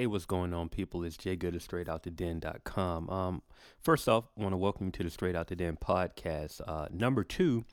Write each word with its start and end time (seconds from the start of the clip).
Hey, 0.00 0.06
what's 0.06 0.24
going 0.24 0.54
on, 0.54 0.70
people? 0.70 1.04
It's 1.04 1.18
Jay 1.18 1.36
Good 1.36 1.54
of 1.54 1.60
StraightOutTheDen.com. 1.60 3.10
Um, 3.10 3.42
first 3.82 4.08
off, 4.08 4.24
I 4.34 4.40
want 4.40 4.54
to 4.54 4.56
welcome 4.56 4.86
you 4.86 4.92
to 4.92 5.02
the 5.02 5.10
Straight 5.10 5.36
Out 5.36 5.48
the 5.48 5.56
Den 5.56 5.76
podcast. 5.76 6.62
Uh, 6.66 6.88
number 6.90 7.22
two, 7.22 7.66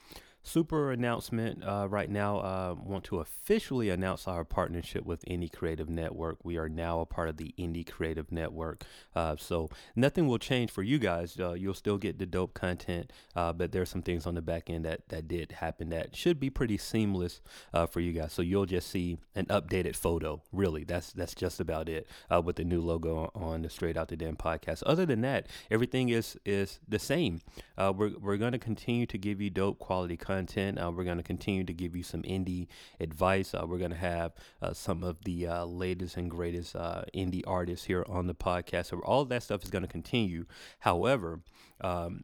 super 0.48 0.92
announcement 0.92 1.64
uh, 1.64 1.88
right 1.90 2.10
now. 2.10 2.40
Uh, 2.40 2.76
want 2.82 3.04
to 3.06 3.20
officially 3.20 3.90
announce 3.90 4.28
our 4.28 4.44
partnership 4.44 5.06
with 5.06 5.24
Indie 5.26 5.51
Creative 5.51 5.90
Network. 5.90 6.44
We 6.44 6.58
are 6.58 6.70
now 6.70 7.01
a 7.01 7.06
part 7.06 7.30
of 7.30 7.38
the 7.38 7.54
Indie 7.60 7.85
Creative 7.85 8.32
Network. 8.32 8.84
Uh, 9.16 9.36
so 9.38 9.70
nothing 9.96 10.28
will 10.28 10.39
change 10.39 10.71
for 10.71 10.84
you 10.84 11.00
guys. 11.00 11.38
Uh, 11.39 11.54
you'll 11.54 11.74
still 11.74 11.98
get 11.98 12.18
the 12.18 12.25
dope 12.25 12.54
content, 12.54 13.12
uh, 13.36 13.52
but 13.54 13.71
there's 13.71 13.89
some 13.89 14.02
things 14.02 14.25
on 14.25 14.36
the 14.36 14.42
back 14.42 14.70
end 14.70 14.86
that 14.86 15.10
that 15.10 15.28
did 15.28 15.52
happen 15.54 15.89
that 15.89 16.16
should 16.16 16.39
be 16.39 16.50
pretty 16.50 16.78
seamless 16.78 17.42
uh, 17.74 17.86
for 17.86 18.00
you 18.00 18.14
guys. 18.14 18.32
So 18.32 18.42
you'll 18.42 18.66
just 18.66 18.89
see 18.89 19.18
an 19.36 19.46
updated 19.48 19.96
photo. 19.96 20.42
Really, 20.54 20.84
that's 20.84 21.11
that's 21.11 21.36
just 21.36 21.60
about 21.60 21.89
it 21.89 22.07
with 22.43 22.56
the 22.56 22.64
new 22.64 22.82
logo 22.82 23.32
on 23.36 23.61
the 23.64 23.70
Straight 23.70 23.98
Out 23.98 24.07
the 24.07 24.16
Den 24.16 24.36
podcast. 24.36 24.84
Other 24.86 25.06
than 25.06 25.21
that, 25.21 25.48
everything 25.70 26.10
is 26.10 26.38
is 26.46 26.79
the 26.88 27.00
same. 27.00 27.42
we're 27.78 28.18
we're 28.18 28.38
going 28.38 28.54
to 28.54 28.60
continue 28.60 29.06
to 29.06 29.18
give 29.18 29.42
you 29.42 29.50
dope 29.50 29.79
quality 29.79 30.16
content 30.16 30.36
content. 30.37 30.79
Uh, 30.79 30.91
we're 30.91 31.04
going 31.04 31.18
to 31.18 31.23
continue 31.23 31.64
to 31.64 31.73
give 31.73 31.96
you 31.96 32.03
some 32.03 32.21
indie 32.23 32.67
advice. 32.99 33.53
Uh, 33.53 33.65
we're 33.67 33.79
going 33.79 33.91
to 33.91 33.97
have 33.97 34.33
uh, 34.61 34.73
some 34.73 35.03
of 35.03 35.23
the 35.23 35.47
uh, 35.47 35.65
latest 35.65 36.17
and 36.17 36.29
greatest 36.29 36.75
uh, 36.75 37.01
indie 37.13 37.43
artists 37.47 37.85
here 37.85 38.05
on 38.07 38.27
the 38.27 38.35
podcast. 38.35 38.87
So 38.87 38.99
all 38.99 39.25
that 39.25 39.43
stuff 39.43 39.63
is 39.63 39.69
going 39.69 39.83
to 39.83 39.87
continue. 39.87 40.45
However, 40.79 41.41
um, 41.81 42.23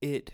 it 0.00 0.30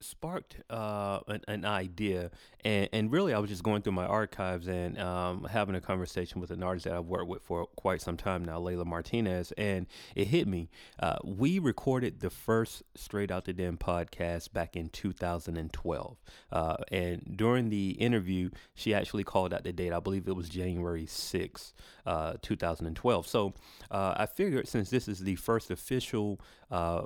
sparked 0.00 0.58
uh, 0.70 1.20
an, 1.28 1.42
an, 1.48 1.64
idea, 1.64 2.30
and, 2.64 2.88
and 2.92 3.12
really, 3.12 3.32
I 3.32 3.38
was 3.38 3.50
just 3.50 3.62
going 3.62 3.82
through 3.82 3.92
my 3.92 4.06
archives 4.06 4.68
and 4.68 4.98
um, 4.98 5.44
having 5.50 5.74
a 5.74 5.80
conversation 5.80 6.40
with 6.40 6.50
an 6.50 6.62
artist 6.62 6.84
that 6.84 6.94
I've 6.94 7.06
worked 7.06 7.28
with 7.28 7.42
for 7.42 7.66
quite 7.66 8.00
some 8.00 8.16
time 8.16 8.44
now, 8.44 8.58
Layla 8.60 8.84
Martinez, 8.84 9.52
and 9.52 9.86
it 10.14 10.28
hit 10.28 10.46
me. 10.46 10.68
Uh, 11.00 11.16
we 11.24 11.58
recorded 11.58 12.20
the 12.20 12.30
first 12.30 12.82
Straight 12.94 13.30
Out 13.30 13.44
the 13.44 13.52
Den 13.52 13.76
podcast 13.76 14.52
back 14.52 14.76
in 14.76 14.88
2012, 14.88 16.16
uh, 16.52 16.76
and 16.92 17.34
during 17.36 17.70
the 17.70 17.90
interview, 17.90 18.50
she 18.74 18.94
actually 18.94 19.24
called 19.24 19.54
out 19.54 19.64
the 19.64 19.72
date. 19.72 19.92
I 19.92 20.00
believe 20.00 20.28
it 20.28 20.36
was 20.36 20.48
January 20.48 21.06
6, 21.06 21.72
uh, 22.04 22.34
2012. 22.42 23.26
So 23.26 23.54
uh, 23.90 24.14
I 24.16 24.26
figured 24.26 24.68
since 24.68 24.90
this 24.90 25.08
is 25.08 25.20
the 25.20 25.36
first 25.36 25.70
official 25.70 26.40
uh, 26.70 27.02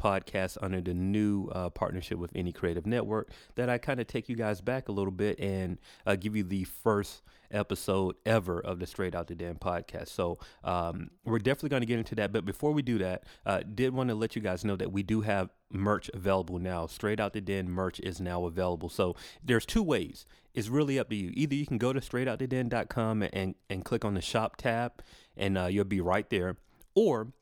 podcast 0.00 0.56
under 0.62 0.80
the 0.80 0.94
new 0.94 1.48
uh, 1.48 1.68
partnership 1.68 2.18
with 2.18 2.32
Indie 2.32 2.54
Creative 2.54 2.86
Network 2.86 3.30
that 3.56 3.68
I 3.68 3.76
kind 3.78 4.00
of 4.00 4.06
take 4.06 4.28
you 4.28 4.36
guys 4.36 4.60
back 4.62 4.88
a 4.88 4.92
little 4.92 5.12
bit 5.12 5.38
and 5.38 5.78
uh, 6.06 6.16
give 6.16 6.34
you 6.34 6.42
the 6.42 6.64
first 6.64 7.22
episode 7.50 8.16
ever 8.24 8.60
of 8.60 8.78
the 8.78 8.86
Straight 8.86 9.14
Out 9.14 9.26
the 9.26 9.34
Den 9.34 9.56
podcast. 9.56 10.08
So 10.08 10.38
um, 10.64 11.10
we're 11.24 11.38
definitely 11.38 11.68
going 11.68 11.82
to 11.82 11.86
get 11.86 11.98
into 11.98 12.14
that. 12.14 12.32
But 12.32 12.44
before 12.44 12.72
we 12.72 12.82
do 12.82 12.98
that, 12.98 13.24
uh, 13.44 13.60
did 13.74 13.92
want 13.92 14.08
to 14.08 14.14
let 14.14 14.34
you 14.34 14.42
guys 14.42 14.64
know 14.64 14.76
that 14.76 14.92
we 14.92 15.02
do 15.02 15.20
have 15.20 15.50
merch 15.70 16.10
available 16.14 16.58
now. 16.58 16.86
Straight 16.86 17.20
Out 17.20 17.32
the 17.32 17.40
Den 17.40 17.68
merch 17.68 18.00
is 18.00 18.20
now 18.20 18.46
available. 18.46 18.88
So 18.88 19.16
there's 19.44 19.66
two 19.66 19.82
ways. 19.82 20.24
It's 20.54 20.68
really 20.68 20.98
up 20.98 21.10
to 21.10 21.16
you. 21.16 21.30
Either 21.34 21.54
you 21.54 21.66
can 21.66 21.78
go 21.78 21.92
to 21.92 22.00
straightouttheden.com 22.00 23.24
and, 23.32 23.54
and 23.68 23.84
click 23.84 24.04
on 24.04 24.14
the 24.14 24.20
shop 24.20 24.56
tab 24.56 25.02
and 25.36 25.58
uh, 25.58 25.66
you'll 25.66 25.84
be 25.84 26.00
right 26.00 26.28
there. 26.30 26.56
Or 26.94 27.32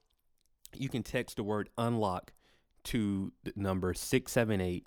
you 0.76 0.88
can 0.88 1.02
text 1.02 1.36
the 1.36 1.42
word 1.42 1.70
unlock 1.78 2.32
to 2.88 3.32
the 3.44 3.52
number 3.54 3.92
678 3.92 4.86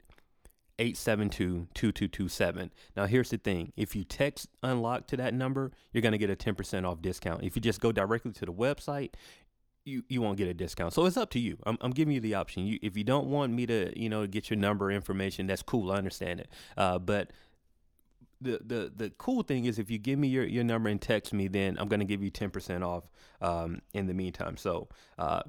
872 0.80 1.68
2227. 1.74 2.72
Now, 2.98 3.06
here's 3.06 3.30
the 3.30 3.38
thing 3.38 3.72
if 3.78 3.96
you 3.96 4.04
text 4.04 4.48
unlock 4.64 5.06
to 5.08 5.18
that 5.18 5.34
number, 5.34 5.72
you're 5.94 6.02
going 6.02 6.14
to 6.14 6.18
get 6.18 6.30
a 6.30 6.36
10% 6.36 6.90
off 6.90 7.02
discount. 7.02 7.44
If 7.44 7.56
you 7.56 7.62
just 7.62 7.80
go 7.80 7.92
directly 7.92 8.32
to 8.32 8.46
the 8.46 8.54
website, 8.54 9.12
you, 9.86 10.04
you 10.10 10.22
won't 10.22 10.38
get 10.38 10.48
a 10.48 10.54
discount. 10.54 10.94
So 10.94 11.06
it's 11.06 11.18
up 11.18 11.30
to 11.32 11.40
you. 11.40 11.58
I'm, 11.66 11.78
I'm 11.82 11.92
giving 11.92 12.14
you 12.14 12.20
the 12.20 12.34
option. 12.34 12.66
You, 12.66 12.80
if 12.82 12.98
you 12.98 13.04
don't 13.04 13.28
want 13.28 13.54
me 13.54 13.68
to, 13.68 14.00
you 14.00 14.10
know, 14.10 14.26
get 14.26 14.50
your 14.50 14.58
number 14.58 14.92
information, 14.92 15.46
that's 15.46 15.62
cool. 15.62 15.92
I 15.92 15.98
understand 15.98 16.40
it. 16.40 16.50
Uh, 16.76 16.98
but 16.98 17.32
the, 18.42 18.60
the 18.66 18.92
the 18.96 19.10
cool 19.20 19.44
thing 19.44 19.66
is 19.66 19.78
if 19.78 19.92
you 19.92 20.00
give 20.00 20.18
me 20.18 20.28
your, 20.28 20.44
your 20.44 20.64
number 20.64 20.90
and 20.90 21.00
text 21.00 21.32
me, 21.32 21.48
then 21.48 21.78
I'm 21.80 21.88
gonna 21.88 22.06
give 22.06 22.24
you 22.24 22.32
ten 22.32 22.50
percent 22.50 22.84
off 22.84 23.04
um, 23.40 23.82
in 23.94 24.08
the 24.08 24.16
meantime. 24.16 24.58
So 24.58 24.88
uh, 25.20 25.44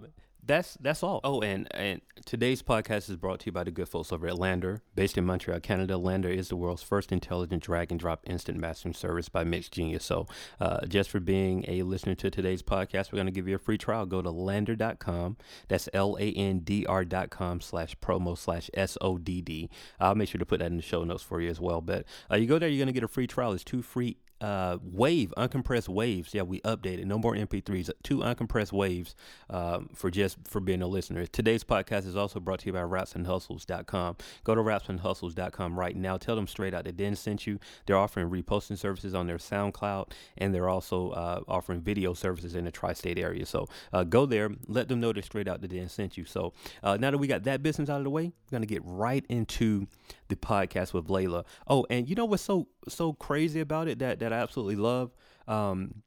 that's 0.44 0.76
that's 0.80 1.02
all. 1.02 1.20
Oh, 1.22 1.40
and 1.40 1.68
and 1.72 2.00
today's 2.24 2.62
podcast 2.62 3.08
is 3.08 3.16
brought 3.16 3.40
to 3.40 3.46
you 3.46 3.52
by 3.52 3.64
the 3.64 3.70
good 3.70 3.88
folks 3.88 4.12
over 4.12 4.26
at 4.26 4.34
LANDR, 4.34 4.80
based 4.94 5.16
in 5.16 5.24
Montreal, 5.24 5.60
Canada. 5.60 5.94
LANDR 5.94 6.34
is 6.34 6.48
the 6.48 6.56
world's 6.56 6.82
first 6.82 7.12
intelligent 7.12 7.62
drag 7.62 7.90
and 7.90 8.00
drop 8.00 8.20
instant 8.26 8.58
mastering 8.58 8.94
service 8.94 9.28
by 9.28 9.44
MixGenius. 9.44 10.02
So, 10.02 10.26
uh, 10.60 10.84
just 10.86 11.10
for 11.10 11.20
being 11.20 11.64
a 11.68 11.82
listener 11.82 12.14
to 12.16 12.30
today's 12.30 12.62
podcast, 12.62 13.12
we're 13.12 13.18
going 13.18 13.26
to 13.26 13.32
give 13.32 13.46
you 13.46 13.54
a 13.54 13.58
free 13.58 13.78
trial. 13.78 14.04
Go 14.06 14.20
to 14.20 14.30
landr.com. 14.30 15.36
That's 15.68 15.88
L 15.92 16.16
A 16.18 16.32
N 16.32 16.60
D 16.60 16.84
R.com 16.86 17.60
slash 17.60 17.94
promo 17.96 18.36
slash 18.36 18.68
S 18.74 18.98
O 19.00 19.18
D 19.18 19.40
D. 19.40 19.70
I'll 20.00 20.14
make 20.14 20.28
sure 20.28 20.38
to 20.38 20.46
put 20.46 20.58
that 20.58 20.66
in 20.66 20.76
the 20.76 20.82
show 20.82 21.04
notes 21.04 21.22
for 21.22 21.40
you 21.40 21.50
as 21.50 21.60
well. 21.60 21.80
But 21.80 22.04
uh, 22.30 22.36
you 22.36 22.46
go 22.46 22.58
there, 22.58 22.68
you're 22.68 22.78
going 22.78 22.86
to 22.88 22.92
get 22.92 23.04
a 23.04 23.08
free 23.08 23.26
trial. 23.26 23.52
It's 23.52 23.64
two 23.64 23.82
free 23.82 24.16
uh, 24.42 24.78
wave 24.82 25.32
uncompressed 25.36 25.88
waves. 25.88 26.34
Yeah, 26.34 26.42
we 26.42 26.60
updated. 26.62 27.04
No 27.04 27.16
more 27.16 27.34
MP3s. 27.34 27.90
Two 28.02 28.18
uncompressed 28.18 28.72
waves 28.72 29.14
um, 29.48 29.88
for 29.94 30.10
just 30.10 30.36
for 30.48 30.60
being 30.60 30.82
a 30.82 30.86
listener. 30.86 31.26
Today's 31.26 31.62
podcast 31.62 32.06
is 32.06 32.16
also 32.16 32.40
brought 32.40 32.58
to 32.60 32.66
you 32.66 32.72
by 32.72 32.80
rapsandhustles.com. 32.80 34.16
Go 34.42 34.54
to 34.54 34.60
rapsandhustles.com 34.60 35.78
right 35.78 35.96
now. 35.96 36.16
Tell 36.16 36.34
them 36.34 36.48
straight 36.48 36.74
out 36.74 36.84
that 36.84 36.96
Den 36.96 37.14
sent 37.14 37.46
you. 37.46 37.60
They're 37.86 37.96
offering 37.96 38.28
reposting 38.30 38.76
services 38.76 39.14
on 39.14 39.28
their 39.28 39.38
SoundCloud, 39.38 40.10
and 40.38 40.52
they're 40.52 40.68
also 40.68 41.10
uh, 41.10 41.40
offering 41.46 41.80
video 41.80 42.12
services 42.12 42.56
in 42.56 42.64
the 42.64 42.72
tri-state 42.72 43.18
area. 43.18 43.46
So 43.46 43.68
uh, 43.92 44.02
go 44.02 44.26
there. 44.26 44.50
Let 44.66 44.88
them 44.88 45.00
know 45.00 45.12
that 45.12 45.24
straight 45.24 45.46
out 45.46 45.60
that 45.60 45.68
Den 45.68 45.88
sent 45.88 46.18
you. 46.18 46.24
So 46.24 46.52
uh, 46.82 46.96
now 46.96 47.12
that 47.12 47.18
we 47.18 47.28
got 47.28 47.44
that 47.44 47.62
business 47.62 47.88
out 47.88 47.98
of 47.98 48.04
the 48.04 48.10
way, 48.10 48.24
we're 48.24 48.56
gonna 48.56 48.66
get 48.66 48.82
right 48.84 49.24
into 49.28 49.86
the 50.28 50.36
podcast 50.36 50.92
with 50.92 51.08
Layla. 51.08 51.44
Oh, 51.68 51.86
and 51.90 52.08
you 52.08 52.14
know 52.14 52.24
what's 52.24 52.42
so 52.42 52.68
so 52.88 53.12
crazy 53.12 53.60
about 53.60 53.86
it 53.86 53.98
that 54.00 54.18
that 54.18 54.31
I 54.32 54.38
absolutely 54.38 54.76
love. 54.76 55.12
Um, 55.46 56.02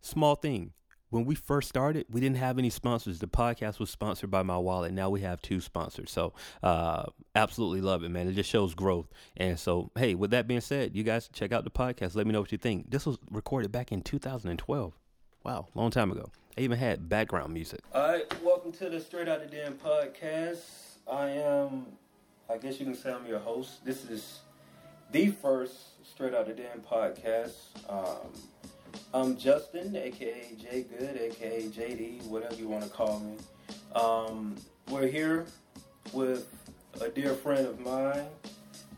small 0.00 0.34
thing. 0.34 0.72
When 1.10 1.24
we 1.24 1.34
first 1.34 1.68
started, 1.68 2.06
we 2.08 2.20
didn't 2.20 2.36
have 2.36 2.56
any 2.56 2.70
sponsors. 2.70 3.18
The 3.18 3.26
podcast 3.26 3.80
was 3.80 3.90
sponsored 3.90 4.30
by 4.30 4.44
my 4.44 4.56
wallet. 4.56 4.92
Now 4.92 5.10
we 5.10 5.22
have 5.22 5.42
two 5.42 5.60
sponsors. 5.60 6.08
So, 6.08 6.34
uh, 6.62 7.06
absolutely 7.34 7.80
love 7.80 8.04
it, 8.04 8.10
man. 8.10 8.28
It 8.28 8.34
just 8.34 8.48
shows 8.48 8.74
growth. 8.74 9.08
And 9.36 9.58
so, 9.58 9.90
hey, 9.96 10.14
with 10.14 10.30
that 10.30 10.46
being 10.46 10.60
said, 10.60 10.94
you 10.94 11.02
guys 11.02 11.28
check 11.32 11.50
out 11.50 11.64
the 11.64 11.70
podcast. 11.70 12.14
Let 12.14 12.28
me 12.28 12.32
know 12.32 12.40
what 12.40 12.52
you 12.52 12.58
think. 12.58 12.92
This 12.92 13.06
was 13.06 13.18
recorded 13.28 13.72
back 13.72 13.90
in 13.90 14.02
2012. 14.02 14.92
Wow, 15.42 15.66
long 15.74 15.90
time 15.90 16.12
ago. 16.12 16.30
I 16.56 16.60
even 16.60 16.78
had 16.78 17.08
background 17.08 17.52
music. 17.52 17.80
All 17.92 18.08
right, 18.08 18.42
welcome 18.42 18.70
to 18.72 18.88
the 18.88 19.00
Straight 19.00 19.28
Out 19.28 19.40
the 19.40 19.56
Den 19.56 19.74
podcast. 19.74 20.60
I 21.10 21.30
am, 21.30 21.86
I 22.48 22.56
guess 22.56 22.78
you 22.78 22.86
can 22.86 22.94
say 22.94 23.12
I'm 23.12 23.26
your 23.26 23.38
host. 23.40 23.84
This 23.84 24.04
is 24.04 24.40
the 25.12 25.28
first 25.28 26.06
Straight 26.08 26.34
Out 26.34 26.48
of 26.48 26.56
Den 26.56 26.80
podcast. 26.88 27.54
Um, 27.88 28.32
I'm 29.12 29.36
Justin, 29.36 29.96
aka 29.96 30.54
Jay 30.60 30.84
Good, 30.98 31.16
aka 31.16 31.62
JD, 31.62 32.26
whatever 32.26 32.54
you 32.54 32.68
want 32.68 32.84
to 32.84 32.90
call 32.90 33.20
me. 33.20 33.36
Um, 33.94 34.56
we're 34.88 35.08
here 35.08 35.46
with 36.12 36.46
a 37.00 37.08
dear 37.08 37.34
friend 37.34 37.66
of 37.66 37.80
mine. 37.80 38.26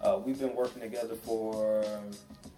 Uh, 0.00 0.20
we've 0.24 0.38
been 0.38 0.54
working 0.54 0.82
together 0.82 1.14
for. 1.14 1.84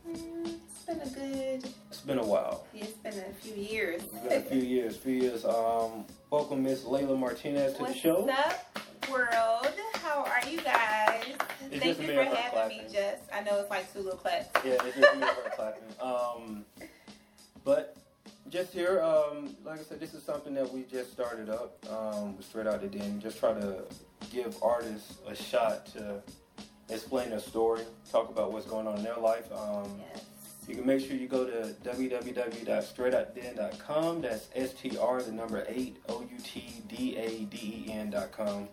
Mm, 0.08 0.58
it's 0.68 0.84
been 0.84 1.00
a 1.00 1.08
good. 1.08 1.70
It's 1.90 2.00
been 2.00 2.18
a 2.18 2.26
while. 2.26 2.66
Yeah, 2.74 2.84
it's 2.84 2.92
been 2.94 3.24
a 3.24 3.34
few 3.34 3.54
years. 3.54 4.02
It's 4.02 4.12
been 4.14 4.32
a 4.32 4.42
few 4.42 4.62
years. 4.62 4.96
Few 4.96 5.14
years. 5.14 5.44
Um, 5.44 6.04
welcome, 6.30 6.62
Miss 6.62 6.82
Layla 6.82 7.18
Martinez, 7.18 7.74
to 7.74 7.82
What's 7.82 7.94
the 7.94 8.00
show. 8.00 8.22
What's 8.22 8.38
up, 8.38 9.10
world? 9.10 9.68
How 9.94 10.24
are 10.24 10.48
you 10.50 10.60
guys? 10.60 11.13
It's 11.74 11.82
Thank 11.84 11.98
you 12.00 12.06
for 12.06 12.12
having 12.22 12.38
clapping. 12.52 12.78
me, 12.78 12.84
Jess. 12.92 13.18
I 13.32 13.40
know 13.42 13.58
it's 13.58 13.68
like 13.70 13.92
two 13.92 13.98
little 14.00 14.16
claps. 14.18 14.48
Yeah, 14.64 14.74
it's 14.84 14.96
just 14.96 15.16
me 15.16 15.22
her 15.26 15.50
clapping. 15.56 15.82
Um, 16.00 16.64
but 17.64 17.96
just 18.48 18.72
here, 18.72 19.02
um, 19.02 19.56
like 19.64 19.80
I 19.80 19.82
said, 19.82 19.98
this 19.98 20.14
is 20.14 20.22
something 20.22 20.54
that 20.54 20.72
we 20.72 20.84
just 20.84 21.10
started 21.12 21.50
up 21.50 21.76
um, 21.90 22.36
straight 22.40 22.68
out 22.68 22.80
the 22.80 22.86
den. 22.86 23.18
Just 23.20 23.38
try 23.40 23.52
to 23.54 23.82
give 24.30 24.56
artists 24.62 25.14
a 25.26 25.34
shot 25.34 25.86
to 25.94 26.22
explain 26.90 27.30
their 27.30 27.40
story, 27.40 27.82
talk 28.10 28.28
about 28.30 28.52
what's 28.52 28.66
going 28.66 28.86
on 28.86 28.98
in 28.98 29.02
their 29.02 29.16
life. 29.16 29.50
Um, 29.52 30.00
Yes. 30.12 30.22
You 30.66 30.76
can 30.76 30.86
make 30.86 31.06
sure 31.06 31.14
you 31.14 31.28
go 31.28 31.44
to 31.44 31.74
www.straightoutden.com. 31.84 34.22
That's 34.22 34.48
S-T-R, 34.54 35.22
the 35.22 35.30
number 35.32 35.62
8, 35.68 35.98
O-U-T-D-A-D-E-N 36.88 38.10
dot 38.10 38.32
com. 38.32 38.68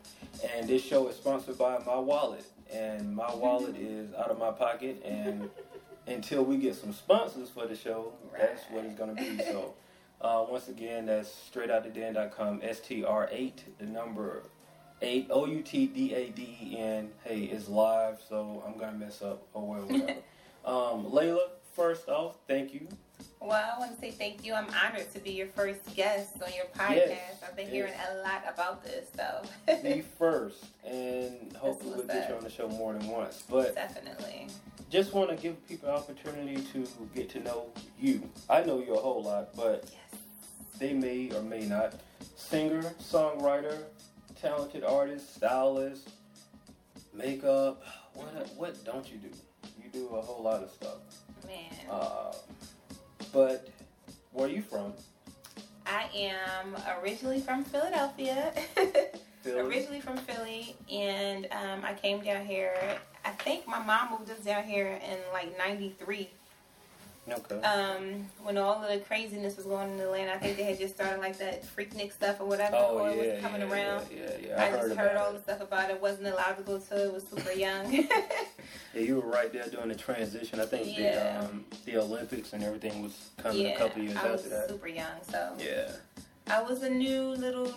And 0.56 0.70
this 0.70 0.82
show 0.82 1.10
is 1.10 1.18
sponsored 1.18 1.58
by 1.58 1.80
My 1.86 2.00
Wallet. 2.00 2.46
And 2.74 3.16
My 3.16 3.34
Wallet 3.34 3.76
is 3.76 4.14
out 4.14 4.30
of 4.30 4.40
my 4.40 4.52
pocket. 4.52 5.02
And 5.06 5.50
until 6.08 6.44
we 6.44 6.58
get 6.58 6.76
some 6.76 6.94
sponsors 6.94 7.50
for 7.50 7.66
the 7.68 7.76
show, 7.76 8.14
that's 8.38 8.64
what 8.70 8.86
it's 8.86 8.98
going 8.98 9.16
to 9.16 9.22
be. 9.22 9.38
So 9.44 9.74
uh, 10.22 10.46
once 10.50 10.68
again, 10.68 11.06
that's 11.08 11.30
straightouttheden.com, 11.54 12.62
S-T-R-8, 12.64 13.54
the 13.80 13.86
number 13.86 14.44
8, 15.02 15.28
O-U-T-D-A-D-E-N. 15.32 17.10
Hey, 17.24 17.40
it's 17.44 17.68
live, 17.68 18.20
so 18.30 18.64
I'm 18.66 18.78
going 18.78 18.92
to 18.92 18.98
mess 18.98 19.22
up 19.22 19.48
or 19.54 19.76
whatever. 19.76 20.12
um, 20.66 21.06
Layla, 21.06 21.50
first 21.74 22.08
off, 22.08 22.38
thank 22.48 22.74
you 22.74 22.88
Well, 23.40 23.52
I 23.76 23.80
want 23.80 23.96
to 23.96 24.00
say 24.00 24.12
thank 24.12 24.46
you. 24.46 24.54
I'm 24.54 24.68
honored 24.84 25.12
to 25.14 25.20
be 25.20 25.32
your 25.32 25.48
first 25.48 25.96
guest 25.96 26.36
on 26.42 26.54
your 26.54 26.66
podcast. 26.78 27.08
Yes, 27.10 27.44
I've 27.46 27.56
been 27.56 27.66
yes. 27.66 27.74
hearing 27.74 27.94
a 28.12 28.18
lot 28.20 28.44
about 28.54 28.84
this, 28.84 29.08
so 29.16 29.42
the 29.66 30.04
first, 30.18 30.66
and 30.86 31.54
hopefully 31.58 31.94
we'll 31.98 32.08
get 32.08 32.30
you 32.30 32.36
on 32.36 32.44
the 32.44 32.50
show 32.50 32.68
more 32.70 32.94
than 32.94 33.08
once. 33.08 33.44
But 33.50 33.76
definitely. 33.76 34.48
just 34.90 35.14
want 35.14 35.30
to 35.32 35.36
give 35.36 35.68
people 35.68 35.90
an 35.90 35.96
opportunity 35.96 36.62
to 36.74 36.88
get 37.16 37.30
to 37.32 37.40
know 37.40 37.66
you. 38.00 38.30
I 38.50 38.64
know 38.64 38.80
you 38.80 38.94
a 38.94 39.00
whole 39.00 39.24
lot, 39.24 39.56
but 39.56 39.86
Yes. 39.92 40.22
they 40.80 40.94
may 40.94 41.32
or 41.36 41.42
may 41.42 41.66
not. 41.66 41.96
Singer, 42.36 42.84
songwriter, 43.02 43.84
talented 44.40 44.84
artist, 44.84 45.36
stylist, 45.36 46.10
makeup. 47.14 47.84
What 48.14 48.50
what 48.56 48.86
don't 48.86 49.12
you 49.12 49.18
do? 49.18 49.30
You 49.82 49.90
do 49.92 50.08
a 50.16 50.22
whole 50.22 50.44
lot 50.44 50.64
of 50.64 50.70
stuff. 50.72 50.98
Man. 51.48 51.90
Uh, 51.90 52.34
but 53.34 53.70
where 54.32 54.48
are 54.48 54.52
you 54.52 54.62
from? 54.62 54.94
I 55.86 56.10
am 56.16 56.76
originally 57.02 57.40
from 57.40 57.64
Philadelphia. 57.64 58.54
Philly? 59.42 59.60
originally 59.60 60.02
from 60.02 60.18
Philly, 60.18 60.76
and 60.92 61.48
um, 61.52 61.84
I 61.84 61.94
came 61.94 62.22
down 62.22 62.46
here. 62.46 63.00
I 63.26 63.32
think 63.32 63.68
my 63.68 63.80
mom 63.80 64.12
moved 64.12 64.30
us 64.30 64.40
down 64.40 64.64
here 64.64 65.00
in 65.04 65.18
like 65.34 65.58
'93. 65.58 66.30
Okay. 67.32 67.56
Um, 67.62 68.26
when 68.44 68.58
all 68.58 68.84
of 68.84 68.90
the 68.92 69.00
craziness 69.00 69.56
was 69.58 69.66
going 69.66 69.90
on 69.90 69.96
in 69.96 70.00
Atlanta, 70.02 70.34
I 70.34 70.38
think 70.38 70.58
they 70.58 70.64
had 70.64 70.78
just 70.80 70.96
started 70.96 71.20
like 71.20 71.38
that 71.38 71.64
Freaknik 71.64 72.12
stuff 72.12 72.42
or 72.42 72.46
whatever, 72.48 72.76
oh 72.76 73.00
or 73.00 73.10
yeah, 73.10 73.16
it 73.16 73.34
was 73.34 73.42
coming 73.42 73.62
yeah, 73.62 73.72
around. 73.74 74.06
yeah, 74.12 74.20
yeah, 74.42 74.48
yeah. 74.48 74.62
I, 74.62 74.68
I, 74.68 74.72
just 74.72 74.88
heard, 74.96 74.98
heard 74.98 75.18
all 75.18 75.30
it. 75.30 75.34
the 75.34 75.42
stuff 75.42 75.62
about 75.62 75.90
it. 75.90 76.02
Wasn't 76.02 76.28
allowed 76.28 76.58
to 76.58 76.64
go 76.64 76.78
to 76.80 77.06
it. 77.06 77.14
Was 77.14 77.28
super 77.28 77.52
young. 77.54 78.08
Yeah, 78.94 79.02
you 79.04 79.16
were 79.16 79.28
right 79.30 79.52
there 79.54 79.68
during 79.70 79.88
the 79.88 79.96
transition. 79.96 80.60
I 80.60 80.66
think 80.66 80.98
the 80.98 81.40
um, 81.44 81.64
the 81.86 81.98
Olympics 81.98 82.52
and 82.52 82.62
everything 82.62 83.02
was 83.02 83.30
coming 83.38 83.68
a 83.68 83.76
couple 83.78 84.04
years 84.04 84.18
I 84.18 84.32
was 84.32 84.42
after 84.42 84.50
that. 84.50 84.70
super 84.70 84.88
young, 84.90 85.16
so 85.30 85.54
Yeah. 85.60 85.92
I 86.52 86.62
was 86.62 86.84
a 86.84 86.90
new 86.90 87.30
little 87.30 87.74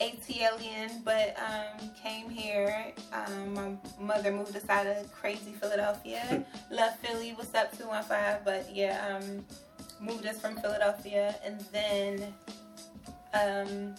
ATLian, 0.00 1.04
but 1.04 1.36
um, 1.38 1.90
came 2.02 2.28
here. 2.28 2.92
Um, 3.12 3.54
my 3.54 3.70
mother 4.00 4.32
moved 4.32 4.56
us 4.56 4.68
out 4.68 4.84
of 4.84 5.12
crazy 5.12 5.52
Philadelphia. 5.52 6.44
Love 6.72 6.96
Philly. 6.96 7.34
What's 7.36 7.54
up, 7.54 7.78
two 7.78 7.86
one 7.86 8.02
five? 8.02 8.44
But 8.44 8.68
yeah, 8.74 9.20
um, 9.22 9.44
moved 10.00 10.26
us 10.26 10.40
from 10.40 10.56
Philadelphia, 10.56 11.36
and 11.44 11.60
then, 11.70 12.34
um, 13.32 13.94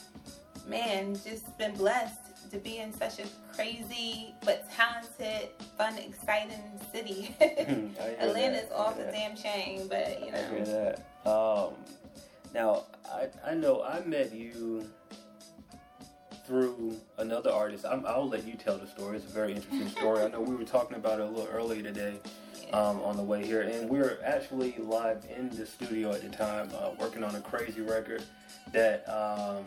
man, 0.68 1.16
just 1.24 1.58
been 1.58 1.74
blessed 1.76 2.52
to 2.52 2.58
be 2.58 2.80
in 2.80 2.92
such 2.92 3.20
a 3.20 3.28
crazy 3.56 4.36
but 4.44 4.70
talented, 4.74 5.52
fun, 5.78 5.98
exciting 5.98 6.82
city. 6.92 7.34
Atlanta's 7.40 8.68
that. 8.68 8.76
Off 8.76 8.98
the 8.98 9.06
damn 9.06 9.38
chain, 9.38 9.88
but 9.88 10.20
you 10.20 10.34
I 10.34 10.50
hear 10.50 10.66
know, 10.66 10.94
that. 11.24 11.30
Um, 11.32 11.74
now 12.54 12.84
I 13.12 13.28
I 13.46 13.54
know 13.54 13.84
I 13.84 14.02
met 14.02 14.34
you 14.34 14.88
through 16.46 16.96
another 17.18 17.52
artist. 17.52 17.86
I'm, 17.86 18.06
I'll 18.06 18.28
let 18.30 18.46
you 18.48 18.54
tell 18.54 18.78
the 18.78 18.88
story. 18.88 19.18
It's 19.18 19.26
a 19.26 19.34
very 19.34 19.54
interesting 19.54 19.90
story. 19.98 20.24
I 20.24 20.30
know 20.30 20.42
we 20.42 20.56
were 20.56 20.64
talking 20.64 20.96
about 20.96 21.20
it 21.20 21.24
a 21.24 21.30
little 21.30 21.50
earlier 21.52 21.84
today. 21.84 22.20
um, 22.74 23.02
on 23.02 23.16
the 23.16 23.24
way 23.24 23.46
here, 23.46 23.62
and 23.62 23.90
we 23.90 23.98
were 23.98 24.20
actually 24.26 24.76
live 24.78 25.26
in 25.34 25.50
the 25.52 25.66
studio 25.66 26.12
at 26.12 26.22
the 26.22 26.30
time, 26.30 26.70
uh, 26.78 26.90
working 27.00 27.24
on 27.24 27.34
a 27.36 27.40
crazy 27.40 27.80
record 27.82 28.24
that 28.74 29.08
um, 29.08 29.64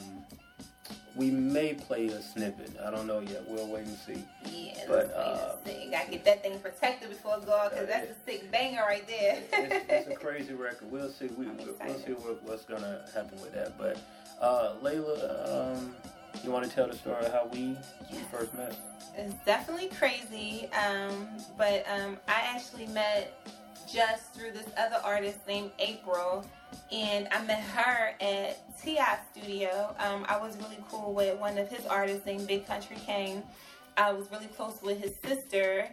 we 1.17 1.31
may 1.31 1.75
play 1.75 2.07
a 2.09 2.21
snippet. 2.23 2.71
I 2.85 2.91
don't 2.91 3.07
know 3.07 3.21
yet. 3.21 3.43
We'll 3.49 3.67
wait 3.69 3.87
and 3.87 3.97
see. 3.97 4.25
Yeah, 4.47 4.85
But, 4.89 5.13
uh. 5.15 5.57
Gotta 5.91 6.11
get 6.11 6.25
that 6.25 6.43
thing 6.43 6.59
protected 6.61 7.09
before 7.11 7.37
it 7.39 7.47
go 7.47 7.53
out, 7.55 7.73
cause 7.75 7.87
that's 7.89 8.11
a 8.11 8.15
sick 8.25 8.51
banger 8.53 8.83
right 8.83 9.07
there. 9.09 9.39
It's, 9.53 9.85
it's 9.89 10.09
a 10.09 10.15
crazy 10.15 10.55
record. 10.55 10.91
We'll 10.91 11.11
see. 11.11 11.27
We, 11.37 11.47
we'll 11.47 11.99
see 11.99 12.13
what, 12.13 12.43
what's 12.45 12.65
gonna 12.65 13.01
happen 13.15 13.41
with 13.41 13.53
that. 13.55 13.77
But 13.77 13.99
uh, 14.41 14.75
Layla, 14.83 15.77
um, 15.77 15.95
you 16.45 16.51
want 16.53 16.65
to 16.65 16.71
tell 16.75 16.87
the 16.87 16.95
story 16.97 17.25
of 17.27 17.33
how 17.33 17.49
we, 17.53 17.59
we 17.59 17.77
Yes. 18.13 18.25
first 18.31 18.55
met? 18.55 18.77
It's 19.17 19.35
definitely 19.45 19.89
crazy, 19.89 20.69
um, 20.73 21.27
but 21.59 21.85
um, 21.91 22.17
I 22.29 22.43
actually 22.55 22.87
met 22.87 23.37
just 23.93 24.35
through 24.35 24.53
this 24.53 24.67
other 24.77 25.01
artist 25.05 25.39
named 25.47 25.71
April, 25.79 26.45
and 26.93 27.29
I 27.33 27.43
met 27.45 27.61
her 27.61 28.15
at 28.21 28.81
TI 28.81 28.99
Studio. 29.33 29.95
Um, 29.99 30.25
I 30.29 30.39
was 30.39 30.57
really 30.59 30.79
cool 30.89 31.13
with 31.13 31.39
one 31.39 31.59
of 31.59 31.69
his 31.69 31.87
artists 31.87 32.25
named 32.25 32.47
Big 32.47 32.67
Country 32.67 32.97
Kane. 33.05 33.43
I 33.97 34.13
was 34.13 34.31
really 34.31 34.47
close 34.47 34.81
with 34.83 35.03
his 35.03 35.15
sister. 35.25 35.89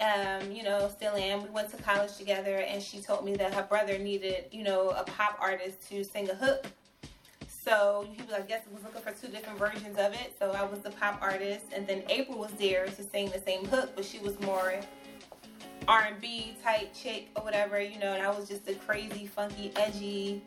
Um, 0.00 0.50
you 0.50 0.62
know, 0.62 0.88
still 0.88 1.14
am. 1.14 1.42
We 1.42 1.50
went 1.50 1.70
to 1.70 1.76
college 1.82 2.16
together, 2.16 2.58
and 2.58 2.82
she 2.82 3.00
told 3.00 3.24
me 3.24 3.34
that 3.36 3.52
her 3.52 3.64
brother 3.64 3.98
needed, 3.98 4.46
you 4.50 4.62
know, 4.62 4.90
a 4.90 5.04
pop 5.04 5.36
artist 5.40 5.88
to 5.90 6.04
sing 6.04 6.30
a 6.30 6.34
hook. 6.34 6.66
So 7.48 8.06
he 8.10 8.22
was, 8.22 8.32
I 8.32 8.40
guess, 8.40 8.62
was 8.72 8.82
looking 8.82 9.02
for 9.02 9.12
two 9.12 9.30
different 9.30 9.58
versions 9.58 9.98
of 9.98 10.14
it. 10.14 10.34
So 10.38 10.52
I 10.52 10.64
was 10.64 10.80
the 10.80 10.90
pop 10.90 11.20
artist, 11.20 11.66
and 11.74 11.86
then 11.86 12.02
April 12.08 12.38
was 12.38 12.52
there 12.52 12.86
to 12.86 13.02
sing 13.02 13.28
the 13.30 13.40
same 13.40 13.66
hook, 13.66 13.90
but 13.94 14.04
she 14.04 14.18
was 14.20 14.40
more 14.40 14.74
R 15.90 16.04
and 16.06 16.20
B 16.20 16.56
type 16.62 16.94
chick 16.94 17.30
or 17.34 17.42
whatever, 17.42 17.80
you 17.80 17.98
know. 17.98 18.12
And 18.12 18.22
I 18.22 18.30
was 18.30 18.48
just 18.48 18.68
a 18.68 18.74
crazy, 18.74 19.26
funky, 19.26 19.72
edgy, 19.74 20.40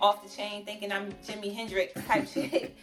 off 0.00 0.22
the 0.22 0.28
chain, 0.34 0.64
thinking 0.64 0.90
I'm 0.90 1.12
Jimi 1.26 1.54
Hendrix 1.54 1.92
type 2.06 2.26
chick. 2.32 2.74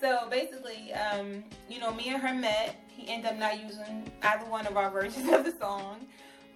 So 0.00 0.26
basically, 0.30 0.94
um, 0.94 1.44
you 1.68 1.78
know, 1.78 1.92
me 1.92 2.08
and 2.08 2.22
her 2.22 2.32
met. 2.34 2.82
He 2.88 3.06
ended 3.08 3.32
up 3.32 3.38
not 3.38 3.62
using 3.62 4.10
either 4.22 4.46
one 4.46 4.66
of 4.66 4.78
our 4.78 4.90
versions 4.90 5.30
of 5.30 5.44
the 5.44 5.52
song. 5.60 6.06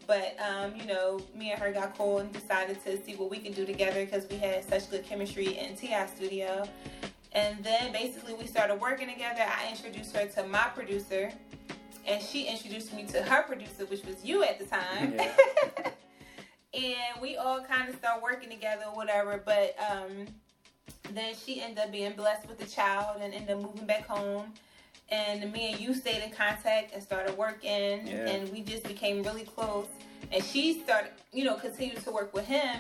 But, 0.07 0.35
um, 0.41 0.75
you 0.77 0.87
know, 0.87 1.21
me 1.37 1.53
and 1.53 1.61
her 1.61 1.71
got 1.73 1.97
cool 1.97 2.19
and 2.19 2.33
decided 2.33 2.83
to 2.85 3.01
see 3.05 3.15
what 3.15 3.31
we 3.31 3.39
could 3.39 3.55
do 3.55 3.67
together 3.67 4.05
because 4.05 4.27
we 4.31 4.37
had 4.37 4.65
such 4.65 4.91
good 4.91 5.05
chemistry 5.05 5.59
in 5.59 5.77
TI 5.77 6.07
Studio. 6.17 6.67
And 7.33 7.63
then 7.63 7.93
basically 7.93 8.33
we 8.35 8.47
started 8.47 8.81
working 8.81 9.09
together. 9.09 9.43
I 9.43 9.71
introduced 9.71 10.17
her 10.17 10.27
to 10.27 10.47
my 10.49 10.69
producer, 10.75 11.31
and 12.07 12.23
she 12.23 12.45
introduced 12.47 12.93
me 12.93 13.05
to 13.05 13.23
her 13.23 13.43
producer, 13.43 13.85
which 13.87 14.05
was 14.05 14.25
you 14.25 14.43
at 14.45 14.59
the 14.59 14.65
time. 14.65 15.15
Yeah. 15.15 15.91
and 16.75 17.21
we 17.21 17.37
all 17.37 17.61
kind 17.63 17.89
of 17.89 17.97
start 17.97 18.23
working 18.23 18.51
together 18.51 18.85
or 18.89 18.95
whatever. 18.97 19.41
But 19.45 19.77
um, 19.91 20.27
then 21.13 21.35
she 21.35 21.61
ended 21.61 21.79
up 21.85 21.93
being 21.93 22.13
blessed 22.13 22.49
with 22.49 22.63
a 22.63 22.67
child 22.67 23.21
and 23.21 23.33
ended 23.35 23.51
up 23.57 23.63
moving 23.63 23.87
back 23.87 24.07
home. 24.07 24.53
And 25.11 25.53
me 25.53 25.73
and 25.73 25.81
you 25.81 25.93
stayed 25.95 26.23
in 26.23 26.31
contact 26.31 26.95
and 26.95 27.03
started 27.03 27.37
working, 27.37 28.07
Yeah. 28.07 28.29
and 28.31 28.51
we 28.51 28.63
just 28.63 28.85
became 28.85 29.23
really 29.23 29.45
close. 29.45 29.87
And 30.31 30.43
she 30.43 30.81
started, 30.83 31.11
you 31.33 31.45
know, 31.45 31.57
continued 31.57 32.03
to 32.05 32.11
work 32.11 32.33
with 32.33 32.47
him. 32.47 32.79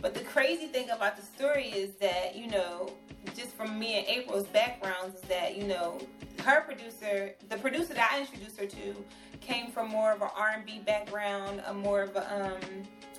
But 0.00 0.14
the 0.14 0.20
crazy 0.20 0.66
thing 0.66 0.90
about 0.90 1.16
the 1.16 1.22
story 1.22 1.66
is 1.66 1.94
that, 1.96 2.36
you 2.36 2.48
know, 2.48 2.90
just 3.34 3.50
from 3.56 3.78
me 3.78 3.94
and 3.98 4.06
April's 4.06 4.46
backgrounds, 4.48 5.16
is 5.16 5.22
that, 5.22 5.56
you 5.56 5.64
know, 5.64 5.98
her 6.44 6.60
producer, 6.62 7.34
the 7.48 7.56
producer 7.56 7.94
that 7.94 8.10
I 8.12 8.20
introduced 8.20 8.58
her 8.60 8.66
to, 8.66 9.04
came 9.40 9.70
from 9.70 9.88
more 9.88 10.12
of 10.12 10.22
an 10.22 10.28
R&B 10.36 10.80
background, 10.80 11.62
a 11.66 11.74
more 11.74 12.02
of 12.02 12.14
a, 12.16 12.44
um, 12.44 12.60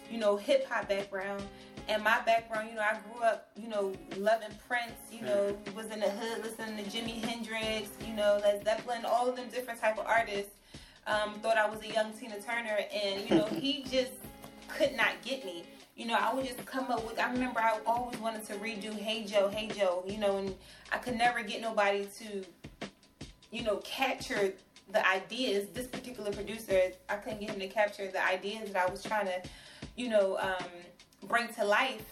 you 0.09 0.19
know, 0.19 0.37
hip 0.37 0.67
hop 0.69 0.87
background. 0.87 1.43
And 1.89 2.03
my 2.03 2.19
background, 2.21 2.69
you 2.69 2.75
know, 2.75 2.81
I 2.81 2.97
grew 3.09 3.23
up, 3.23 3.49
you 3.55 3.69
know, 3.69 3.93
loving 4.17 4.49
Prince, 4.67 4.93
you 5.11 5.21
know, 5.21 5.57
was 5.75 5.85
in 5.87 6.01
the 6.01 6.09
hood 6.09 6.43
listening 6.43 6.83
to 6.83 6.83
Jimi 6.83 7.23
Hendrix, 7.23 7.89
you 8.05 8.13
know, 8.13 8.39
Led 8.43 8.63
Zeppelin, 8.63 9.05
all 9.05 9.29
of 9.29 9.37
them 9.37 9.47
different 9.49 9.79
type 9.79 9.97
of 9.97 10.05
artists. 10.05 10.51
Um, 11.05 11.35
thought 11.35 11.57
I 11.57 11.69
was 11.69 11.81
a 11.83 11.87
young 11.87 12.11
Tina 12.11 12.41
Turner, 12.41 12.79
and 12.93 13.29
you 13.29 13.37
know, 13.37 13.45
he 13.45 13.83
just 13.89 14.11
could 14.67 14.95
not 14.97 15.21
get 15.23 15.45
me. 15.45 15.63
You 15.97 16.05
know, 16.05 16.13
I 16.13 16.31
would 16.31 16.45
just 16.45 16.63
come 16.63 16.91
up 16.91 17.03
with. 17.07 17.17
I 17.17 17.31
remember 17.31 17.59
I 17.59 17.79
always 17.87 18.19
wanted 18.19 18.45
to 18.45 18.53
redo 18.55 18.93
Hey 18.93 19.23
Joe, 19.25 19.49
Hey 19.49 19.67
Joe. 19.67 20.03
You 20.05 20.19
know, 20.19 20.37
and 20.37 20.55
I 20.91 20.99
could 20.99 21.17
never 21.17 21.41
get 21.41 21.59
nobody 21.59 22.07
to, 22.19 22.45
you 23.51 23.63
know, 23.63 23.77
capture 23.77 24.53
the 24.91 25.05
ideas. 25.09 25.69
This 25.73 25.87
particular 25.87 26.31
producer, 26.31 26.91
I 27.09 27.15
couldn't 27.15 27.39
get 27.39 27.49
him 27.49 27.59
to 27.59 27.67
capture 27.67 28.11
the 28.11 28.23
ideas 28.23 28.71
that 28.73 28.87
I 28.87 28.91
was 28.91 29.01
trying 29.01 29.25
to, 29.25 29.41
you 29.95 30.09
know, 30.09 30.37
um, 30.37 30.67
bring 31.27 31.47
to 31.55 31.65
life. 31.65 32.05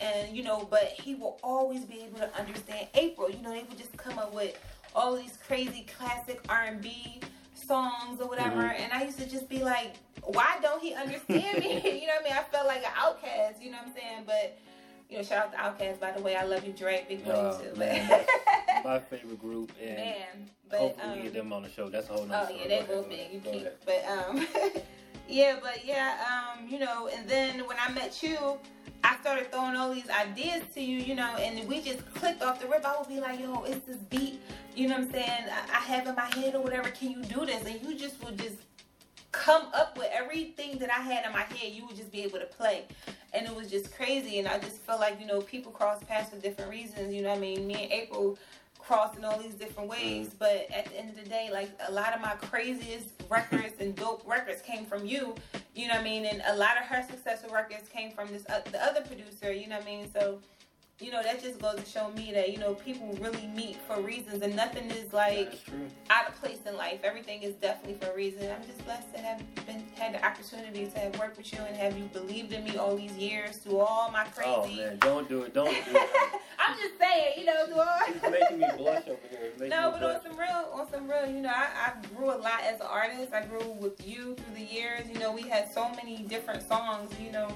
And 0.00 0.36
you 0.36 0.42
know, 0.42 0.68
but 0.70 0.88
he 0.88 1.14
will 1.14 1.38
always 1.42 1.86
be 1.86 2.02
able 2.02 2.18
to 2.18 2.38
understand 2.38 2.88
April. 2.92 3.30
You 3.30 3.40
know, 3.40 3.52
they 3.52 3.62
would 3.62 3.78
just 3.78 3.96
come 3.96 4.18
up 4.18 4.34
with 4.34 4.58
all 4.94 5.16
these 5.16 5.38
crazy 5.46 5.86
classic 5.96 6.40
R 6.50 6.64
and 6.64 6.82
B 6.82 7.20
songs 7.66 8.20
or 8.20 8.28
whatever. 8.28 8.62
Mhm. 8.62 8.80
And 8.80 8.92
I 8.92 9.04
used 9.04 9.18
to 9.18 9.26
just 9.28 9.48
be 9.48 9.62
like, 9.62 9.94
why 10.22 10.56
don't 10.62 10.82
he 10.82 10.94
understand 10.94 11.58
me? 11.60 11.68
you 11.84 12.06
know 12.06 12.14
what 12.14 12.20
I 12.22 12.24
mean? 12.24 12.32
I 12.38 12.42
felt 12.50 12.66
like 12.66 12.84
an 12.84 12.92
outcast. 12.96 13.62
You 13.62 13.70
know 13.70 13.78
what 13.78 13.88
I'm 13.88 13.94
saying? 13.94 14.22
But 14.26 14.58
you 15.10 15.18
know, 15.18 15.22
shout 15.22 15.52
out 15.56 15.78
to 15.78 15.84
Outkast 15.84 16.00
by 16.00 16.12
the 16.12 16.22
way. 16.22 16.34
I 16.36 16.44
love 16.44 16.64
you, 16.66 16.72
Drake. 16.72 17.08
Big 17.08 17.26
love 17.26 17.60
Oh, 17.60 17.64
you 17.64 17.70
too. 17.70 17.78
man, 17.78 18.24
My 18.84 18.98
favorite 18.98 19.38
group, 19.40 19.70
and 19.80 19.96
man, 19.96 20.50
but 20.68 20.78
hopefully 20.78 21.12
um, 21.12 21.16
we 21.18 21.22
get 21.24 21.34
them 21.34 21.52
on 21.52 21.62
the 21.62 21.68
show. 21.70 21.88
That's 21.88 22.08
a 22.08 22.12
whole 22.12 22.26
Oh 22.30 22.48
yeah, 22.50 22.68
they 22.68 22.84
will 22.88 23.02
be. 23.04 23.28
You 23.32 23.40
keep, 23.40 23.68
but 23.84 24.04
um, 24.08 24.46
yeah, 25.28 25.56
but 25.62 25.84
yeah, 25.84 26.16
um, 26.58 26.66
you 26.68 26.78
know, 26.78 27.08
and 27.08 27.28
then 27.28 27.60
when 27.66 27.76
I 27.78 27.92
met 27.92 28.22
you, 28.22 28.58
I 29.04 29.18
started 29.20 29.52
throwing 29.52 29.76
all 29.76 29.92
these 29.92 30.08
ideas 30.08 30.62
to 30.74 30.80
you, 30.80 30.98
you 30.98 31.14
know, 31.14 31.36
and 31.36 31.68
we 31.68 31.82
just 31.82 32.04
clicked 32.14 32.42
off 32.42 32.58
the 32.58 32.66
rip. 32.66 32.86
I 32.86 32.96
would 32.98 33.08
be 33.08 33.20
like, 33.20 33.38
yo, 33.38 33.62
it's 33.64 33.84
this 33.86 33.98
beat, 33.98 34.40
you 34.74 34.88
know 34.88 34.96
what 34.96 35.04
I'm 35.04 35.12
saying? 35.12 35.44
I, 35.52 35.76
I 35.76 35.80
have 35.80 36.06
in 36.06 36.14
my 36.14 36.34
head 36.34 36.54
or 36.54 36.62
whatever. 36.62 36.88
Can 36.88 37.10
you 37.10 37.22
do 37.22 37.44
this? 37.44 37.64
And 37.66 37.86
you 37.86 37.96
just 37.98 38.24
would 38.24 38.38
just 38.38 38.56
come 39.30 39.66
up 39.74 39.98
with 39.98 40.08
everything 40.10 40.78
that 40.78 40.90
I 40.90 41.02
had 41.02 41.26
in 41.26 41.32
my 41.32 41.42
head. 41.42 41.72
You 41.72 41.86
would 41.86 41.96
just 41.96 42.10
be 42.10 42.22
able 42.22 42.38
to 42.38 42.46
play, 42.46 42.84
and 43.34 43.46
it 43.46 43.54
was 43.54 43.70
just 43.70 43.94
crazy. 43.94 44.38
And 44.38 44.48
I 44.48 44.58
just 44.58 44.78
felt 44.78 45.00
like 45.00 45.20
you 45.20 45.26
know 45.26 45.40
people 45.42 45.70
cross 45.70 46.02
paths 46.04 46.30
for 46.30 46.36
different 46.36 46.70
reasons. 46.70 47.12
You 47.12 47.22
know, 47.22 47.28
what 47.28 47.38
I 47.38 47.40
mean, 47.40 47.66
me 47.66 47.74
and 47.74 47.92
April 47.92 48.38
crossed 48.86 49.16
in 49.16 49.24
all 49.24 49.38
these 49.38 49.54
different 49.54 49.88
ways. 49.88 50.28
Mm. 50.28 50.38
But 50.38 50.66
at 50.72 50.86
the 50.86 50.98
end 50.98 51.10
of 51.10 51.16
the 51.16 51.28
day, 51.28 51.50
like 51.52 51.70
a 51.86 51.92
lot 51.92 52.14
of 52.14 52.20
my 52.20 52.34
craziest 52.34 53.08
records 53.30 53.74
and 53.80 53.94
dope 53.94 54.22
records 54.26 54.62
came 54.62 54.84
from 54.84 55.06
you. 55.06 55.34
You 55.74 55.88
know 55.88 55.94
what 55.94 56.00
I 56.00 56.04
mean? 56.04 56.26
And 56.26 56.42
a 56.46 56.56
lot 56.56 56.76
of 56.76 56.84
her 56.84 57.04
successful 57.08 57.50
records 57.50 57.88
came 57.88 58.12
from 58.12 58.28
this 58.28 58.44
uh, 58.48 58.60
the 58.70 58.82
other 58.82 59.02
producer. 59.02 59.52
You 59.52 59.68
know 59.68 59.76
what 59.76 59.86
I 59.86 59.90
mean? 59.90 60.10
So 60.12 60.40
you 61.00 61.10
know, 61.10 61.22
that 61.24 61.42
just 61.42 61.60
goes 61.60 61.74
to 61.74 61.84
show 61.84 62.10
me 62.12 62.30
that, 62.32 62.52
you 62.52 62.58
know, 62.58 62.74
people 62.74 63.18
really 63.20 63.48
meet 63.48 63.76
for 63.88 64.00
reasons 64.00 64.42
and 64.42 64.54
nothing 64.54 64.88
is 64.92 65.12
like 65.12 65.58
out 66.08 66.28
of 66.28 66.40
place 66.40 66.60
in 66.66 66.76
life. 66.76 67.00
Everything 67.02 67.42
is 67.42 67.54
definitely 67.54 67.94
for 67.94 68.12
a 68.12 68.16
reason. 68.16 68.48
I'm 68.48 68.64
just 68.64 68.84
blessed 68.84 69.12
to 69.14 69.20
have 69.20 69.42
been 69.66 69.84
had 69.96 70.14
the 70.14 70.24
opportunity 70.24 70.86
to 70.86 70.98
have 71.00 71.18
worked 71.18 71.36
with 71.36 71.52
you 71.52 71.58
and 71.58 71.76
have 71.76 71.98
you 71.98 72.04
believed 72.04 72.52
in 72.52 72.62
me 72.62 72.76
all 72.76 72.96
these 72.96 73.16
years 73.16 73.56
through 73.56 73.78
all 73.78 74.08
my 74.12 74.22
crazy. 74.24 74.50
Oh 74.50 74.66
man, 74.68 74.98
don't 74.98 75.28
do 75.28 75.42
it, 75.42 75.52
don't 75.52 75.66
do 75.66 75.96
it. 75.96 76.40
I'm 76.60 76.76
just 76.78 76.96
saying, 76.96 77.34
you 77.38 77.46
know, 77.46 77.66
through 77.66 77.80
all. 77.80 77.98
It's 78.06 78.22
making 78.22 78.58
me 78.60 78.66
blush 78.76 79.08
over 79.08 79.18
here. 79.28 79.68
No, 79.68 79.90
but 79.90 79.98
blush. 80.00 80.16
on 80.16 80.22
some 80.22 80.38
real, 80.38 80.68
on 80.72 80.90
some 80.92 81.10
real, 81.10 81.26
you 81.26 81.40
know, 81.40 81.52
I, 81.52 81.92
I 81.92 82.14
grew 82.14 82.26
a 82.26 82.38
lot 82.38 82.60
as 82.62 82.78
an 82.78 82.86
artist. 82.88 83.32
I 83.32 83.44
grew 83.46 83.68
with 83.72 84.06
you 84.06 84.36
through 84.36 84.54
the 84.54 84.72
years. 84.72 85.08
You 85.12 85.18
know, 85.18 85.32
we 85.32 85.42
had 85.42 85.72
so 85.72 85.88
many 85.90 86.22
different 86.22 86.62
songs. 86.62 87.10
You 87.20 87.32
know, 87.32 87.48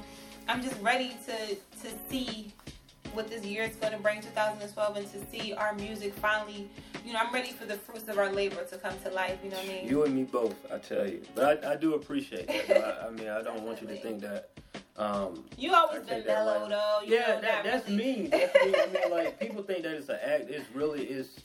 I'm 0.49 0.61
just 0.61 0.81
ready 0.83 1.17
to 1.27 1.55
to 1.55 1.97
see 2.11 2.53
what 3.19 3.29
this 3.29 3.45
year 3.45 3.65
is 3.65 3.75
going 3.75 3.93
to 3.93 3.99
bring 3.99 4.21
2012 4.21 4.97
and 4.97 5.13
to 5.13 5.27
see 5.27 5.53
our 5.53 5.75
music 5.75 6.15
finally 6.15 6.71
you 7.05 7.13
know 7.13 7.19
i'm 7.19 7.35
ready 7.35 7.51
for 7.51 7.65
the 7.65 7.75
fruits 7.75 8.07
of 8.07 8.17
our 8.17 8.31
labor 8.31 8.63
to 8.63 8.79
come 8.79 8.95
to 9.03 9.11
life 9.11 9.37
you 9.43 9.51
know 9.51 9.57
what 9.57 9.65
i 9.65 9.69
mean? 9.69 9.89
You 9.89 10.05
and 10.05 10.15
me 10.15 10.23
both 10.23 10.55
i 10.73 10.79
tell 10.79 11.05
you. 11.05 11.23
But 11.35 11.65
i, 11.65 11.73
I 11.73 11.75
do 11.75 11.95
appreciate 11.95 12.47
that 12.47 13.03
I, 13.03 13.09
I, 13.09 13.11
mean 13.11 13.29
i 13.29 13.43
don't 13.43 13.63
want 13.65 13.83
you 13.83 13.89
to 13.89 13.97
think 13.97 14.21
that 14.21 14.51
um, 14.97 15.45
you 15.57 15.75
always 15.75 16.03
been 16.03 16.25
mellow 16.27 16.69
though. 16.69 17.01
Yeah 17.05 17.19
know, 17.19 17.41
that, 17.41 17.65
that's 17.65 17.89
really. 17.89 18.23
me. 18.23 18.27
That's 18.29 18.55
me. 18.55 18.75
I 18.77 18.87
mean 18.87 19.11
like 19.11 19.41
people 19.41 19.63
think 19.63 19.85
that 19.85 19.95
it's 19.95 20.09
an 20.09 20.19
act. 20.25 20.51
It's 20.51 20.65
really 20.75 21.05
is 21.05 21.39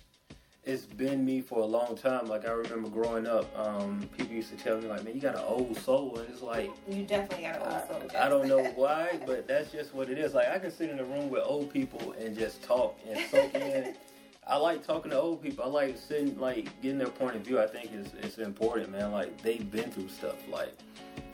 it's 0.65 0.86
been 0.86 1.25
me 1.25 1.41
for 1.41 1.60
a 1.60 1.65
long 1.65 1.96
time. 1.96 2.27
Like 2.27 2.48
I 2.48 2.51
remember 2.51 2.89
growing 2.89 3.27
up, 3.27 3.48
um, 3.58 4.08
people 4.17 4.34
used 4.34 4.50
to 4.51 4.63
tell 4.63 4.79
me 4.79 4.88
like, 4.88 5.03
"Man, 5.03 5.13
you 5.13 5.22
got 5.22 5.36
an 5.36 5.43
old 5.46 5.77
soul," 5.77 6.17
and 6.17 6.29
it's 6.29 6.41
like 6.41 6.72
you 6.88 7.03
definitely 7.03 7.46
got 7.46 7.55
an 7.55 7.74
old 7.74 7.88
soul. 7.88 8.20
I, 8.20 8.25
I 8.25 8.29
don't 8.29 8.48
know 8.48 8.63
why, 8.75 9.20
but 9.25 9.48
that's 9.48 9.72
just 9.72 9.93
what 9.93 10.10
it 10.10 10.17
is. 10.17 10.34
Like 10.34 10.48
I 10.48 10.60
can 10.60 10.72
sit 10.72 10.89
in 10.89 11.00
a 11.00 11.03
room 11.03 11.29
with 11.29 11.43
old 11.46 11.72
people 11.72 12.13
and 12.20 12.38
just 12.38 12.63
talk 12.63 12.98
and 13.08 13.20
soak 13.29 13.53
in. 13.55 13.96
I 14.46 14.58
like 14.58 14.86
talking 14.86 15.12
to 15.12 15.20
old 15.20 15.41
people. 15.41 15.63
I 15.63 15.67
like 15.67 15.98
sitting, 15.98 16.38
like 16.38 16.82
getting 16.82 16.98
their 16.98 17.08
point 17.08 17.38
of 17.38 17.43
view. 17.43 17.62
I 17.62 17.67
think 17.67 17.93
is 17.93 18.08
it's 18.22 18.38
important, 18.38 18.91
man. 18.91 19.12
Like 19.12 19.41
they've 19.41 19.70
been 19.70 19.91
through 19.91 20.10
stuff. 20.10 20.36
Like 20.50 20.77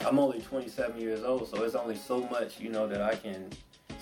I'm 0.05 0.17
only 0.17 0.41
27 0.41 0.99
years 0.99 1.23
old, 1.23 1.47
so 1.49 1.63
it's 1.63 1.75
only 1.75 1.95
so 1.95 2.21
much, 2.29 2.59
you 2.59 2.69
know, 2.69 2.87
that 2.87 3.01
I 3.01 3.15
can 3.15 3.49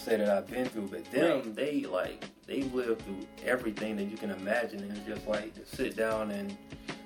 say 0.07 0.17
that 0.17 0.29
I've 0.29 0.47
been 0.47 0.65
through, 0.65 0.87
but 0.87 1.09
them, 1.11 1.41
right. 1.41 1.55
they 1.55 1.81
like 1.81 2.23
they've 2.45 2.73
lived 2.73 3.01
through 3.03 3.27
everything 3.45 3.97
that 3.97 4.05
you 4.05 4.15
can 4.15 4.31
imagine, 4.31 4.79
and 4.79 5.05
just 5.05 5.27
like 5.27 5.53
to 5.55 5.65
sit 5.65 5.97
down 5.97 6.31
and 6.31 6.55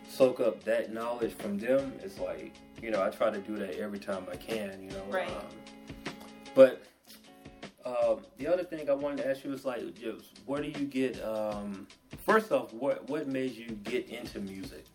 soak 0.07 0.39
up 0.39 0.63
that 0.65 0.93
knowledge 0.93 1.33
from 1.33 1.57
them. 1.57 1.93
It's 2.03 2.19
like 2.19 2.53
you 2.81 2.91
know 2.91 3.01
I 3.01 3.09
try 3.09 3.31
to 3.31 3.39
do 3.39 3.57
that 3.57 3.79
every 3.79 3.99
time 3.99 4.25
I 4.31 4.35
can, 4.35 4.83
you 4.83 4.91
know. 4.91 5.03
Right. 5.09 5.29
Um, 5.29 6.13
but 6.53 6.83
um, 7.85 8.19
the 8.37 8.47
other 8.47 8.63
thing 8.63 8.87
I 8.89 8.93
wanted 8.93 9.23
to 9.23 9.29
ask 9.29 9.43
you 9.43 9.49
was 9.49 9.65
like, 9.65 9.95
just, 9.95 10.39
where 10.45 10.61
do 10.61 10.67
you 10.67 10.85
get? 10.85 11.23
Um, 11.23 11.87
first 12.23 12.51
off, 12.51 12.71
what 12.73 13.09
what 13.09 13.27
made 13.27 13.55
you 13.55 13.69
get 13.83 14.09
into 14.09 14.39
music? 14.39 14.85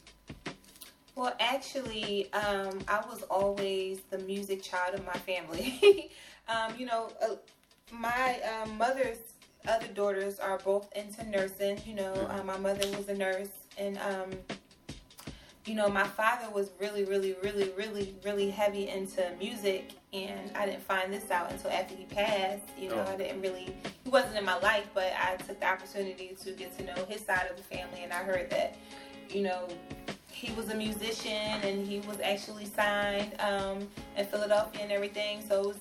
Well, 1.16 1.34
actually, 1.40 2.30
um, 2.34 2.78
I 2.86 3.02
was 3.08 3.22
always 3.30 4.00
the 4.10 4.18
music 4.18 4.62
child 4.62 4.94
of 4.94 5.04
my 5.06 5.14
family. 5.14 6.10
um, 6.48 6.74
you 6.78 6.84
know, 6.84 7.10
uh, 7.22 7.36
my 7.92 8.40
um, 8.40 8.76
mother's 8.78 9.18
other 9.68 9.88
daughters 9.88 10.38
are 10.38 10.58
both 10.58 10.92
into 10.94 11.28
nursing. 11.28 11.80
You 11.86 11.94
know, 11.94 12.30
um, 12.30 12.46
my 12.46 12.58
mother 12.58 12.86
was 12.96 13.08
a 13.08 13.14
nurse, 13.14 13.50
and 13.78 13.98
um, 13.98 14.30
you 15.66 15.74
know, 15.74 15.88
my 15.88 16.04
father 16.04 16.48
was 16.50 16.70
really, 16.80 17.04
really, 17.04 17.36
really, 17.42 17.72
really, 17.76 18.14
really 18.24 18.50
heavy 18.50 18.88
into 18.88 19.28
music. 19.38 19.92
And 20.12 20.50
I 20.56 20.64
didn't 20.64 20.82
find 20.82 21.12
this 21.12 21.30
out 21.30 21.50
until 21.50 21.72
after 21.72 21.94
he 21.96 22.04
passed. 22.04 22.68
You 22.78 22.90
know, 22.90 23.04
oh. 23.06 23.12
I 23.12 23.16
didn't 23.16 23.42
really, 23.42 23.74
he 24.04 24.10
wasn't 24.10 24.36
in 24.36 24.44
my 24.44 24.58
life, 24.60 24.88
but 24.94 25.12
I 25.20 25.36
took 25.36 25.58
the 25.58 25.66
opportunity 25.66 26.36
to 26.40 26.52
get 26.52 26.78
to 26.78 26.84
know 26.84 27.04
his 27.06 27.20
side 27.20 27.48
of 27.50 27.56
the 27.56 27.64
family. 27.64 28.04
And 28.04 28.12
I 28.12 28.22
heard 28.22 28.48
that, 28.50 28.76
you 29.28 29.42
know, 29.42 29.68
he 30.30 30.52
was 30.52 30.68
a 30.68 30.74
musician 30.74 31.32
and 31.32 31.86
he 31.86 31.98
was 32.00 32.20
actually 32.22 32.66
signed 32.66 33.32
um, 33.40 33.88
in 34.16 34.24
Philadelphia 34.26 34.82
and 34.82 34.92
everything. 34.92 35.42
So 35.46 35.62
it 35.62 35.66
was 35.66 35.76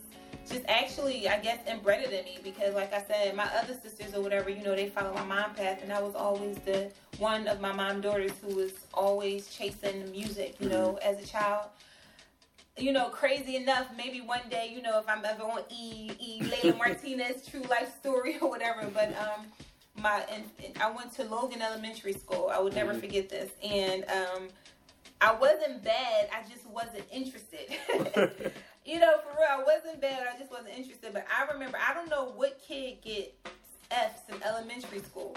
just 0.49 0.63
actually, 0.67 1.27
I 1.27 1.39
guess, 1.39 1.59
inbred 1.67 2.03
in 2.05 2.25
me 2.25 2.37
because, 2.43 2.75
like 2.75 2.93
I 2.93 3.03
said, 3.03 3.35
my 3.35 3.49
other 3.55 3.73
sisters 3.73 4.13
or 4.13 4.21
whatever, 4.21 4.49
you 4.49 4.63
know, 4.63 4.75
they 4.75 4.89
follow 4.89 5.13
my 5.13 5.23
mom 5.23 5.53
path, 5.55 5.79
and 5.81 5.91
I 5.91 6.01
was 6.01 6.15
always 6.15 6.57
the 6.59 6.91
one 7.17 7.47
of 7.47 7.61
my 7.61 7.71
mom 7.71 8.01
daughters 8.01 8.31
who 8.41 8.55
was 8.55 8.71
always 8.93 9.49
chasing 9.49 10.05
the 10.05 10.11
music, 10.11 10.55
you 10.59 10.67
mm-hmm. 10.67 10.75
know, 10.75 10.99
as 11.03 11.23
a 11.23 11.27
child. 11.27 11.67
You 12.77 12.91
know, 12.91 13.07
crazy 13.07 13.55
enough, 13.55 13.87
maybe 13.95 14.19
one 14.19 14.41
day, 14.49 14.69
you 14.73 14.81
know, 14.81 14.99
if 14.99 15.07
I'm 15.07 15.23
ever 15.23 15.43
on 15.43 15.61
E, 15.69 16.11
E, 16.19 16.41
Layla 16.41 16.77
Martinez, 16.79 17.47
True 17.47 17.63
Life 17.69 17.95
Story 17.99 18.37
or 18.41 18.49
whatever, 18.49 18.85
but 18.93 19.15
um, 19.17 19.45
my 20.01 20.23
and, 20.29 20.43
and 20.63 20.77
I 20.81 20.91
went 20.91 21.13
to 21.13 21.23
Logan 21.23 21.61
Elementary 21.61 22.13
School. 22.13 22.51
I 22.53 22.59
would 22.59 22.75
never 22.75 22.91
mm-hmm. 22.91 22.99
forget 22.99 23.29
this, 23.29 23.51
and 23.63 24.03
um, 24.09 24.47
I 25.21 25.33
wasn't 25.33 25.83
bad. 25.83 26.29
I 26.33 26.41
just 26.49 26.67
wasn't 26.69 27.05
interested. 27.11 28.51
you 28.85 28.99
know, 28.99 29.17
for 29.23 29.37
real, 29.39 29.47
I 29.49 29.63
wasn't 29.63 29.99
bad. 29.99 30.27
I 30.33 30.37
just 30.37 30.51
wasn't 30.51 30.77
interested. 30.77 31.11
But 31.11 31.25
I 31.35 31.51
remember, 31.51 31.77
I 31.77 31.93
don't 31.93 32.09
know 32.09 32.31
what 32.35 32.61
kid 32.65 32.97
get 33.03 33.35
F's 33.89 34.21
in 34.29 34.41
elementary 34.43 34.99
school, 34.99 35.35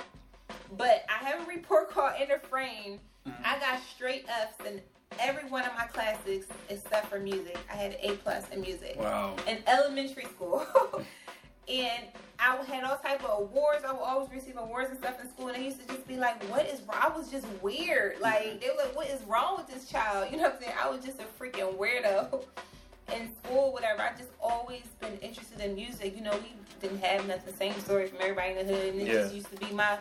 but 0.76 1.04
I 1.08 1.24
have 1.24 1.42
a 1.42 1.46
report 1.46 1.90
card 1.90 2.20
in 2.20 2.30
a 2.30 2.38
frame. 2.38 3.00
Mm-hmm. 3.26 3.42
I 3.44 3.58
got 3.58 3.80
straight 3.82 4.26
F's 4.28 4.66
in 4.66 4.80
every 5.18 5.48
one 5.48 5.64
of 5.64 5.72
my 5.74 5.86
classes 5.86 6.46
except 6.68 7.06
for 7.06 7.18
music. 7.18 7.58
I 7.72 7.76
had 7.76 7.92
an 7.92 7.98
A 8.02 8.16
plus 8.16 8.48
in 8.50 8.60
music. 8.60 8.96
Wow. 8.98 9.34
In 9.46 9.58
elementary 9.66 10.24
school. 10.24 10.66
and 11.68 12.04
I 12.38 12.56
had 12.66 12.84
all 12.84 12.98
type 12.98 13.24
of 13.24 13.40
awards. 13.40 13.84
I 13.86 13.92
would 13.92 14.02
always 14.02 14.30
receive 14.30 14.58
awards 14.58 14.90
and 14.90 14.98
stuff 14.98 15.20
in 15.22 15.28
school, 15.30 15.48
and 15.48 15.56
they 15.56 15.64
used 15.64 15.80
to 15.80 15.86
just 15.88 16.06
be 16.06 16.16
like, 16.16 16.40
"What 16.44 16.66
is 16.66 16.80
wrong?" 16.82 16.98
I 17.00 17.08
was 17.08 17.30
just 17.30 17.46
weird. 17.60 18.20
Like 18.20 18.60
they 18.60 18.68
were 18.68 18.84
like, 18.84 18.94
"What 18.94 19.08
is 19.08 19.20
wrong 19.22 19.56
with 19.56 19.66
this 19.66 19.88
child?" 19.88 20.28
You 20.30 20.36
know 20.36 20.44
what 20.44 20.54
I'm 20.54 20.60
saying? 20.60 20.74
I 20.80 20.88
was 20.88 21.04
just 21.04 21.18
a 21.18 21.24
freaking 21.42 21.76
weirdo 21.76 22.44
in 23.14 23.30
school, 23.42 23.72
whatever. 23.72 24.02
I 24.02 24.12
just 24.16 24.30
always 24.40 24.84
been 25.00 25.16
interested 25.18 25.60
in 25.60 25.74
music. 25.74 26.16
You 26.16 26.22
know, 26.22 26.32
we 26.32 26.52
didn't 26.80 27.02
have 27.02 27.26
nothing, 27.26 27.54
same 27.54 27.78
story 27.80 28.08
from 28.08 28.18
everybody 28.20 28.58
in 28.58 28.66
the 28.66 28.74
hood, 28.74 28.94
and 28.94 29.02
it 29.02 29.06
yeah. 29.06 29.14
just 29.14 29.34
used 29.34 29.50
to 29.50 29.56
be 29.56 29.72
my 29.72 29.98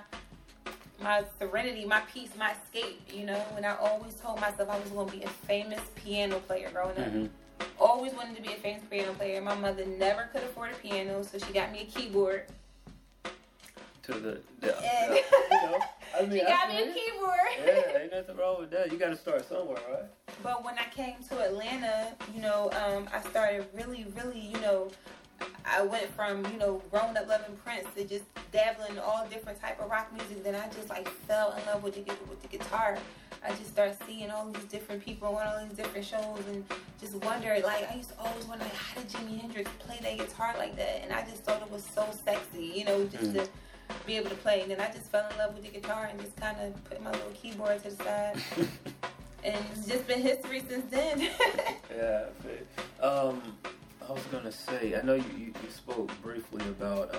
my 0.99 1.23
serenity, 1.39 1.85
my 1.85 2.01
peace, 2.11 2.29
my 2.37 2.53
escape. 2.53 3.01
You 3.13 3.25
know, 3.25 3.43
and 3.55 3.65
I 3.65 3.75
always 3.75 4.15
told 4.15 4.39
myself 4.41 4.69
I 4.69 4.79
was 4.79 4.89
going 4.89 5.09
to 5.09 5.17
be 5.17 5.23
a 5.23 5.29
famous 5.29 5.81
piano 5.95 6.39
player 6.39 6.69
growing 6.71 6.97
up. 6.97 7.07
Mm-hmm 7.07 7.27
always 7.79 8.13
wanted 8.13 8.35
to 8.35 8.41
be 8.41 8.49
a 8.49 8.57
famous 8.57 8.83
piano 8.89 9.13
player. 9.13 9.41
My 9.41 9.55
mother 9.55 9.85
never 9.85 10.29
could 10.33 10.43
afford 10.43 10.71
a 10.71 10.75
piano, 10.75 11.23
so 11.23 11.37
she 11.37 11.53
got 11.53 11.71
me 11.71 11.81
a 11.81 11.85
keyboard. 11.85 12.45
To 14.07 14.13
the, 14.13 14.39
the, 14.61 14.77
and, 14.77 15.11
the 15.11 15.15
you 15.15 15.61
know, 15.63 15.79
I 16.17 16.21
mean, 16.21 16.31
she 16.31 16.45
got 16.45 16.69
me 16.69 16.81
a 16.81 16.93
keyboard. 16.93 17.37
Yeah, 17.59 17.99
ain't 17.99 18.13
nothing 18.13 18.37
wrong 18.37 18.61
with 18.61 18.71
that. 18.71 18.89
You 18.89 18.97
got 18.97 19.09
to 19.09 19.17
start 19.17 19.47
somewhere, 19.49 19.79
right? 19.91 20.05
But 20.41 20.63
when 20.63 20.75
I 20.79 20.85
came 20.95 21.15
to 21.27 21.39
Atlanta, 21.41 22.15
you 22.33 22.41
know, 22.41 22.71
um, 22.71 23.09
I 23.13 23.19
started 23.29 23.65
really, 23.73 24.05
really, 24.15 24.39
you 24.39 24.61
know, 24.61 24.89
I 25.65 25.81
went 25.81 26.05
from 26.15 26.45
you 26.51 26.57
know 26.57 26.81
growing 26.89 27.17
up 27.17 27.27
loving 27.27 27.57
Prince 27.57 27.85
to 27.95 28.05
just 28.05 28.23
dabbling 28.53 28.93
in 28.93 28.99
all 28.99 29.27
different 29.29 29.59
type 29.61 29.81
of 29.81 29.91
rock 29.91 30.11
music. 30.13 30.41
Then 30.41 30.55
I 30.55 30.69
just 30.69 30.89
like 30.89 31.09
fell 31.09 31.53
in 31.59 31.65
love 31.65 31.83
with 31.83 31.95
the 31.95 32.13
with 32.29 32.41
the 32.41 32.47
guitar. 32.47 32.97
I 33.45 33.49
just 33.49 33.67
started 33.67 33.97
seeing 34.07 34.31
all 34.31 34.49
these 34.49 34.63
different 34.65 35.03
people 35.03 35.35
on 35.35 35.47
all 35.47 35.65
these 35.65 35.77
different 35.77 36.05
shows 36.05 36.39
and 36.49 36.65
just 36.99 37.13
wondered, 37.23 37.63
like, 37.63 37.89
I 37.89 37.95
used 37.95 38.09
to 38.09 38.19
always 38.19 38.45
wonder, 38.45 38.63
like, 38.63 38.73
how 38.73 38.99
did 38.99 39.09
Jimi 39.09 39.39
Hendrix 39.39 39.69
play 39.77 39.99
that 40.01 40.17
guitar 40.17 40.55
like 40.57 40.75
that? 40.75 41.01
And 41.03 41.13
I 41.13 41.21
just 41.21 41.43
thought 41.43 41.61
it 41.61 41.69
was 41.71 41.85
so 41.85 42.09
sexy, 42.25 42.73
you 42.75 42.83
know, 42.83 43.05
just 43.05 43.25
mm. 43.25 43.43
to 43.43 43.49
be 44.05 44.17
able 44.17 44.29
to 44.29 44.35
play. 44.35 44.61
And 44.61 44.71
then 44.71 44.79
I 44.79 44.91
just 44.91 45.11
fell 45.11 45.29
in 45.29 45.37
love 45.37 45.53
with 45.53 45.63
the 45.63 45.69
guitar 45.69 46.07
and 46.09 46.19
just 46.19 46.35
kind 46.37 46.57
of 46.61 46.83
put 46.85 47.01
my 47.03 47.11
little 47.11 47.31
keyboard 47.31 47.83
to 47.83 47.89
the 47.89 48.03
side. 48.03 48.41
and 49.43 49.65
it's 49.73 49.87
just 49.87 50.07
been 50.07 50.21
history 50.21 50.63
since 50.67 50.85
then. 50.89 51.29
yeah. 51.95 52.25
Um, 53.01 53.41
I 54.07 54.11
was 54.11 54.23
gonna 54.31 54.51
say, 54.51 54.95
I 54.95 55.01
know 55.03 55.15
you, 55.15 55.23
you, 55.37 55.45
you 55.45 55.69
spoke 55.69 56.09
briefly 56.21 56.63
about, 56.65 57.13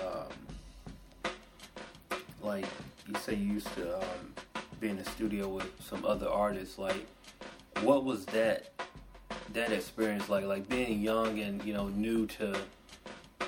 um, 1.25 1.31
like, 2.41 2.65
you 3.07 3.15
say 3.19 3.35
you 3.35 3.53
used 3.53 3.73
to 3.75 3.97
um, 3.97 4.33
be 4.79 4.89
in 4.89 4.97
the 4.97 5.05
studio 5.05 5.47
with 5.47 5.69
some 5.81 6.05
other 6.05 6.27
artists, 6.27 6.77
like 6.77 7.05
what 7.83 8.03
was 8.03 8.25
that 8.27 8.71
that 9.53 9.71
experience 9.71 10.29
like? 10.29 10.45
Like 10.45 10.67
being 10.69 11.01
young 11.01 11.39
and 11.39 11.63
you 11.63 11.73
know 11.73 11.87
new 11.89 12.27
to 12.27 12.55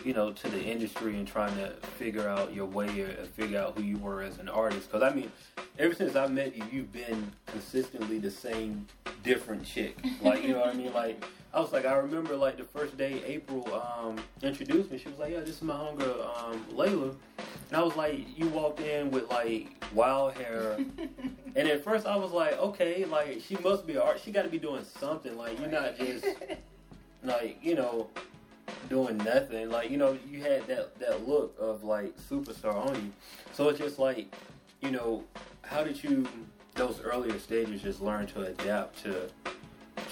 you 0.04 0.14
know 0.14 0.32
to 0.32 0.50
the 0.50 0.62
industry 0.62 1.18
and 1.18 1.28
trying 1.28 1.56
to 1.58 1.70
figure 1.98 2.28
out 2.28 2.54
your 2.54 2.66
way 2.66 3.02
or 3.02 3.10
figure 3.26 3.60
out 3.60 3.78
who 3.78 3.84
you 3.84 3.98
were 3.98 4.22
as 4.22 4.38
an 4.40 4.50
artist. 4.50 4.92
Because 4.92 5.04
I 5.04 5.16
mean, 5.16 5.32
ever 5.78 5.94
since 5.94 6.16
I 6.16 6.28
met 6.28 6.56
you, 6.56 6.64
you've 6.72 6.92
been 6.92 7.32
consistently 7.46 8.20
the 8.20 8.32
same 8.32 8.88
different 9.24 9.64
chick. 9.66 9.98
Like, 10.22 10.44
you 10.44 10.50
know 10.54 10.60
what 10.60 10.70
I 10.70 10.74
mean? 10.74 10.94
Like, 10.94 11.24
I 11.54 11.60
was 11.60 11.74
like, 11.74 11.86
I 11.86 11.96
remember 11.96 12.36
like 12.36 12.58
the 12.58 12.64
first 12.64 12.98
day 12.98 13.22
April 13.26 13.68
um, 13.74 14.18
introduced 14.42 14.90
me. 14.90 14.98
She 14.98 15.10
was 15.10 15.20
like, 15.20 15.32
"Yeah, 15.32 15.42
this 15.42 15.58
is 15.58 15.62
my 15.62 15.74
homegirl, 15.74 16.44
um, 16.44 16.66
Layla," 16.74 17.14
and 17.70 17.78
I 17.78 17.84
was 17.84 17.96
like, 17.98 18.26
"You 18.38 18.48
walked 18.48 18.80
in 18.80 19.12
with 19.12 19.30
like 19.30 19.84
wild 19.94 20.34
hair," 20.36 20.78
and 21.56 21.68
at 21.68 21.84
first 21.84 22.06
I 22.06 22.16
was 22.16 22.32
like, 22.32 22.58
"Okay, 22.58 23.04
like 23.04 23.42
she 23.46 23.58
must 23.58 23.86
be 23.86 23.98
art. 23.98 24.22
She 24.24 24.32
got 24.32 24.44
to 24.44 24.50
be 24.50 24.60
doing 24.60 24.86
something. 24.98 25.38
Like 25.38 25.60
you're 25.60 25.70
not 25.70 25.98
just 25.98 26.26
like 27.24 27.58
you 27.62 27.76
know 27.76 28.10
doing 28.90 29.18
nothing. 29.18 29.70
Like 29.70 29.90
you 29.90 29.98
know 29.98 30.18
you 30.30 30.42
had 30.42 30.68
that 30.68 30.98
that 31.00 31.28
look 31.28 31.56
of 31.60 31.84
like 31.84 32.18
superstar 32.18 32.76
on 32.76 32.96
you. 32.96 33.12
So 33.54 33.70
it's 33.70 33.80
just 33.80 34.00
like 34.00 34.34
you 34.82 34.92
know 34.92 35.24
how 35.64 35.84
did 35.84 36.04
you 36.04 36.28
those 36.76 37.02
earlier 37.02 37.38
stages 37.40 37.82
just 37.82 38.02
learn 38.02 38.28
to 38.28 38.44
adapt 38.44 39.04
to 39.04 39.30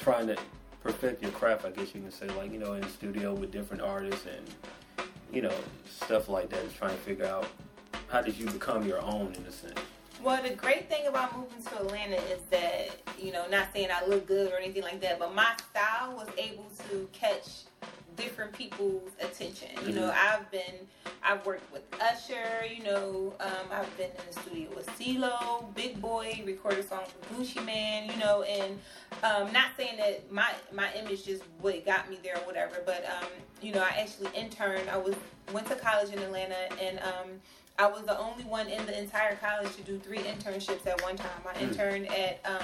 trying 0.01 0.27
to 0.27 0.37
perfect 0.83 1.21
your 1.21 1.31
craft, 1.31 1.65
I 1.65 1.71
guess 1.71 1.93
you 1.93 2.01
can 2.01 2.11
say, 2.11 2.27
like, 2.29 2.51
you 2.51 2.59
know, 2.59 2.73
in 2.73 2.81
the 2.81 2.89
studio 2.89 3.33
with 3.33 3.51
different 3.51 3.81
artists 3.81 4.25
and, 4.25 5.07
you 5.31 5.41
know, 5.41 5.53
stuff 5.87 6.29
like 6.29 6.49
that 6.49 6.63
is 6.63 6.73
trying 6.73 6.91
to 6.91 7.01
figure 7.01 7.25
out 7.25 7.47
how 8.07 8.21
did 8.21 8.37
you 8.37 8.45
become 8.47 8.87
your 8.87 9.01
own 9.01 9.33
in 9.35 9.45
a 9.45 9.51
sense. 9.51 9.79
Well, 10.21 10.41
the 10.43 10.49
great 10.49 10.89
thing 10.89 11.07
about 11.07 11.37
moving 11.37 11.61
to 11.63 11.79
Atlanta 11.79 12.15
is 12.15 12.41
that, 12.49 12.89
you 13.17 13.31
know, 13.31 13.47
not 13.47 13.67
saying 13.73 13.89
I 13.91 14.05
look 14.05 14.27
good 14.27 14.51
or 14.51 14.57
anything 14.57 14.83
like 14.83 14.99
that, 15.01 15.19
but 15.19 15.33
my 15.33 15.53
style 15.69 16.13
was 16.15 16.27
able 16.37 16.65
to 16.89 17.07
catch 17.13 17.63
different 18.19 18.53
people's 18.53 19.11
attention. 19.19 19.69
You 19.85 19.93
know, 19.93 20.09
mm-hmm. 20.09 20.41
I've 20.41 20.51
been, 20.51 20.87
I've 21.23 21.45
worked 21.45 21.71
with 21.71 21.83
Usher. 22.01 22.65
You 22.71 22.83
know, 22.83 23.33
um, 23.39 23.67
I've 23.71 23.97
been 23.97 24.09
in 24.11 24.21
the 24.27 24.41
studio 24.41 24.69
with 24.75 24.87
CeeLo, 24.97 25.73
Big 25.73 26.01
Boi, 26.01 26.43
recorded 26.45 26.87
songs 26.87 27.07
with 27.19 27.39
Gucci 27.39 27.65
Mane. 27.65 28.09
You 28.11 28.17
know, 28.17 28.43
and 28.43 28.79
um, 29.23 29.51
not 29.53 29.71
saying 29.77 29.97
that 29.97 30.31
my 30.31 30.49
my 30.73 30.89
image 30.93 31.25
just 31.25 31.43
what 31.61 31.85
got 31.85 32.09
me 32.09 32.19
there 32.23 32.35
or 32.35 32.45
whatever, 32.45 32.81
but 32.85 33.05
um, 33.05 33.29
you 33.61 33.73
know, 33.73 33.81
I 33.81 33.99
actually 33.99 34.29
interned. 34.35 34.89
I 34.89 34.97
was 34.97 35.15
went 35.53 35.67
to 35.67 35.75
college 35.75 36.13
in 36.13 36.19
Atlanta 36.19 36.69
and 36.81 36.99
um, 36.99 37.29
I 37.79 37.87
was 37.87 38.03
the 38.03 38.19
only 38.19 38.43
one 38.43 38.67
in 38.67 38.85
the 38.85 38.99
entire 38.99 39.37
college 39.37 39.73
to 39.77 39.81
do 39.83 39.97
three 39.99 40.17
internships 40.17 40.85
at 40.85 41.01
one 41.01 41.15
time. 41.15 41.29
I 41.47 41.57
hmm. 41.57 41.69
interned 41.69 42.07
at 42.09 42.41
um, 42.43 42.59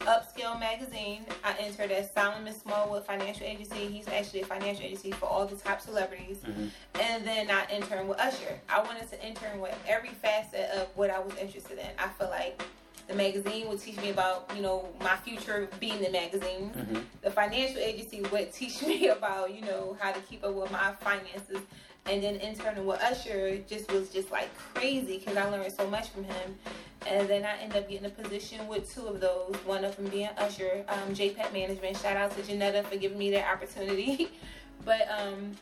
Upscale 0.00 0.58
Magazine. 0.58 1.24
I 1.44 1.56
interned 1.58 1.92
at 1.92 2.12
Solomon 2.12 2.52
Smallwood 2.52 3.06
Financial 3.06 3.46
Agency. 3.46 3.86
He's 3.86 4.08
actually 4.08 4.40
a 4.40 4.46
financial 4.46 4.84
agency 4.84 5.12
for 5.12 5.26
all 5.26 5.46
the 5.46 5.54
top 5.54 5.80
celebrities. 5.80 6.38
Mm-hmm. 6.38 6.66
And 7.00 7.24
then 7.24 7.48
I 7.48 7.64
interned 7.72 8.08
with 8.08 8.18
Usher. 8.18 8.58
I 8.68 8.82
wanted 8.82 9.08
to 9.10 9.24
intern 9.24 9.60
with 9.60 9.78
every 9.86 10.10
facet 10.10 10.68
of 10.70 10.88
what 10.96 11.10
I 11.10 11.20
was 11.20 11.36
interested 11.36 11.78
in. 11.78 11.86
I 11.96 12.08
feel 12.08 12.28
like 12.28 12.60
the 13.06 13.14
magazine 13.14 13.68
would 13.68 13.80
teach 13.80 13.96
me 13.98 14.10
about, 14.10 14.50
you 14.56 14.62
know, 14.62 14.88
my 15.00 15.16
future 15.18 15.68
being 15.78 16.02
the 16.02 16.10
magazine. 16.10 16.72
Mm-hmm. 16.76 16.98
The 17.22 17.30
financial 17.30 17.78
agency 17.78 18.22
would 18.32 18.52
teach 18.52 18.82
me 18.82 19.08
about, 19.08 19.54
you 19.54 19.60
know, 19.60 19.96
how 20.00 20.10
to 20.10 20.20
keep 20.22 20.42
up 20.42 20.54
with 20.54 20.72
my 20.72 20.92
finances 21.00 21.60
and 22.08 22.22
then 22.22 22.36
interning 22.36 22.86
with 22.86 23.00
Usher 23.02 23.58
just 23.68 23.90
was 23.90 24.10
just 24.10 24.30
like 24.30 24.48
crazy 24.74 25.18
because 25.18 25.36
I 25.36 25.48
learned 25.50 25.72
so 25.72 25.88
much 25.88 26.08
from 26.08 26.24
him. 26.24 26.58
And 27.06 27.28
then 27.28 27.44
I 27.44 27.56
ended 27.58 27.78
up 27.78 27.88
getting 27.88 28.06
a 28.06 28.10
position 28.10 28.66
with 28.66 28.92
two 28.92 29.06
of 29.06 29.20
those. 29.20 29.54
One 29.64 29.84
of 29.84 29.96
them 29.96 30.06
being 30.06 30.28
Usher, 30.38 30.84
um, 30.88 31.14
JPET 31.14 31.52
Management. 31.52 31.96
Shout 31.96 32.16
out 32.16 32.36
to 32.36 32.42
Janetta 32.42 32.82
for 32.84 32.96
giving 32.96 33.18
me 33.18 33.30
that 33.32 33.52
opportunity. 33.52 34.30
but 34.84 35.08
um, 35.10 35.52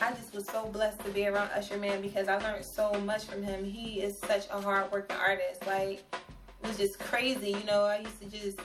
I 0.00 0.12
just 0.12 0.34
was 0.34 0.46
so 0.46 0.66
blessed 0.66 1.00
to 1.04 1.10
be 1.10 1.26
around 1.26 1.50
Usher 1.50 1.78
Man 1.78 2.02
because 2.02 2.28
I 2.28 2.38
learned 2.38 2.64
so 2.64 2.92
much 3.00 3.24
from 3.24 3.42
him. 3.42 3.64
He 3.64 4.00
is 4.00 4.18
such 4.18 4.46
a 4.50 4.60
hard 4.60 4.90
working 4.92 5.16
artist. 5.16 5.66
Like 5.66 6.02
it 6.12 6.68
was 6.68 6.76
just 6.76 6.98
crazy. 6.98 7.50
You 7.50 7.64
know, 7.64 7.84
I 7.84 7.98
used 7.98 8.20
to 8.20 8.26
just 8.26 8.60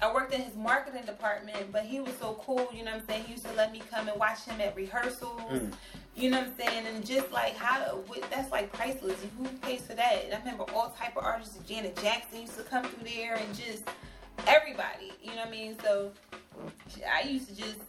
I 0.00 0.12
worked 0.12 0.34
in 0.34 0.42
his 0.42 0.54
marketing 0.54 1.06
department, 1.06 1.72
but 1.72 1.84
he 1.84 2.00
was 2.00 2.14
so 2.20 2.38
cool, 2.44 2.68
you 2.72 2.84
know 2.84 2.92
what 2.92 3.00
I'm 3.00 3.06
saying? 3.06 3.24
He 3.24 3.32
used 3.32 3.46
to 3.46 3.52
let 3.54 3.72
me 3.72 3.80
come 3.90 4.08
and 4.08 4.18
watch 4.18 4.44
him 4.44 4.60
at 4.60 4.76
rehearsals. 4.76 5.40
Mm. 5.50 5.72
You 6.16 6.30
know 6.30 6.38
what 6.38 6.48
I'm 6.48 6.54
saying? 6.56 6.86
And 6.86 7.04
just 7.04 7.30
like 7.30 7.56
how 7.56 8.00
that's 8.30 8.50
like 8.50 8.72
priceless. 8.72 9.18
Who 9.38 9.44
pays 9.58 9.82
for 9.82 9.94
that? 9.94 10.24
And 10.24 10.32
I 10.32 10.38
remember 10.38 10.64
all 10.74 10.94
type 10.98 11.14
of 11.16 11.24
artists. 11.24 11.58
Janet 11.68 11.94
Jackson 12.00 12.40
used 12.40 12.56
to 12.56 12.62
come 12.62 12.84
through 12.84 13.06
there, 13.06 13.34
and 13.34 13.54
just 13.54 13.84
everybody. 14.46 15.12
You 15.22 15.32
know 15.32 15.36
what 15.38 15.48
I 15.48 15.50
mean? 15.50 15.76
So 15.82 16.10
I 17.06 17.28
used 17.28 17.48
to 17.48 17.56
just 17.56 17.80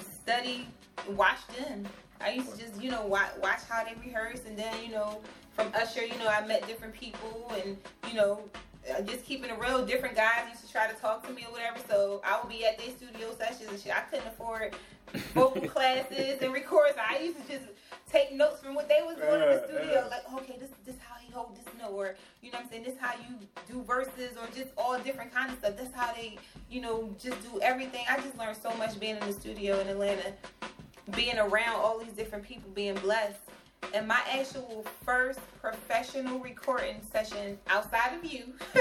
study, 0.00 0.66
watch 1.10 1.38
them. 1.56 1.86
I 2.20 2.32
used 2.32 2.52
to 2.52 2.58
just 2.58 2.82
you 2.82 2.90
know 2.90 3.06
watch, 3.06 3.30
watch 3.40 3.60
how 3.68 3.84
they 3.84 3.94
rehearse, 4.04 4.40
and 4.44 4.58
then 4.58 4.74
you 4.84 4.90
know 4.90 5.20
from 5.52 5.70
Usher, 5.74 6.04
you 6.04 6.18
know 6.18 6.26
I 6.26 6.44
met 6.44 6.66
different 6.66 6.94
people, 6.94 7.52
and 7.64 7.76
you 8.08 8.14
know 8.14 8.40
uh, 8.90 9.02
just 9.02 9.24
keeping 9.24 9.50
it 9.50 9.58
real. 9.60 9.86
Different 9.86 10.16
guys 10.16 10.48
used 10.50 10.66
to 10.66 10.72
try 10.72 10.88
to 10.88 10.94
talk 10.94 11.24
to 11.28 11.32
me 11.32 11.44
or 11.46 11.52
whatever. 11.52 11.78
So 11.88 12.22
I 12.24 12.40
would 12.40 12.48
be 12.48 12.64
at 12.64 12.78
their 12.78 12.90
studio 12.90 13.34
sessions 13.38 13.70
and 13.70 13.80
shit. 13.80 13.96
I 13.96 14.00
couldn't 14.00 14.26
afford 14.26 14.74
vocal 15.34 15.68
classes 15.68 16.38
and 16.40 16.52
records. 16.52 16.96
I 16.98 17.18
used 17.18 17.46
to 17.46 17.52
just 17.52 17.66
take 18.10 18.32
notes 18.32 18.60
from 18.60 18.74
what 18.74 18.88
they 18.88 19.00
was 19.04 19.16
doing 19.16 19.42
in 19.42 19.48
the 19.48 19.64
studio. 19.66 20.08
Like, 20.10 20.42
okay, 20.42 20.56
this 20.58 20.70
this 20.84 20.96
how 21.00 21.16
he 21.20 21.32
hold 21.32 21.56
this 21.56 21.64
note, 21.78 21.92
or 21.92 22.14
you 22.42 22.50
know 22.50 22.58
what 22.58 22.64
I'm 22.64 22.70
saying, 22.70 22.84
this 22.84 22.98
how 22.98 23.14
you 23.14 23.46
do 23.68 23.82
verses, 23.82 24.36
or 24.40 24.46
just 24.54 24.70
all 24.76 24.98
different 24.98 25.34
kind 25.34 25.50
of 25.50 25.58
stuff. 25.58 25.76
That's 25.76 25.94
how 25.94 26.12
they, 26.14 26.38
you 26.70 26.80
know, 26.80 27.14
just 27.18 27.42
do 27.42 27.60
everything. 27.60 28.04
I 28.08 28.18
just 28.20 28.36
learned 28.38 28.58
so 28.62 28.74
much 28.76 28.98
being 29.00 29.16
in 29.16 29.26
the 29.26 29.32
studio 29.32 29.80
in 29.80 29.88
Atlanta, 29.88 30.32
being 31.16 31.38
around 31.38 31.80
all 31.80 31.98
these 31.98 32.12
different 32.12 32.44
people, 32.44 32.70
being 32.74 32.94
blessed. 32.96 33.38
And 33.94 34.06
my 34.06 34.20
actual 34.30 34.86
first 35.04 35.40
professional 35.60 36.38
recording 36.38 37.00
session 37.10 37.58
outside 37.66 38.14
of 38.14 38.24
you, 38.24 38.54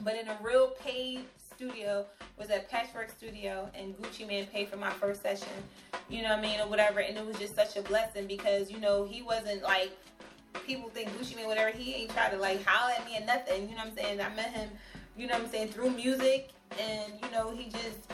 but 0.00 0.16
in 0.16 0.28
a 0.28 0.36
real 0.42 0.68
paid 0.82 1.24
studio 1.60 2.06
was 2.38 2.48
at 2.48 2.70
Patchwerk 2.70 3.10
Studio 3.10 3.68
and 3.74 3.94
Gucci 3.98 4.26
Mane 4.26 4.46
paid 4.46 4.70
for 4.70 4.78
my 4.78 4.88
first 4.88 5.20
session, 5.20 5.48
you 6.08 6.22
know 6.22 6.30
what 6.30 6.38
I 6.38 6.40
mean, 6.40 6.58
or 6.58 6.66
whatever. 6.66 7.00
And 7.00 7.18
it 7.18 7.26
was 7.26 7.36
just 7.36 7.54
such 7.54 7.76
a 7.76 7.82
blessing 7.82 8.26
because, 8.26 8.70
you 8.70 8.80
know, 8.80 9.04
he 9.04 9.20
wasn't 9.20 9.62
like, 9.62 9.90
people 10.66 10.88
think 10.88 11.10
Gucci 11.18 11.36
Mane, 11.36 11.46
whatever, 11.46 11.76
he 11.76 11.92
ain't 11.92 12.12
try 12.12 12.30
to 12.30 12.38
like 12.38 12.64
holler 12.64 12.94
at 12.98 13.04
me 13.04 13.18
or 13.18 13.26
nothing, 13.26 13.68
you 13.68 13.76
know 13.76 13.82
what 13.82 13.88
I'm 13.88 13.94
saying? 13.94 14.20
I 14.22 14.34
met 14.34 14.54
him, 14.54 14.70
you 15.18 15.26
know 15.26 15.34
what 15.34 15.44
I'm 15.44 15.50
saying, 15.50 15.68
through 15.68 15.90
music 15.90 16.48
and, 16.80 17.12
you 17.22 17.30
know, 17.30 17.50
he 17.50 17.68
just 17.68 18.10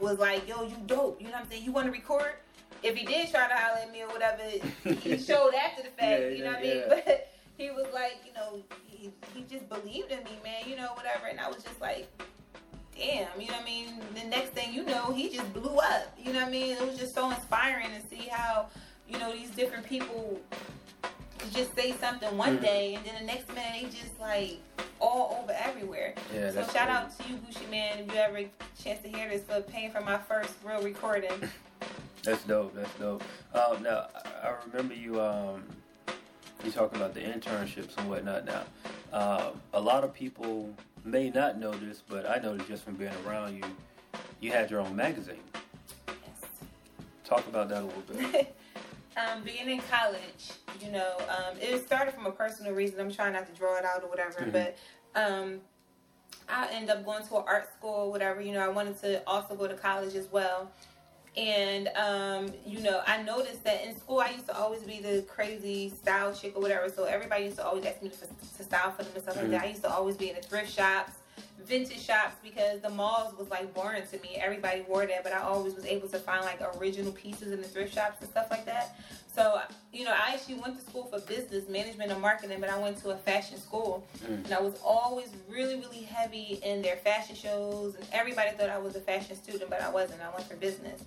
was 0.00 0.18
like, 0.18 0.48
yo, 0.48 0.64
you 0.64 0.76
dope, 0.86 1.20
you 1.20 1.28
know 1.28 1.34
what 1.34 1.42
I'm 1.42 1.50
saying? 1.50 1.62
You 1.62 1.70
want 1.70 1.86
to 1.86 1.92
record? 1.92 2.34
If 2.82 2.96
he 2.96 3.06
did 3.06 3.30
try 3.30 3.46
to 3.46 3.54
holler 3.54 3.78
at 3.78 3.92
me 3.92 4.02
or 4.02 4.08
whatever, 4.08 4.42
he 4.82 5.18
showed 5.24 5.54
after 5.54 5.84
the 5.84 5.90
fact, 5.90 6.20
yeah, 6.20 6.28
you 6.30 6.42
know 6.42 6.50
what 6.50 6.64
yeah. 6.64 6.72
I 6.72 6.74
mean? 6.74 6.82
But 6.88 7.32
he 7.56 7.70
was 7.70 7.86
like, 7.94 8.16
you 8.26 8.32
know, 8.32 8.60
he, 8.88 9.12
he 9.36 9.44
just 9.48 9.68
believed 9.68 10.10
in 10.10 10.24
me, 10.24 10.36
man, 10.42 10.68
you 10.68 10.74
know, 10.74 10.90
whatever. 10.94 11.26
And 11.26 11.38
I 11.38 11.46
was 11.46 11.62
just 11.62 11.80
like, 11.80 12.08
damn, 12.96 13.40
you 13.40 13.48
know 13.48 13.54
what 13.54 13.62
I 13.62 13.64
mean? 13.64 13.88
The 14.14 14.24
next 14.24 14.50
thing 14.50 14.72
you 14.72 14.84
know, 14.84 15.12
he 15.12 15.28
just 15.28 15.52
blew 15.52 15.76
up. 15.76 16.16
You 16.18 16.32
know 16.32 16.40
what 16.40 16.48
I 16.48 16.50
mean? 16.50 16.76
It 16.76 16.86
was 16.86 16.98
just 16.98 17.14
so 17.14 17.30
inspiring 17.30 17.88
to 17.88 18.06
see 18.08 18.28
how, 18.28 18.66
you 19.08 19.18
know, 19.18 19.32
these 19.32 19.50
different 19.50 19.86
people 19.86 20.40
could 21.38 21.52
just 21.52 21.74
say 21.74 21.92
something 21.92 22.36
one 22.36 22.54
mm-hmm. 22.54 22.64
day 22.64 22.94
and 22.94 23.04
then 23.04 23.14
the 23.18 23.26
next 23.26 23.48
minute 23.48 23.72
they 23.74 23.88
just 23.88 24.18
like 24.20 24.58
all 25.00 25.40
over 25.42 25.52
everywhere. 25.58 26.14
Yeah, 26.34 26.52
so 26.52 26.62
shout 26.72 26.88
out 26.88 27.18
to 27.18 27.28
you, 27.28 27.36
Gucci 27.36 27.68
Man, 27.70 27.98
if 27.98 28.12
you 28.12 28.18
ever 28.18 28.44
chance 28.80 29.00
to 29.02 29.08
hear 29.08 29.28
this, 29.28 29.42
for 29.42 29.60
paying 29.60 29.90
for 29.90 30.00
my 30.00 30.18
first 30.18 30.54
real 30.64 30.82
recording. 30.82 31.50
That's 32.22 32.44
dope. 32.44 32.74
That's 32.74 32.94
dope. 32.94 33.24
Um, 33.52 33.82
now 33.82 34.06
I 34.42 34.54
remember 34.66 34.94
you. 34.94 35.20
Um, 35.20 35.64
you 36.64 36.70
talking 36.70 36.98
about 36.98 37.14
the 37.14 37.20
internships 37.20 37.98
and 37.98 38.08
whatnot. 38.08 38.44
Now, 38.44 38.62
uh, 39.12 39.50
a 39.72 39.80
lot 39.80 40.04
of 40.04 40.14
people 40.14 40.72
may 41.04 41.30
not 41.30 41.58
know 41.58 41.72
this, 41.72 42.02
but 42.08 42.28
I 42.28 42.36
know 42.38 42.56
this 42.56 42.66
just 42.66 42.84
from 42.84 42.94
being 42.94 43.12
around 43.26 43.56
you. 43.56 43.64
You 44.40 44.52
had 44.52 44.70
your 44.70 44.80
own 44.80 44.94
magazine. 44.94 45.36
Yes. 46.08 46.16
Talk 47.24 47.46
about 47.46 47.68
that 47.68 47.82
a 47.82 47.86
little 47.86 48.02
bit. 48.02 48.54
um, 49.16 49.42
being 49.42 49.68
in 49.68 49.80
college, 49.90 50.52
you 50.80 50.90
know, 50.90 51.16
um, 51.28 51.56
it 51.60 51.84
started 51.86 52.14
from 52.14 52.26
a 52.26 52.32
personal 52.32 52.72
reason. 52.72 53.00
I'm 53.00 53.12
trying 53.12 53.34
not 53.34 53.46
to 53.46 53.52
draw 53.52 53.76
it 53.78 53.84
out 53.84 54.02
or 54.02 54.08
whatever, 54.08 54.40
mm-hmm. 54.40 54.50
but 54.50 54.76
um, 55.14 55.60
I 56.48 56.68
ended 56.72 56.90
up 56.90 57.04
going 57.04 57.24
to 57.26 57.36
an 57.36 57.44
art 57.46 57.72
school 57.72 58.06
or 58.06 58.10
whatever. 58.10 58.40
You 58.40 58.52
know, 58.52 58.60
I 58.60 58.68
wanted 58.68 59.00
to 59.02 59.22
also 59.26 59.54
go 59.54 59.68
to 59.68 59.74
college 59.74 60.14
as 60.14 60.28
well. 60.30 60.70
And 61.36 61.88
um, 61.96 62.52
you 62.66 62.80
know, 62.80 63.02
I 63.06 63.22
noticed 63.22 63.64
that 63.64 63.84
in 63.86 63.96
school 63.96 64.20
I 64.20 64.30
used 64.30 64.46
to 64.48 64.56
always 64.56 64.82
be 64.82 65.00
the 65.00 65.22
crazy 65.22 65.88
style 65.88 66.34
chick 66.34 66.54
or 66.54 66.60
whatever. 66.60 66.90
So 66.90 67.04
everybody 67.04 67.44
used 67.44 67.56
to 67.56 67.66
always 67.66 67.86
ask 67.86 68.02
me 68.02 68.10
to, 68.10 68.16
to 68.58 68.62
style 68.62 68.90
for 68.92 69.02
them 69.02 69.12
and 69.14 69.22
stuff 69.22 69.36
mm-hmm. 69.36 69.50
like 69.50 69.60
that. 69.60 69.66
I 69.66 69.70
used 69.70 69.82
to 69.82 69.90
always 69.90 70.16
be 70.16 70.28
in 70.28 70.36
the 70.36 70.42
thrift 70.42 70.70
shops, 70.70 71.12
vintage 71.64 72.00
shops 72.00 72.36
because 72.42 72.80
the 72.80 72.90
malls 72.90 73.36
was 73.38 73.48
like 73.48 73.72
boring 73.74 74.02
to 74.10 74.18
me. 74.20 74.36
Everybody 74.36 74.82
wore 74.82 75.06
that, 75.06 75.22
but 75.24 75.32
I 75.32 75.40
always 75.40 75.74
was 75.74 75.86
able 75.86 76.08
to 76.08 76.18
find 76.18 76.44
like 76.44 76.60
original 76.78 77.12
pieces 77.12 77.52
in 77.52 77.60
the 77.60 77.68
thrift 77.68 77.94
shops 77.94 78.20
and 78.20 78.30
stuff 78.30 78.50
like 78.50 78.66
that. 78.66 78.96
So, 79.34 79.60
you 79.92 80.04
know, 80.04 80.12
I 80.12 80.34
actually 80.34 80.56
went 80.56 80.78
to 80.78 80.84
school 80.84 81.04
for 81.04 81.18
business 81.20 81.66
management 81.68 82.12
and 82.12 82.20
marketing, 82.20 82.60
but 82.60 82.68
I 82.68 82.78
went 82.78 82.98
to 82.98 83.10
a 83.10 83.16
fashion 83.16 83.58
school. 83.58 84.06
Mm. 84.24 84.44
And 84.44 84.52
I 84.52 84.60
was 84.60 84.78
always 84.84 85.30
really, 85.48 85.76
really 85.76 86.02
heavy 86.02 86.60
in 86.62 86.82
their 86.82 86.96
fashion 86.96 87.34
shows. 87.34 87.94
And 87.94 88.06
everybody 88.12 88.50
thought 88.50 88.68
I 88.68 88.78
was 88.78 88.94
a 88.94 89.00
fashion 89.00 89.36
student, 89.36 89.70
but 89.70 89.80
I 89.80 89.88
wasn't. 89.88 90.20
I 90.20 90.28
went 90.34 90.46
for 90.46 90.56
business. 90.56 91.02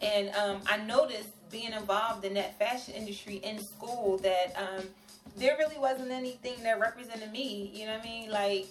And 0.00 0.30
um, 0.36 0.62
I 0.66 0.78
noticed 0.78 1.28
being 1.50 1.72
involved 1.72 2.24
in 2.24 2.34
that 2.34 2.58
fashion 2.58 2.94
industry 2.94 3.36
in 3.36 3.58
school 3.58 4.18
that 4.22 4.54
um, 4.56 4.84
there 5.36 5.56
really 5.58 5.78
wasn't 5.78 6.10
anything 6.10 6.62
that 6.62 6.80
represented 6.80 7.30
me. 7.30 7.70
You 7.74 7.86
know 7.86 7.92
what 7.92 8.00
I 8.00 8.04
mean? 8.04 8.30
Like, 8.30 8.68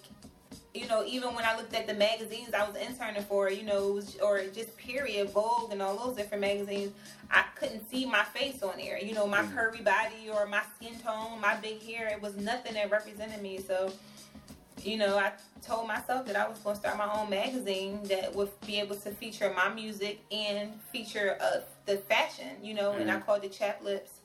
you 0.75 0.87
know, 0.87 1.05
even 1.05 1.33
when 1.33 1.45
I 1.45 1.55
looked 1.55 1.73
at 1.73 1.87
the 1.87 1.93
magazines 1.93 2.53
I 2.53 2.67
was 2.67 2.75
interning 2.75 3.23
for, 3.23 3.49
you 3.49 3.63
know, 3.63 3.93
was, 3.93 4.17
or 4.17 4.41
just 4.47 4.75
period, 4.77 5.29
Vogue 5.29 5.71
and 5.71 5.81
all 5.81 5.95
those 5.95 6.17
different 6.17 6.41
magazines, 6.41 6.91
I 7.31 7.45
couldn't 7.55 7.89
see 7.89 8.05
my 8.05 8.23
face 8.23 8.61
on 8.61 8.77
there. 8.77 8.99
You 8.99 9.13
know, 9.13 9.25
my 9.25 9.41
mm. 9.41 9.53
curvy 9.53 9.83
body 9.83 10.29
or 10.31 10.45
my 10.45 10.63
skin 10.75 10.99
tone, 10.99 11.39
my 11.39 11.55
big 11.55 11.81
hair, 11.81 12.09
it 12.09 12.21
was 12.21 12.35
nothing 12.35 12.73
that 12.73 12.91
represented 12.91 13.41
me. 13.41 13.59
So, 13.59 13.91
you 14.83 14.97
know, 14.97 15.17
I 15.17 15.31
told 15.61 15.87
myself 15.87 16.27
that 16.27 16.35
I 16.35 16.47
was 16.47 16.59
going 16.59 16.75
to 16.75 16.79
start 16.81 16.97
my 16.97 17.11
own 17.19 17.29
magazine 17.29 18.03
that 18.03 18.35
would 18.35 18.49
be 18.67 18.79
able 18.79 18.97
to 18.97 19.11
feature 19.11 19.53
my 19.55 19.73
music 19.73 20.19
and 20.29 20.73
feature 20.91 21.37
uh, 21.39 21.61
the 21.85 21.97
fashion, 21.97 22.49
you 22.61 22.73
know, 22.73 22.91
mm. 22.91 23.01
and 23.01 23.09
I 23.09 23.15
mm-hmm. 23.15 23.25
called 23.25 23.45
it 23.45 23.53
Chap 23.53 23.81
Lips 23.81 24.19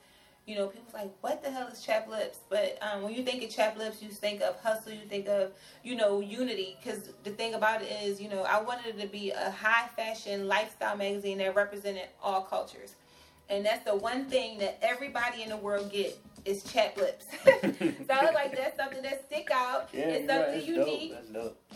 you 0.50 0.56
know, 0.56 0.66
people's 0.66 0.92
like, 0.92 1.12
what 1.20 1.44
the 1.44 1.50
hell 1.50 1.68
is 1.68 1.80
chap 1.80 2.08
lips? 2.08 2.40
But 2.48 2.76
um, 2.82 3.02
when 3.02 3.14
you 3.14 3.22
think 3.22 3.44
of 3.44 3.50
chap 3.50 3.78
lips, 3.78 4.02
you 4.02 4.08
think 4.08 4.42
of 4.42 4.58
hustle, 4.60 4.90
you 4.90 5.06
think 5.08 5.28
of, 5.28 5.52
you 5.84 5.94
know, 5.94 6.18
unity. 6.18 6.76
Because 6.82 7.10
the 7.22 7.30
thing 7.30 7.54
about 7.54 7.82
it 7.82 7.92
is, 8.02 8.20
you 8.20 8.28
know, 8.28 8.42
I 8.42 8.60
wanted 8.60 8.96
it 8.96 9.00
to 9.00 9.06
be 9.06 9.30
a 9.30 9.50
high 9.52 9.86
fashion 9.94 10.48
lifestyle 10.48 10.96
magazine 10.96 11.38
that 11.38 11.54
represented 11.54 12.08
all 12.20 12.42
cultures. 12.42 12.96
And 13.48 13.64
that's 13.64 13.84
the 13.84 13.94
one 13.94 14.24
thing 14.24 14.58
that 14.58 14.78
everybody 14.82 15.44
in 15.44 15.50
the 15.50 15.56
world 15.56 15.92
get 15.92 16.18
is 16.44 16.62
chap 16.64 16.96
lips. 16.96 17.26
so 17.44 17.50
I 17.50 18.24
was 18.24 18.34
like, 18.34 18.56
that's 18.56 18.76
something 18.76 19.02
that 19.02 19.26
stick 19.26 19.50
out. 19.52 19.88
Yeah, 19.92 20.00
it's 20.00 20.32
something 20.32 20.54
right. 20.54 20.64
unique. 20.64 21.14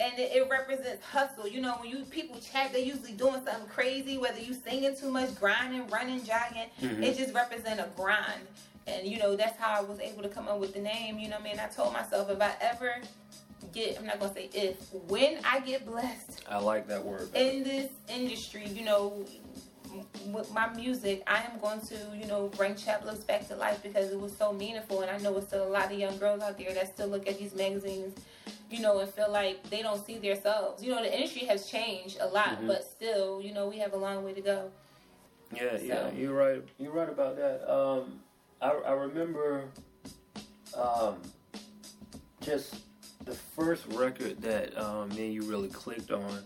And 0.00 0.18
it, 0.18 0.37
it, 0.37 0.48
represents 0.50 1.05
hustle. 1.05 1.48
You 1.48 1.61
know, 1.61 1.74
when 1.81 1.90
you 1.90 2.05
people 2.05 2.38
chat, 2.40 2.72
they're 2.72 2.83
usually 2.83 3.12
doing 3.12 3.40
something 3.44 3.66
crazy, 3.68 4.18
whether 4.18 4.40
you 4.40 4.55
singing 4.55 4.96
too 4.96 5.11
much, 5.11 5.35
grinding, 5.38 5.87
running, 5.88 6.24
jogging. 6.24 6.68
Mm-hmm. 6.81 7.03
It 7.03 7.16
just 7.16 7.35
represents 7.35 7.83
a 7.83 7.88
grind. 7.96 8.46
And 8.87 9.07
you 9.07 9.18
know, 9.18 9.37
that's 9.37 9.59
how 9.59 9.79
I 9.79 9.83
was 9.83 9.98
able 10.00 10.22
to 10.22 10.29
come 10.29 10.48
up 10.48 10.59
with 10.59 10.74
the 10.74 10.81
name. 10.81 11.18
You 11.18 11.29
know 11.29 11.38
I 11.38 11.42
mean? 11.42 11.59
I 11.59 11.68
told 11.68 11.92
myself 11.92 12.31
if 12.31 12.40
I 12.40 12.53
ever 12.61 12.96
get 13.72 13.98
I'm 13.98 14.07
not 14.07 14.20
gonna 14.20 14.35
say 14.35 14.50
if, 14.53 14.92
when 15.09 15.38
I 15.44 15.61
get 15.61 15.87
blessed. 15.87 16.42
I 16.48 16.59
like 16.59 16.87
that 16.88 17.05
word. 17.05 17.35
In 17.35 17.64
this 17.64 17.90
industry, 18.09 18.66
you 18.68 18.85
know, 18.85 19.24
with 20.27 20.53
my 20.53 20.73
music, 20.75 21.23
I 21.27 21.42
am 21.42 21.59
going 21.61 21.81
to, 21.83 21.97
you 22.16 22.27
know, 22.27 22.49
bring 22.57 22.75
Chap 22.75 23.05
back 23.27 23.49
to 23.49 23.57
life 23.57 23.83
because 23.83 24.11
it 24.11 24.20
was 24.20 24.37
so 24.37 24.53
meaningful. 24.53 25.03
And 25.03 25.11
I 25.11 25.18
know 25.18 25.37
it's 25.37 25.49
still 25.49 25.66
a 25.66 25.68
lot 25.68 25.92
of 25.92 25.99
young 25.99 26.16
girls 26.18 26.42
out 26.42 26.59
there 26.59 26.73
that 26.75 26.94
still 26.94 27.09
look 27.09 27.29
at 27.29 27.38
these 27.38 27.55
magazines, 27.55 28.14
you 28.70 28.81
know, 28.81 28.99
and 28.99 29.11
feel 29.11 29.31
like 29.31 29.68
they 29.70 29.83
don't 29.83 30.05
see 30.05 30.18
themselves. 30.18 30.83
You 30.83 30.92
know, 30.92 31.03
the 31.03 31.14
industry 31.14 31.47
has 31.47 31.70
changed 31.70 32.18
a 32.20 32.27
lot, 32.27 32.57
mm-hmm. 32.57 32.66
but 32.66 32.85
still, 32.85 33.40
you 33.40 33.53
know, 33.53 33.68
we 33.68 33.79
have 33.79 33.92
a 33.92 33.97
long 33.97 34.25
way 34.25 34.33
to 34.33 34.40
go. 34.40 34.70
Yeah, 35.55 35.77
so. 35.77 35.85
yeah, 35.85 36.11
you're 36.12 36.35
right. 36.35 36.62
You're 36.79 36.92
right 36.92 37.09
about 37.09 37.37
that. 37.37 37.73
Um, 37.73 38.20
I, 38.61 38.70
I 38.70 38.92
remember 38.92 39.64
um, 40.77 41.16
just 42.40 42.77
the 43.25 43.35
first 43.35 43.87
record 43.92 44.40
that 44.42 44.77
um, 44.79 45.09
me 45.11 45.27
and 45.27 45.35
you 45.35 45.42
really 45.42 45.68
clicked 45.68 46.11
on. 46.11 46.40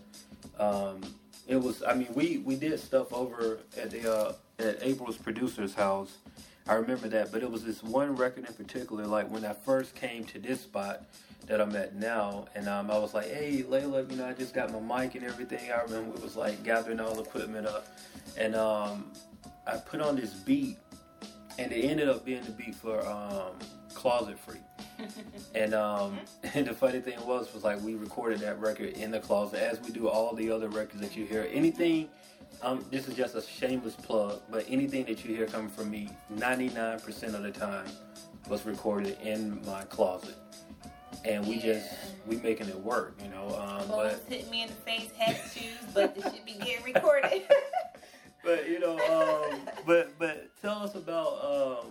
Um, 0.59 1.01
it 1.49 1.61
was 1.61 1.81
I 1.83 1.95
mean 1.95 2.07
we 2.13 2.37
we 2.37 2.55
did 2.55 2.79
stuff 2.79 3.11
over 3.11 3.59
at 3.75 3.89
the 3.89 4.13
uh, 4.13 4.33
at 4.59 4.81
April's 4.81 5.17
producer's 5.17 5.73
house. 5.73 6.19
I 6.67 6.75
remember 6.75 7.07
that, 7.09 7.31
but 7.31 7.41
it 7.41 7.49
was 7.49 7.63
this 7.63 7.81
one 7.81 8.15
record 8.15 8.47
in 8.47 8.53
particular. 8.53 9.05
Like 9.05 9.29
when 9.31 9.43
I 9.43 9.53
first 9.53 9.95
came 9.95 10.23
to 10.25 10.39
this 10.39 10.61
spot 10.61 11.05
that 11.47 11.59
I'm 11.59 11.75
at 11.75 11.95
now, 11.95 12.45
and 12.55 12.69
um, 12.69 12.91
I 12.91 12.99
was 12.99 13.15
like, 13.15 13.25
"Hey, 13.25 13.63
Layla, 13.67 14.09
you 14.11 14.17
know, 14.17 14.27
I 14.27 14.33
just 14.33 14.53
got 14.53 14.71
my 14.71 15.01
mic 15.01 15.15
and 15.15 15.25
everything." 15.25 15.71
I 15.71 15.81
remember 15.81 16.15
it 16.15 16.21
was 16.21 16.35
like 16.35 16.63
gathering 16.63 16.99
all 16.99 17.15
the 17.15 17.23
equipment 17.23 17.65
up, 17.65 17.87
and 18.37 18.55
um, 18.55 19.11
I 19.65 19.77
put 19.77 20.01
on 20.01 20.15
this 20.15 20.33
beat, 20.33 20.77
and 21.57 21.71
it 21.71 21.83
ended 21.83 22.07
up 22.07 22.23
being 22.23 22.43
the 22.43 22.51
beat 22.51 22.75
for 22.75 23.03
um, 23.07 23.53
Closet 23.93 24.37
Freak. 24.39 24.61
and 25.55 25.73
um, 25.73 26.19
and 26.53 26.67
the 26.67 26.73
funny 26.73 26.99
thing 26.99 27.17
was 27.25 27.53
was 27.53 27.63
like 27.63 27.81
we 27.81 27.95
recorded 27.95 28.39
that 28.39 28.59
record 28.59 28.89
in 28.89 29.11
the 29.11 29.19
closet 29.19 29.61
as 29.61 29.79
we 29.81 29.91
do 29.91 30.07
all 30.07 30.33
the 30.35 30.51
other 30.51 30.69
records 30.69 31.01
that 31.01 31.15
you 31.15 31.25
hear. 31.25 31.47
Anything, 31.51 32.09
um, 32.61 32.85
this 32.91 33.07
is 33.07 33.15
just 33.15 33.35
a 33.35 33.41
shameless 33.41 33.95
plug, 33.95 34.41
but 34.49 34.65
anything 34.67 35.05
that 35.05 35.23
you 35.23 35.35
hear 35.35 35.45
coming 35.45 35.69
from 35.69 35.89
me, 35.89 36.09
99% 36.35 37.33
of 37.33 37.43
the 37.43 37.51
time 37.51 37.85
was 38.49 38.65
recorded 38.65 39.17
in 39.21 39.63
my 39.65 39.83
closet. 39.83 40.35
And 41.25 41.45
we 41.45 41.55
yeah. 41.55 41.73
just 41.73 41.89
we 42.25 42.37
making 42.37 42.69
it 42.69 42.79
work, 42.79 43.19
you 43.21 43.29
know. 43.29 43.47
Um, 43.59 43.87
Clothes 43.87 44.19
but 44.19 44.33
hit 44.33 44.49
me 44.49 44.63
in 44.63 44.69
the 44.69 44.75
face, 44.75 45.11
hat, 45.17 45.41
shoes, 45.53 45.73
but 45.93 46.15
this 46.15 46.33
should 46.33 46.45
be 46.45 46.53
getting 46.53 46.83
recorded. 46.85 47.43
but 48.43 48.69
you 48.69 48.79
know, 48.79 48.97
um, 48.99 49.59
but 49.85 50.17
but 50.17 50.49
tell 50.61 50.79
us 50.83 50.95
about 50.95 51.43
um, 51.43 51.87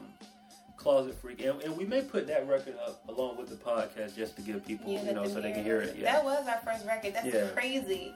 Closet 0.79 1.17
Freak, 1.21 1.45
and, 1.45 1.61
and, 1.63 1.77
we 1.77 1.85
may 1.85 2.03
put 2.03 2.29
that 2.29 2.49
record 2.49 2.77
up 2.87 3.03
along 3.09 3.37
with 3.37 3.51
the 3.51 3.57
podcast 3.57 4.15
just 4.15 4.37
to 4.37 4.43
give 4.43 4.65
people, 4.65 4.91
yeah, 4.91 5.05
you 5.05 5.13
know, 5.13 5.27
so 5.27 5.41
they 5.41 5.51
can 5.51 5.65
hear 5.65 5.81
it. 5.81 5.97
Yeah. 5.99 6.13
That 6.13 6.25
was 6.25 6.47
our 6.47 6.61
first 6.65 6.87
record. 6.87 7.15
That's 7.15 7.27
yeah. 7.27 7.49
crazy, 7.49 8.15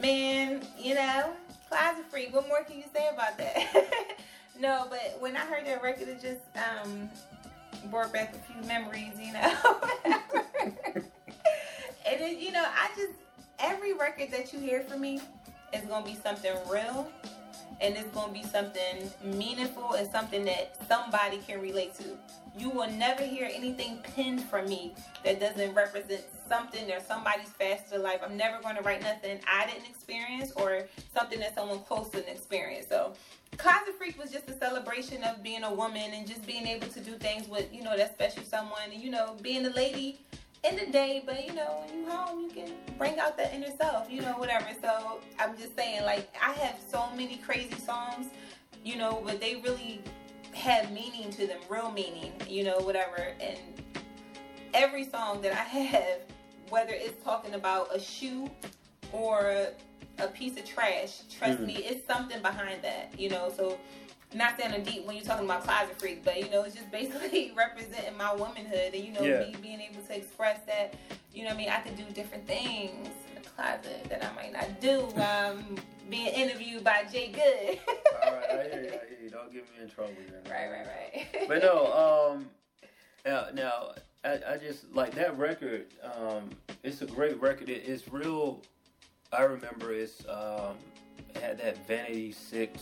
man. 0.00 0.62
You 0.78 0.94
know, 0.94 1.30
Closet 1.68 2.06
Freak. 2.10 2.34
What 2.34 2.48
more 2.48 2.64
can 2.64 2.78
you 2.78 2.84
say 2.92 3.06
about 3.12 3.36
that? 3.36 4.18
no, 4.58 4.86
but 4.88 5.18
when 5.20 5.36
I 5.36 5.40
heard 5.40 5.66
that 5.66 5.82
record, 5.82 6.08
it 6.08 6.22
just 6.22 6.40
um, 6.56 7.10
brought 7.90 8.14
back 8.14 8.34
a 8.34 8.38
few 8.52 8.66
memories. 8.66 9.12
You 9.20 9.34
know, 9.34 9.54
and 10.64 12.18
then 12.18 12.40
you 12.40 12.50
know, 12.50 12.64
I 12.64 12.88
just 12.96 13.12
every 13.58 13.92
record 13.92 14.30
that 14.30 14.54
you 14.54 14.58
hear 14.58 14.80
from 14.80 15.02
me 15.02 15.20
is 15.74 15.84
gonna 15.84 16.04
be 16.04 16.14
something 16.14 16.54
real 16.70 17.10
and 17.80 17.96
it's 17.96 18.08
going 18.08 18.28
to 18.28 18.32
be 18.32 18.42
something 18.44 19.10
meaningful 19.22 19.94
and 19.94 20.10
something 20.10 20.44
that 20.44 20.76
somebody 20.88 21.38
can 21.46 21.60
relate 21.60 21.94
to. 21.96 22.04
You 22.56 22.70
will 22.70 22.90
never 22.90 23.22
hear 23.22 23.48
anything 23.52 23.98
pinned 23.98 24.42
from 24.42 24.68
me 24.68 24.94
that 25.24 25.38
doesn't 25.38 25.74
represent 25.74 26.24
something 26.48 26.90
or 26.90 27.00
somebody's 27.00 27.50
faster 27.50 27.98
life. 27.98 28.20
I'm 28.24 28.36
never 28.36 28.60
going 28.62 28.76
to 28.76 28.82
write 28.82 29.02
nothing 29.02 29.38
I 29.50 29.66
didn't 29.66 29.88
experience 29.88 30.52
or 30.56 30.84
something 31.14 31.38
that 31.40 31.54
someone 31.54 31.80
close 31.80 32.10
to 32.10 32.30
experience. 32.30 32.86
So, 32.88 33.14
Closet 33.56 33.94
Freak 33.96 34.18
was 34.20 34.30
just 34.30 34.48
a 34.50 34.58
celebration 34.58 35.22
of 35.24 35.42
being 35.42 35.64
a 35.64 35.72
woman 35.72 36.12
and 36.12 36.26
just 36.26 36.46
being 36.46 36.66
able 36.66 36.86
to 36.88 37.00
do 37.00 37.12
things 37.12 37.48
with, 37.48 37.72
you 37.72 37.82
know, 37.82 37.96
that 37.96 38.14
special 38.14 38.42
someone 38.42 38.90
and, 38.92 39.00
you 39.00 39.10
know, 39.10 39.36
being 39.42 39.64
a 39.66 39.70
lady 39.70 40.20
in 40.64 40.76
the 40.76 40.86
day, 40.86 41.22
but 41.24 41.46
you 41.46 41.54
know, 41.54 41.84
when 41.86 41.98
you 41.98 42.10
home, 42.10 42.40
you 42.40 42.48
can 42.50 42.72
bring 42.96 43.18
out 43.18 43.36
the 43.36 43.52
inner 43.54 43.70
self, 43.80 44.10
you 44.10 44.20
know, 44.22 44.32
whatever. 44.32 44.66
So 44.80 45.20
I'm 45.38 45.56
just 45.56 45.76
saying, 45.76 46.02
like, 46.02 46.34
I 46.44 46.52
have 46.52 46.78
so 46.90 47.08
many 47.16 47.36
crazy 47.36 47.78
songs, 47.78 48.26
you 48.84 48.96
know, 48.96 49.22
but 49.24 49.40
they 49.40 49.56
really 49.56 50.02
have 50.54 50.90
meaning 50.90 51.30
to 51.30 51.46
them, 51.46 51.58
real 51.68 51.92
meaning, 51.92 52.32
you 52.48 52.64
know, 52.64 52.78
whatever. 52.78 53.34
And 53.40 53.58
every 54.74 55.04
song 55.04 55.40
that 55.42 55.52
I 55.52 55.62
have, 55.62 56.20
whether 56.70 56.92
it's 56.92 57.22
talking 57.22 57.54
about 57.54 57.94
a 57.94 58.00
shoe 58.00 58.50
or 59.12 59.68
a 60.18 60.26
piece 60.28 60.58
of 60.58 60.64
trash, 60.64 61.20
trust 61.30 61.60
mm. 61.60 61.66
me, 61.66 61.76
it's 61.76 62.06
something 62.06 62.42
behind 62.42 62.82
that, 62.82 63.18
you 63.18 63.30
know. 63.30 63.52
So 63.56 63.78
not 64.34 64.58
saying 64.58 64.82
deep 64.84 65.06
when 65.06 65.16
you're 65.16 65.24
talking 65.24 65.44
about 65.44 65.64
closet 65.64 65.98
freak, 65.98 66.24
but 66.24 66.38
you 66.38 66.50
know, 66.50 66.62
it's 66.62 66.74
just 66.74 66.90
basically 66.90 67.52
representing 67.56 68.16
my 68.16 68.34
womanhood 68.34 68.94
and 68.94 69.04
you 69.04 69.12
know, 69.12 69.22
yeah. 69.22 69.40
me 69.40 69.56
being 69.62 69.80
able 69.80 70.02
to 70.02 70.16
express 70.16 70.60
that, 70.66 70.94
you 71.32 71.44
know 71.44 71.50
I 71.50 71.54
mean, 71.54 71.68
I 71.68 71.80
could 71.80 71.96
do 71.96 72.04
different 72.12 72.46
things 72.46 73.08
in 73.28 73.42
the 73.42 73.48
closet 73.48 74.04
that 74.08 74.24
I 74.24 74.34
might 74.34 74.52
not 74.52 74.80
do. 74.80 75.08
Um 75.20 75.76
being 76.10 76.28
interviewed 76.28 76.84
by 76.84 77.04
Jay 77.12 77.28
Good. 77.28 77.80
All 78.24 78.32
right, 78.32 78.50
I 78.50 78.62
hear 78.64 78.82
you, 78.82 78.88
I 78.88 79.08
hear 79.08 79.18
you. 79.24 79.30
Don't 79.30 79.52
get 79.52 79.64
me 79.64 79.82
in 79.82 79.90
trouble 79.90 80.14
here. 80.26 80.42
Right, 80.50 80.70
right, 80.70 80.86
right. 80.86 81.48
but 81.48 81.62
no, 81.62 82.32
um 82.32 82.50
now, 83.24 83.46
now 83.52 83.92
I, 84.24 84.54
I 84.54 84.56
just 84.56 84.92
like 84.94 85.14
that 85.14 85.38
record, 85.38 85.86
um, 86.02 86.50
it's 86.82 87.02
a 87.02 87.06
great 87.06 87.40
record. 87.40 87.68
It, 87.68 87.84
it's 87.86 88.10
real 88.12 88.62
I 89.32 89.42
remember 89.42 89.92
it's 89.92 90.24
um 90.28 90.76
had 91.34 91.58
that 91.58 91.86
Vanity 91.86 92.32
Six 92.32 92.80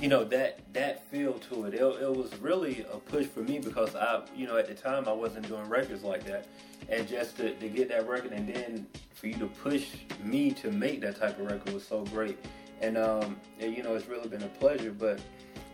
you 0.00 0.08
know 0.08 0.24
that 0.24 0.60
that 0.74 1.08
feel 1.10 1.34
to 1.34 1.64
it. 1.64 1.74
it. 1.74 1.80
It 1.80 2.14
was 2.14 2.36
really 2.40 2.84
a 2.92 2.98
push 2.98 3.26
for 3.26 3.40
me 3.40 3.58
because 3.58 3.94
I, 3.96 4.22
you 4.34 4.46
know, 4.46 4.56
at 4.56 4.68
the 4.68 4.74
time 4.74 5.08
I 5.08 5.12
wasn't 5.12 5.48
doing 5.48 5.68
records 5.68 6.02
like 6.02 6.24
that, 6.24 6.46
and 6.88 7.08
just 7.08 7.36
to, 7.38 7.54
to 7.54 7.68
get 7.68 7.88
that 7.88 8.06
record 8.06 8.32
and 8.32 8.48
then 8.48 8.86
for 9.14 9.28
you 9.28 9.38
to 9.38 9.46
push 9.46 9.88
me 10.22 10.50
to 10.52 10.70
make 10.70 11.00
that 11.00 11.18
type 11.18 11.38
of 11.40 11.46
record 11.46 11.72
was 11.72 11.86
so 11.86 12.04
great. 12.04 12.38
And 12.82 12.98
um, 12.98 13.40
and, 13.58 13.74
you 13.74 13.82
know, 13.82 13.94
it's 13.94 14.06
really 14.06 14.28
been 14.28 14.42
a 14.42 14.48
pleasure. 14.48 14.92
But 14.92 15.20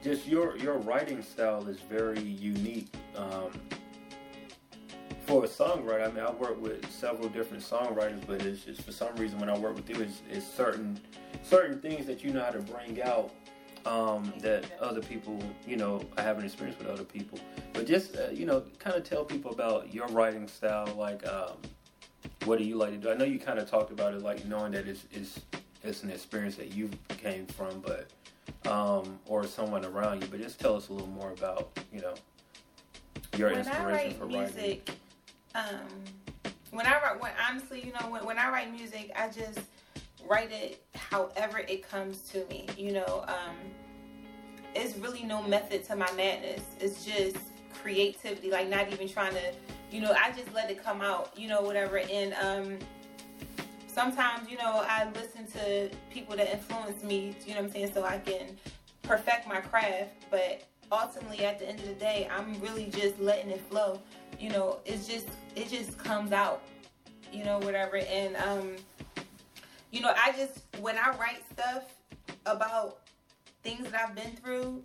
just 0.05 0.27
your 0.27 0.57
your 0.57 0.79
writing 0.79 1.23
style 1.23 1.67
is 1.67 1.81
very 1.81 2.21
unique. 2.21 2.95
Um, 3.17 3.51
for 5.27 5.45
a 5.45 5.49
songwriter, 5.49 6.09
I 6.09 6.11
mean, 6.11 6.25
I 6.25 6.33
work 6.33 6.61
with 6.61 6.91
several 6.91 7.29
different 7.29 7.63
songwriters, 7.63 8.21
but 8.27 8.43
it's 8.43 8.65
just 8.65 8.83
for 8.83 8.91
some 8.91 9.15
reason 9.17 9.39
when 9.39 9.49
I 9.49 9.57
work 9.57 9.77
with 9.77 9.89
you, 9.89 10.01
it's, 10.01 10.23
it's 10.31 10.47
certain 10.47 11.01
certain 11.43 11.81
things 11.81 12.07
that 12.07 12.23
you 12.23 12.33
know 12.33 12.43
how 12.43 12.51
to 12.51 12.61
bring 12.61 13.03
out 13.03 13.33
um, 13.87 14.33
that 14.41 14.65
other 14.81 15.01
people, 15.01 15.39
you 15.67 15.77
know, 15.77 16.05
I 16.17 16.23
haven't 16.23 16.45
experienced 16.45 16.81
with 16.81 16.89
other 16.89 17.05
people. 17.05 17.39
But 17.73 17.87
just, 17.87 18.17
uh, 18.17 18.31
you 18.31 18.47
know, 18.47 18.65
kind 18.79 18.97
of 18.97 19.05
tell 19.05 19.25
people 19.25 19.51
about 19.51 19.93
your 19.93 20.07
writing 20.09 20.47
style. 20.49 20.93
Like, 20.97 21.27
um, 21.27 21.57
what 22.45 22.59
do 22.59 22.65
you 22.65 22.77
like 22.77 22.91
to 22.91 22.97
do? 22.97 23.11
I 23.11 23.15
know 23.15 23.25
you 23.25 23.39
kind 23.39 23.59
of 23.59 23.69
talked 23.69 23.91
about 23.91 24.15
it, 24.15 24.23
like 24.23 24.45
knowing 24.47 24.73
that 24.73 24.87
it's, 24.87 25.07
it's, 25.11 25.41
it's 25.83 26.03
an 26.03 26.11
experience 26.11 26.57
that 26.57 26.75
you 26.75 26.91
came 27.09 27.47
from, 27.47 27.81
but 27.81 28.11
um, 28.71 29.19
or 29.27 29.45
someone 29.47 29.85
around 29.85 30.23
you. 30.23 30.29
But 30.29 30.41
just 30.41 30.61
tell 30.61 30.77
us 30.77 30.89
a 30.89 30.93
little 30.93 31.09
more 31.09 31.33
about, 31.33 31.79
you 31.93 32.01
know, 32.01 32.15
your 33.37 33.51
when 33.51 33.59
inspiration 33.61 34.15
for 34.15 34.27
music, 34.27 34.89
writing. 35.55 35.77
Um, 35.77 36.45
when 36.71 36.87
I 36.87 37.01
write, 37.03 37.21
when 37.21 37.33
honestly, 37.49 37.85
you 37.85 37.93
know, 37.93 38.11
when, 38.11 38.25
when 38.25 38.39
I 38.39 38.51
write 38.51 38.73
music, 38.73 39.11
I 39.17 39.29
just 39.29 39.61
write 40.29 40.53
it 40.53 40.83
however 40.95 41.59
it 41.59 41.89
comes 41.89 42.23
to 42.31 42.45
me. 42.47 42.67
You 42.77 42.93
know, 42.93 43.25
um, 43.29 43.57
it's 44.75 44.97
really 44.97 45.23
no 45.23 45.43
method 45.43 45.85
to 45.85 45.97
my 45.97 46.11
madness. 46.13 46.63
It's 46.81 47.05
just 47.05 47.37
creativity, 47.83 48.51
like 48.51 48.69
not 48.69 48.93
even 48.93 49.09
trying 49.09 49.35
to, 49.35 49.53
you 49.91 50.01
know, 50.01 50.13
I 50.13 50.33
just 50.33 50.53
let 50.55 50.71
it 50.71 50.83
come 50.83 51.01
out, 51.01 51.33
you 51.37 51.49
know, 51.49 51.63
whatever. 51.63 51.99
And 51.99 52.35
um, 52.35 52.79
sometimes, 53.87 54.49
you 54.49 54.57
know, 54.57 54.85
I 54.87 55.09
listen 55.15 55.47
to 55.59 55.91
people 56.11 56.37
that 56.37 56.51
influence 56.51 57.03
me, 57.03 57.37
you 57.45 57.55
know 57.55 57.61
what 57.61 57.67
I'm 57.67 57.73
saying, 57.73 57.93
so 57.93 58.05
I 58.05 58.19
can 58.19 58.57
perfect 59.03 59.47
my 59.47 59.61
craft. 59.61 60.11
But 60.31 60.65
ultimately, 60.91 61.45
at 61.45 61.59
the 61.59 61.69
end 61.69 61.81
of 61.81 61.87
the 61.87 61.95
day, 61.95 62.29
I'm 62.35 62.59
really 62.61 62.87
just 62.87 63.19
letting 63.19 63.51
it 63.51 63.61
flow. 63.69 64.01
You 64.39 64.51
know, 64.51 64.79
it's 64.87 65.07
just, 65.07 65.29
it 65.57 65.69
just 65.69 65.99
comes 65.99 66.33
out, 66.33 66.63
you 67.33 67.45
know, 67.45 67.59
whatever. 67.59 67.97
And, 67.97 68.37
um, 68.37 68.77
you 69.93 70.01
know, 70.01 70.13
I 70.17 70.33
just, 70.33 70.65
when 70.81 70.97
I 70.97 71.11
write 71.17 71.45
stuff 71.53 71.85
about 72.47 72.99
things 73.63 73.89
that 73.91 74.09
I've 74.09 74.15
been 74.17 74.35
through, 74.37 74.83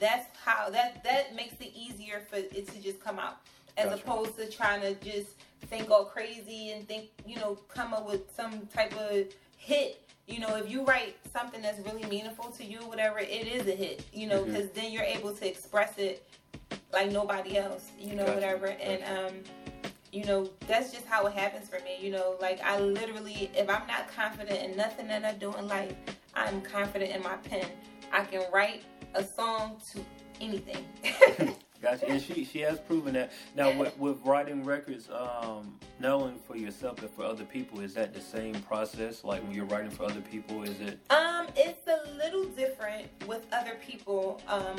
that's 0.00 0.26
how 0.44 0.68
that 0.68 1.02
that 1.04 1.34
makes 1.34 1.54
it 1.60 1.72
easier 1.74 2.22
for 2.28 2.36
it 2.36 2.68
to 2.68 2.82
just 2.82 3.02
come 3.02 3.18
out 3.18 3.38
as 3.76 3.86
gotcha. 3.86 4.02
opposed 4.02 4.36
to 4.36 4.50
trying 4.50 4.80
to 4.82 4.94
just 4.96 5.28
think 5.66 5.90
all 5.90 6.04
crazy 6.04 6.72
and 6.72 6.86
think 6.86 7.06
you 7.26 7.36
know 7.36 7.54
come 7.68 7.94
up 7.94 8.06
with 8.06 8.34
some 8.34 8.66
type 8.66 8.94
of 8.98 9.26
hit 9.56 10.06
you 10.26 10.40
know 10.40 10.56
if 10.56 10.70
you 10.70 10.84
write 10.84 11.16
something 11.32 11.62
that's 11.62 11.78
really 11.86 12.04
meaningful 12.08 12.50
to 12.50 12.64
you 12.64 12.78
whatever 12.80 13.18
it 13.18 13.46
is 13.46 13.66
a 13.66 13.74
hit 13.74 14.04
you 14.12 14.26
know 14.26 14.44
because 14.44 14.64
mm-hmm. 14.66 14.80
then 14.80 14.92
you're 14.92 15.02
able 15.02 15.32
to 15.32 15.48
express 15.48 15.96
it 15.96 16.28
like 16.92 17.10
nobody 17.10 17.56
else 17.56 17.90
you 17.98 18.14
know 18.14 18.24
gotcha. 18.24 18.34
whatever 18.34 18.66
and 18.66 19.02
um 19.04 19.34
you 20.12 20.24
know 20.24 20.48
that's 20.66 20.92
just 20.92 21.06
how 21.06 21.26
it 21.26 21.32
happens 21.32 21.68
for 21.68 21.78
me 21.80 21.96
you 22.00 22.10
know 22.10 22.36
like 22.40 22.60
i 22.62 22.78
literally 22.78 23.50
if 23.54 23.68
i'm 23.68 23.86
not 23.86 24.08
confident 24.14 24.62
in 24.62 24.76
nothing 24.76 25.06
that 25.06 25.24
i 25.24 25.32
do 25.32 25.54
in 25.56 25.68
life 25.68 25.94
i'm 26.34 26.60
confident 26.62 27.14
in 27.14 27.22
my 27.22 27.36
pen 27.36 27.66
i 28.12 28.24
can 28.24 28.42
write 28.52 28.82
a 29.14 29.24
song 29.24 29.80
to 29.92 30.00
anything. 30.40 30.84
gotcha. 31.82 32.08
And 32.08 32.22
she 32.22 32.44
she 32.44 32.60
has 32.60 32.78
proven 32.78 33.14
that. 33.14 33.32
Now 33.54 33.76
with, 33.76 33.98
with 33.98 34.20
writing 34.24 34.64
records, 34.64 35.08
um, 35.10 35.78
not 36.00 36.12
only 36.12 36.38
for 36.46 36.56
yourself 36.56 36.98
but 37.00 37.14
for 37.14 37.24
other 37.24 37.44
people, 37.44 37.80
is 37.80 37.94
that 37.94 38.14
the 38.14 38.20
same 38.20 38.54
process? 38.62 39.24
Like 39.24 39.42
when 39.42 39.52
you're 39.52 39.66
writing 39.66 39.90
for 39.90 40.04
other 40.04 40.20
people, 40.20 40.62
is 40.62 40.80
it? 40.80 40.98
Um, 41.10 41.46
it's 41.56 41.86
a 41.86 42.10
little 42.16 42.44
different 42.44 43.06
with 43.26 43.46
other 43.52 43.76
people. 43.86 44.40
Um, 44.48 44.76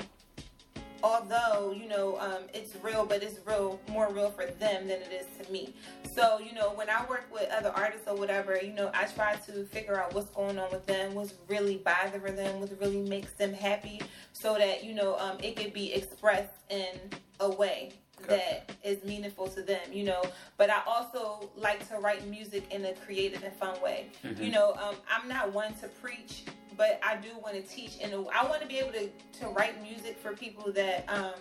although 1.04 1.72
you 1.72 1.88
know 1.88 2.18
um, 2.20 2.44
it's 2.54 2.76
real 2.84 3.06
but 3.06 3.24
it's 3.24 3.40
real 3.46 3.80
more 3.90 4.12
real 4.12 4.30
for 4.30 4.46
them 4.46 4.88
than 4.88 5.02
it 5.02 5.12
is 5.12 5.46
to 5.46 5.52
me 5.52 5.74
so 6.14 6.40
you 6.40 6.54
know 6.54 6.72
when 6.74 6.90
i 6.90 7.06
work 7.10 7.28
with 7.32 7.50
other 7.52 7.72
artists 7.76 8.08
or 8.08 8.16
whatever 8.16 8.58
you 8.62 8.74
know 8.74 8.92
i 8.94 9.06
try 9.06 9.36
to 9.36 9.64
figure 9.66 10.00
out 10.00 10.14
what's 10.14 10.30
going 10.32 10.58
on 10.60 10.70
with 10.72 10.86
them 10.86 11.14
what's 11.14 11.34
really 11.48 11.78
bothering 11.78 12.36
them 12.36 12.60
what 12.60 12.72
really 12.80 13.02
makes 13.02 13.32
them 13.34 13.54
happy 13.54 14.02
so 14.34 14.58
that 14.58 14.84
you 14.84 14.94
know 14.94 15.18
um, 15.18 15.38
it 15.42 15.56
can 15.56 15.70
be 15.72 15.94
expressed 15.94 16.54
in 16.70 16.96
a 17.40 17.50
way 17.50 17.94
that 18.28 18.72
is 18.84 19.04
meaningful 19.04 19.48
to 19.48 19.62
them, 19.62 19.82
you 19.92 20.04
know. 20.04 20.22
But 20.58 20.70
I 20.70 20.82
also 20.86 21.50
like 21.56 21.88
to 21.90 22.00
write 22.00 22.28
music 22.28 22.72
in 22.72 22.86
a 22.86 22.94
creative 22.94 23.44
and 23.44 23.54
fun 23.54 23.82
way. 23.82 24.08
Mm-hmm. 24.24 24.44
You 24.44 24.52
know, 24.52 24.74
um, 24.74 24.96
I'm 25.10 25.28
not 25.28 25.54
one 25.54 25.74
to 25.76 25.88
preach 25.88 26.44
but 26.80 26.98
I 27.04 27.18
do 27.18 27.28
want 27.44 27.56
to 27.56 27.62
teach 27.62 27.98
and 28.02 28.14
I 28.14 28.46
want 28.46 28.62
to 28.62 28.68
be 28.68 28.78
able 28.78 28.94
to, 28.94 29.10
to 29.42 29.48
write 29.50 29.84
music 29.84 30.18
for 30.18 30.34
people 30.34 30.72
that 30.72 31.04
um, 31.10 31.34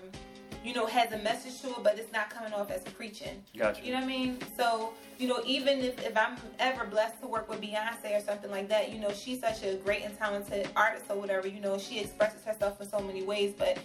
you 0.64 0.74
know 0.74 0.85
has 0.85 1.12
a 1.12 1.18
message 1.18 1.62
to 1.62 1.68
it, 1.68 1.85
but 1.85 1.96
it's 1.96 2.12
not 2.12 2.29
coming 2.29 2.53
off 2.53 2.72
as 2.72 2.83
preaching. 2.83 3.40
Gotcha. 3.57 3.81
You 3.85 3.92
know 3.92 4.01
what 4.01 4.05
I 4.05 4.09
mean? 4.09 4.38
So 4.57 4.92
you 5.16 5.29
know, 5.29 5.40
even 5.46 5.79
if, 5.79 6.05
if 6.05 6.16
I'm 6.16 6.37
ever 6.59 6.85
blessed 6.85 7.20
to 7.20 7.29
work 7.29 7.48
with 7.48 7.61
Beyonce 7.61 8.16
or 8.16 8.20
something 8.20 8.51
like 8.51 8.68
that, 8.68 8.92
you 8.92 8.98
know, 8.98 9.12
she's 9.12 9.38
such 9.38 9.62
a 9.62 9.77
great 9.77 10.03
and 10.03 10.18
talented 10.18 10.68
artist 10.74 11.05
or 11.09 11.16
whatever. 11.16 11.46
You 11.46 11.61
know, 11.61 11.79
she 11.79 12.01
expresses 12.01 12.44
herself 12.44 12.81
in 12.81 12.88
so 12.88 12.98
many 12.98 13.22
ways, 13.22 13.55
but 13.57 13.79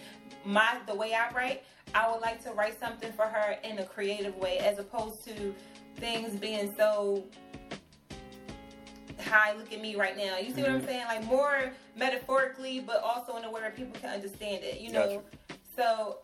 my 0.44 0.80
the 0.88 0.96
way 0.96 1.14
I 1.14 1.32
write, 1.36 1.64
I 1.94 2.12
would 2.12 2.22
like 2.22 2.44
to 2.46 2.52
write 2.54 2.80
something 2.80 3.14
for 3.14 3.26
her 3.26 3.58
in 3.64 3.78
a 3.78 3.86
creative 3.86 4.36
way, 4.38 4.58
as 4.58 4.80
opposed 4.80 5.24
to 5.26 5.54
things 5.98 6.40
being 6.40 6.74
so 6.76 7.24
hi, 9.22 9.54
look 9.54 9.72
at 9.72 9.82
me 9.82 9.96
right 9.96 10.18
now. 10.18 10.38
You 10.38 10.46
see 10.46 10.52
mm-hmm. 10.52 10.62
what 10.62 10.70
I'm 10.70 10.78
mm-hmm. 10.80 10.88
saying? 10.88 11.06
Like 11.06 11.26
more 11.26 11.72
metaphorically, 11.98 12.80
but 12.80 13.02
also 13.04 13.38
in 13.38 13.46
a 13.46 13.52
way 13.52 13.62
where 13.62 13.72
people 13.72 14.00
can 14.00 14.10
understand 14.10 14.64
it. 14.64 14.80
You 14.82 14.92
know, 14.92 15.22
gotcha. 15.48 15.60
so 15.76 16.18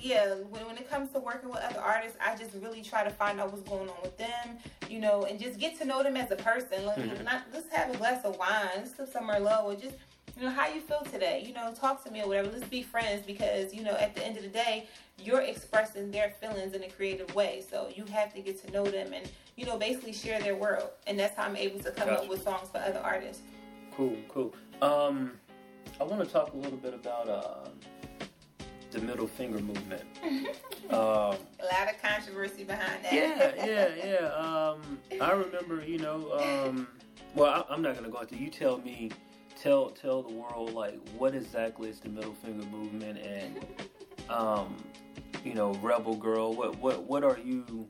yeah, 0.00 0.34
when, 0.50 0.66
when 0.66 0.76
it 0.76 0.88
comes 0.90 1.10
to 1.12 1.20
working 1.20 1.48
with 1.48 1.60
other 1.60 1.80
artists, 1.80 2.16
I 2.24 2.34
just 2.36 2.54
really 2.60 2.82
try 2.82 3.04
to 3.04 3.10
find 3.10 3.40
out 3.40 3.52
what's 3.52 3.68
going 3.68 3.88
on 3.88 3.96
with 4.02 4.16
them, 4.18 4.58
you 4.88 4.98
know, 4.98 5.24
and 5.24 5.38
just 5.38 5.58
get 5.58 5.78
to 5.80 5.84
know 5.84 6.02
them 6.02 6.16
as 6.16 6.30
a 6.30 6.36
person. 6.36 6.84
Like, 6.86 6.98
mm-hmm. 6.98 7.24
not 7.24 7.52
just 7.52 7.68
have 7.70 7.94
a 7.94 7.96
glass 7.96 8.24
of 8.24 8.36
wine, 8.38 8.68
let's 8.76 8.92
go 8.92 9.04
somewhere 9.04 9.40
low, 9.40 9.64
or 9.66 9.74
just 9.74 9.96
you 10.36 10.44
know 10.44 10.50
how 10.50 10.66
you 10.66 10.80
feel 10.80 11.02
today. 11.12 11.44
You 11.46 11.52
know, 11.52 11.72
talk 11.72 12.02
to 12.04 12.10
me 12.10 12.22
or 12.22 12.28
whatever. 12.28 12.50
Let's 12.50 12.68
be 12.68 12.82
friends 12.82 13.24
because 13.26 13.74
you 13.74 13.82
know 13.82 13.96
at 13.96 14.14
the 14.14 14.26
end 14.26 14.36
of 14.36 14.42
the 14.42 14.48
day, 14.48 14.88
you're 15.18 15.42
expressing 15.42 16.10
their 16.10 16.30
feelings 16.30 16.74
in 16.74 16.82
a 16.82 16.88
creative 16.88 17.34
way. 17.34 17.62
So 17.68 17.88
you 17.94 18.04
have 18.06 18.32
to 18.34 18.40
get 18.40 18.64
to 18.66 18.72
know 18.72 18.84
them 18.84 19.12
and 19.12 19.30
you 19.56 19.66
know, 19.66 19.78
basically 19.78 20.12
share 20.12 20.40
their 20.40 20.56
world. 20.56 20.90
And 21.06 21.18
that's 21.18 21.36
how 21.36 21.44
I'm 21.44 21.56
able 21.56 21.80
to 21.80 21.90
come 21.90 22.08
gotcha. 22.08 22.22
up 22.22 22.28
with 22.28 22.42
songs 22.42 22.68
for 22.70 22.78
other 22.78 23.00
artists. 23.00 23.42
Cool, 23.96 24.16
cool. 24.28 24.54
Um, 24.80 25.32
I 26.00 26.04
want 26.04 26.24
to 26.24 26.30
talk 26.30 26.54
a 26.54 26.56
little 26.56 26.78
bit 26.78 26.94
about 26.94 27.28
uh, 27.28 27.68
the 28.90 29.00
middle 29.00 29.26
finger 29.26 29.58
movement. 29.58 30.02
um, 30.90 30.90
a 30.90 31.66
lot 31.70 31.88
of 31.88 32.00
controversy 32.02 32.64
behind 32.64 33.04
that. 33.04 33.12
Yeah, 33.12 33.52
yeah, 33.66 33.88
yeah. 34.04 34.26
Um, 34.28 34.98
I 35.20 35.32
remember, 35.32 35.84
you 35.84 35.98
know, 35.98 36.32
um, 36.32 36.88
well, 37.34 37.66
I, 37.68 37.74
am 37.74 37.82
not 37.82 37.92
going 37.94 38.04
to 38.04 38.10
go 38.10 38.20
into. 38.20 38.36
You 38.36 38.48
tell 38.48 38.78
me, 38.78 39.10
tell 39.60 39.90
tell 39.90 40.22
the 40.22 40.32
world 40.32 40.72
like 40.72 40.98
what 41.16 41.34
exactly 41.34 41.88
is 41.88 42.00
the 42.00 42.08
middle 42.08 42.34
finger 42.34 42.66
movement 42.66 43.18
and, 43.18 43.64
um, 44.28 44.76
you 45.44 45.54
know, 45.54 45.74
rebel 45.74 46.16
girl. 46.16 46.54
What 46.54 46.78
what 46.78 47.04
what 47.04 47.24
are 47.24 47.38
you 47.38 47.86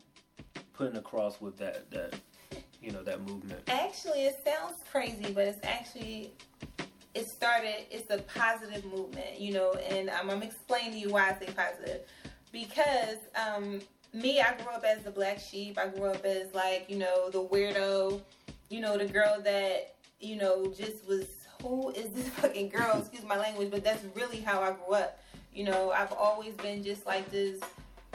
putting 0.73 0.97
across 0.97 1.41
with 1.41 1.59
that 1.59 1.91
that 1.91 2.15
you 2.83 2.93
know 2.93 3.03
that 3.03 3.27
movement? 3.27 3.63
Actually, 3.69 4.25
it 4.25 4.41
sounds 4.45 4.79
crazy, 4.91 5.33
but 5.33 5.47
it's 5.47 5.65
actually 5.65 6.33
it 7.15 7.29
started. 7.29 7.87
It's 7.91 8.11
a 8.11 8.19
positive 8.23 8.85
movement, 8.85 9.39
you 9.39 9.53
know, 9.53 9.73
and 9.73 10.11
I'm 10.11 10.43
explaining 10.43 10.93
to 10.93 10.99
you 10.99 11.11
why 11.11 11.31
I 11.31 11.45
say 11.45 11.53
positive 11.53 12.03
because 12.53 13.17
um, 13.35 13.81
me, 14.13 14.41
I 14.41 14.55
grew 14.57 14.73
up 14.73 14.85
as 14.85 15.03
the 15.03 15.11
black 15.11 15.41
sheep. 15.41 15.79
I 15.79 15.89
grew 15.89 16.05
up 16.05 16.25
as 16.25 16.55
like 16.55 16.87
you 16.89 16.99
know 16.99 17.31
the 17.31 17.43
weirdo, 17.43 18.21
you 18.69 18.81
know 18.81 18.97
the 18.97 19.07
girl 19.07 19.41
that 19.43 19.95
you 20.21 20.37
know 20.37 20.73
just 20.77 21.07
was 21.09 21.27
who 21.63 21.91
is 21.91 22.11
this 22.11 22.29
fucking 22.41 22.69
girl? 22.69 22.99
Excuse 22.99 23.25
my 23.25 23.39
language, 23.39 23.71
but 23.71 23.83
that's 23.83 24.05
really 24.15 24.41
how 24.41 24.61
I 24.61 24.73
grew 24.73 24.95
up. 24.95 25.19
You 25.53 25.65
know, 25.65 25.91
I've 25.91 26.13
always 26.13 26.55
been 26.55 26.83
just 26.83 27.07
like 27.07 27.31
this 27.31 27.61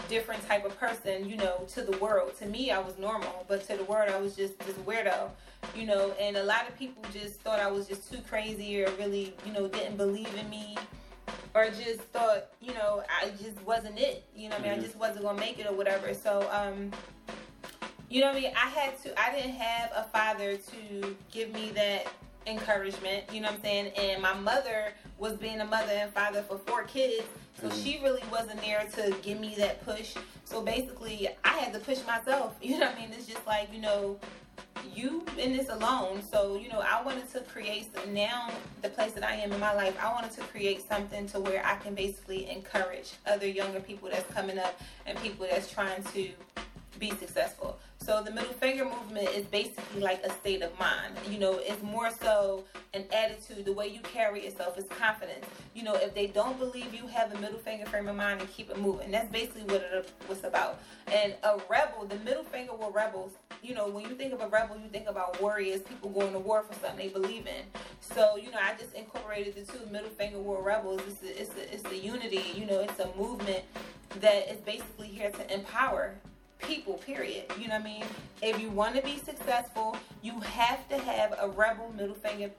different 0.10 0.46
type 0.48 0.66
of 0.66 0.78
person, 0.80 1.28
you 1.28 1.36
know, 1.36 1.66
to 1.70 1.82
the 1.82 1.98
world. 1.98 2.38
To 2.40 2.46
me, 2.46 2.72
I 2.72 2.80
was 2.80 2.98
normal, 2.98 3.46
but 3.48 3.68
to 3.68 3.78
the 3.78 3.84
world, 3.84 4.10
I 4.10 4.20
was 4.20 4.36
just 4.36 4.58
this 4.60 4.76
weirdo, 4.78 5.30
you 5.76 5.86
know. 5.86 6.14
And 6.20 6.38
a 6.38 6.44
lot 6.44 6.68
of 6.68 6.78
people 6.78 7.04
just 7.12 7.42
thought 7.42 7.60
I 7.60 7.70
was 7.70 7.88
just 7.88 8.12
too 8.12 8.20
crazy, 8.30 8.84
or 8.84 8.92
really, 8.98 9.36
you 9.46 9.54
know, 9.54 9.68
didn't 9.68 9.98
believe 9.98 10.34
in 10.36 10.50
me, 10.50 10.78
or 11.54 11.66
just 11.66 12.02
thought, 12.14 12.48
you 12.62 12.74
know, 12.74 13.04
I 13.22 13.30
just 13.32 13.62
wasn't 13.66 14.00
it. 14.00 14.24
You 14.36 14.50
know, 14.50 14.56
I 14.56 14.60
mean, 14.60 14.72
mm-hmm. 14.72 14.82
I 14.82 14.84
just 14.84 14.96
wasn't 14.96 15.24
gonna 15.24 15.40
make 15.40 15.60
it 15.60 15.68
or 15.68 15.74
whatever. 15.74 16.14
So, 16.14 16.48
um, 16.52 16.92
you 18.10 18.22
know, 18.22 18.30
I 18.30 18.34
mean, 18.34 18.52
I 18.56 18.70
had 18.70 19.02
to. 19.04 19.20
I 19.20 19.34
didn't 19.34 19.56
have 19.56 19.92
a 19.96 20.04
father 20.14 20.58
to 20.58 21.16
give 21.32 21.52
me 21.54 21.72
that 21.72 22.08
encouragement. 22.48 23.26
You 23.32 23.42
know 23.42 23.48
what 23.48 23.58
I'm 23.58 23.62
saying? 23.64 23.88
And 23.98 24.22
my 24.22 24.34
mother 24.34 24.94
was 25.18 25.34
being 25.34 25.62
a 25.62 25.66
mother 25.66 25.92
and 25.92 26.12
father 26.14 26.42
for 26.42 26.58
four 26.58 26.84
kids 26.84 27.26
so 27.60 27.68
mm-hmm. 27.68 27.84
she 27.84 28.00
really 28.04 28.22
wasn't 28.32 28.62
there 28.62 28.86
to 28.96 29.16
give 29.22 29.40
me 29.40 29.56
that 29.58 29.84
push. 29.84 30.16
So 30.46 30.62
basically, 30.62 31.28
I 31.44 31.58
had 31.58 31.74
to 31.74 31.80
push 31.80 32.06
myself. 32.06 32.56
You 32.62 32.80
know 32.80 32.86
what 32.86 32.96
I 32.96 33.00
mean? 33.00 33.10
It's 33.14 33.26
just 33.26 33.46
like, 33.48 33.74
you 33.74 33.82
know, 33.82 34.20
you 34.94 35.26
in 35.38 35.56
this 35.56 35.70
alone. 35.70 36.22
So, 36.22 36.58
you 36.58 36.70
know, 36.70 36.80
I 36.80 37.02
wanted 37.04 37.32
to 37.32 37.40
create 37.42 37.90
now 38.10 38.52
the 38.82 38.90
place 38.90 39.14
that 39.14 39.24
I 39.24 39.36
am 39.36 39.52
in 39.52 39.60
my 39.60 39.74
life. 39.74 39.98
I 40.02 40.12
wanted 40.12 40.32
to 40.32 40.42
create 40.42 40.88
something 40.88 41.28
to 41.30 41.40
where 41.40 41.66
I 41.66 41.76
can 41.78 41.96
basically 41.96 42.50
encourage 42.50 43.14
other 43.26 43.48
younger 43.48 43.80
people 43.80 44.10
that's 44.10 44.32
coming 44.34 44.60
up 44.60 44.80
and 45.06 45.18
people 45.20 45.48
that's 45.50 45.72
trying 45.72 46.04
to 46.04 46.30
be 47.00 47.12
successful. 47.12 47.80
So 48.00 48.24
the 48.24 48.32
middle 48.32 48.54
finger 48.54 48.86
movement 48.86 49.30
is 49.30 49.46
basically 49.48 50.02
like 50.02 50.24
a 50.24 50.32
state 50.32 50.62
of 50.62 50.78
mind. 50.80 51.16
You 51.30 51.40
know, 51.40 51.60
it's 51.62 51.84
more 51.84 52.10
so 52.12 52.64
an 52.94 53.06
attitude, 53.12 53.66
the 53.66 53.74
way 53.74 53.88
you 53.88 54.00
carry 54.02 54.46
yourself 54.46 54.78
is 54.78 54.86
confidence. 54.86 55.46
You 55.74 55.84
know, 55.84 55.96
if 55.96 56.14
they 56.16 56.28
don't 56.28 56.58
believe 56.58 56.94
you, 56.94 57.06
have 57.08 57.34
a 57.34 57.40
middle 57.40 57.60
finger 57.60 57.86
frame 57.86 58.08
of 58.08 58.16
mind 58.16 58.40
and 58.40 58.50
keep 58.52 58.70
it 58.70 58.80
moving. 58.80 59.12
That's 59.12 59.30
basically 59.30 59.64
what 59.64 59.82
it 59.82 60.12
was 60.30 60.44
about. 60.44 60.80
And 61.08 61.36
a 61.44 61.60
rebel, 61.70 62.06
the 62.06 62.18
middle 62.20 62.44
finger 62.44 62.74
were 62.74 62.90
rebels. 62.92 63.34
You 63.62 63.76
know, 63.76 63.88
when 63.90 64.04
you 64.06 64.16
think 64.16 64.34
of 64.34 64.42
a 64.42 64.48
rebel, 64.48 64.78
you 64.78 64.88
think 64.90 65.08
about 65.08 65.42
warriors, 65.42 65.82
people 65.82 66.10
going 66.10 66.32
to 66.32 66.40
war 66.40 66.64
for 66.64 66.74
something 66.76 66.98
they 66.98 67.10
believe 67.10 67.48
in. 67.48 67.66
So, 68.00 68.38
you 68.38 68.52
know, 68.52 68.60
I 68.62 68.76
just 68.76 68.94
incorporated 68.94 69.56
the 69.56 69.72
two 69.72 69.86
middle 69.92 70.10
finger 70.12 70.40
war 70.40 70.62
rebels. 70.62 71.02
It's 71.08 71.24
a, 71.24 71.42
it's 71.42 71.84
it's 71.86 72.04
unity. 72.04 72.44
You 72.56 72.66
know, 72.66 72.80
it's 72.80 73.00
a 73.00 73.10
movement 73.18 73.64
that 74.22 74.52
is 74.52 74.60
basically 74.62 75.08
here 75.08 75.32
to 75.32 75.54
empower 75.54 76.16
people, 76.60 76.96
period. 76.96 77.46
You 77.60 77.68
know 77.68 77.76
what 77.76 77.82
I 77.82 77.86
mean? 77.86 78.04
If 78.42 78.60
you 78.60 78.70
want 78.70 78.96
to 78.96 79.02
be 79.02 79.18
successful, 79.18 79.96
you 80.22 80.40
have 80.42 80.88
to 80.90 80.98
have 80.98 81.36
a 81.40 81.50
rebel 81.50 81.94
middle 81.96 82.16
finger 82.16 82.52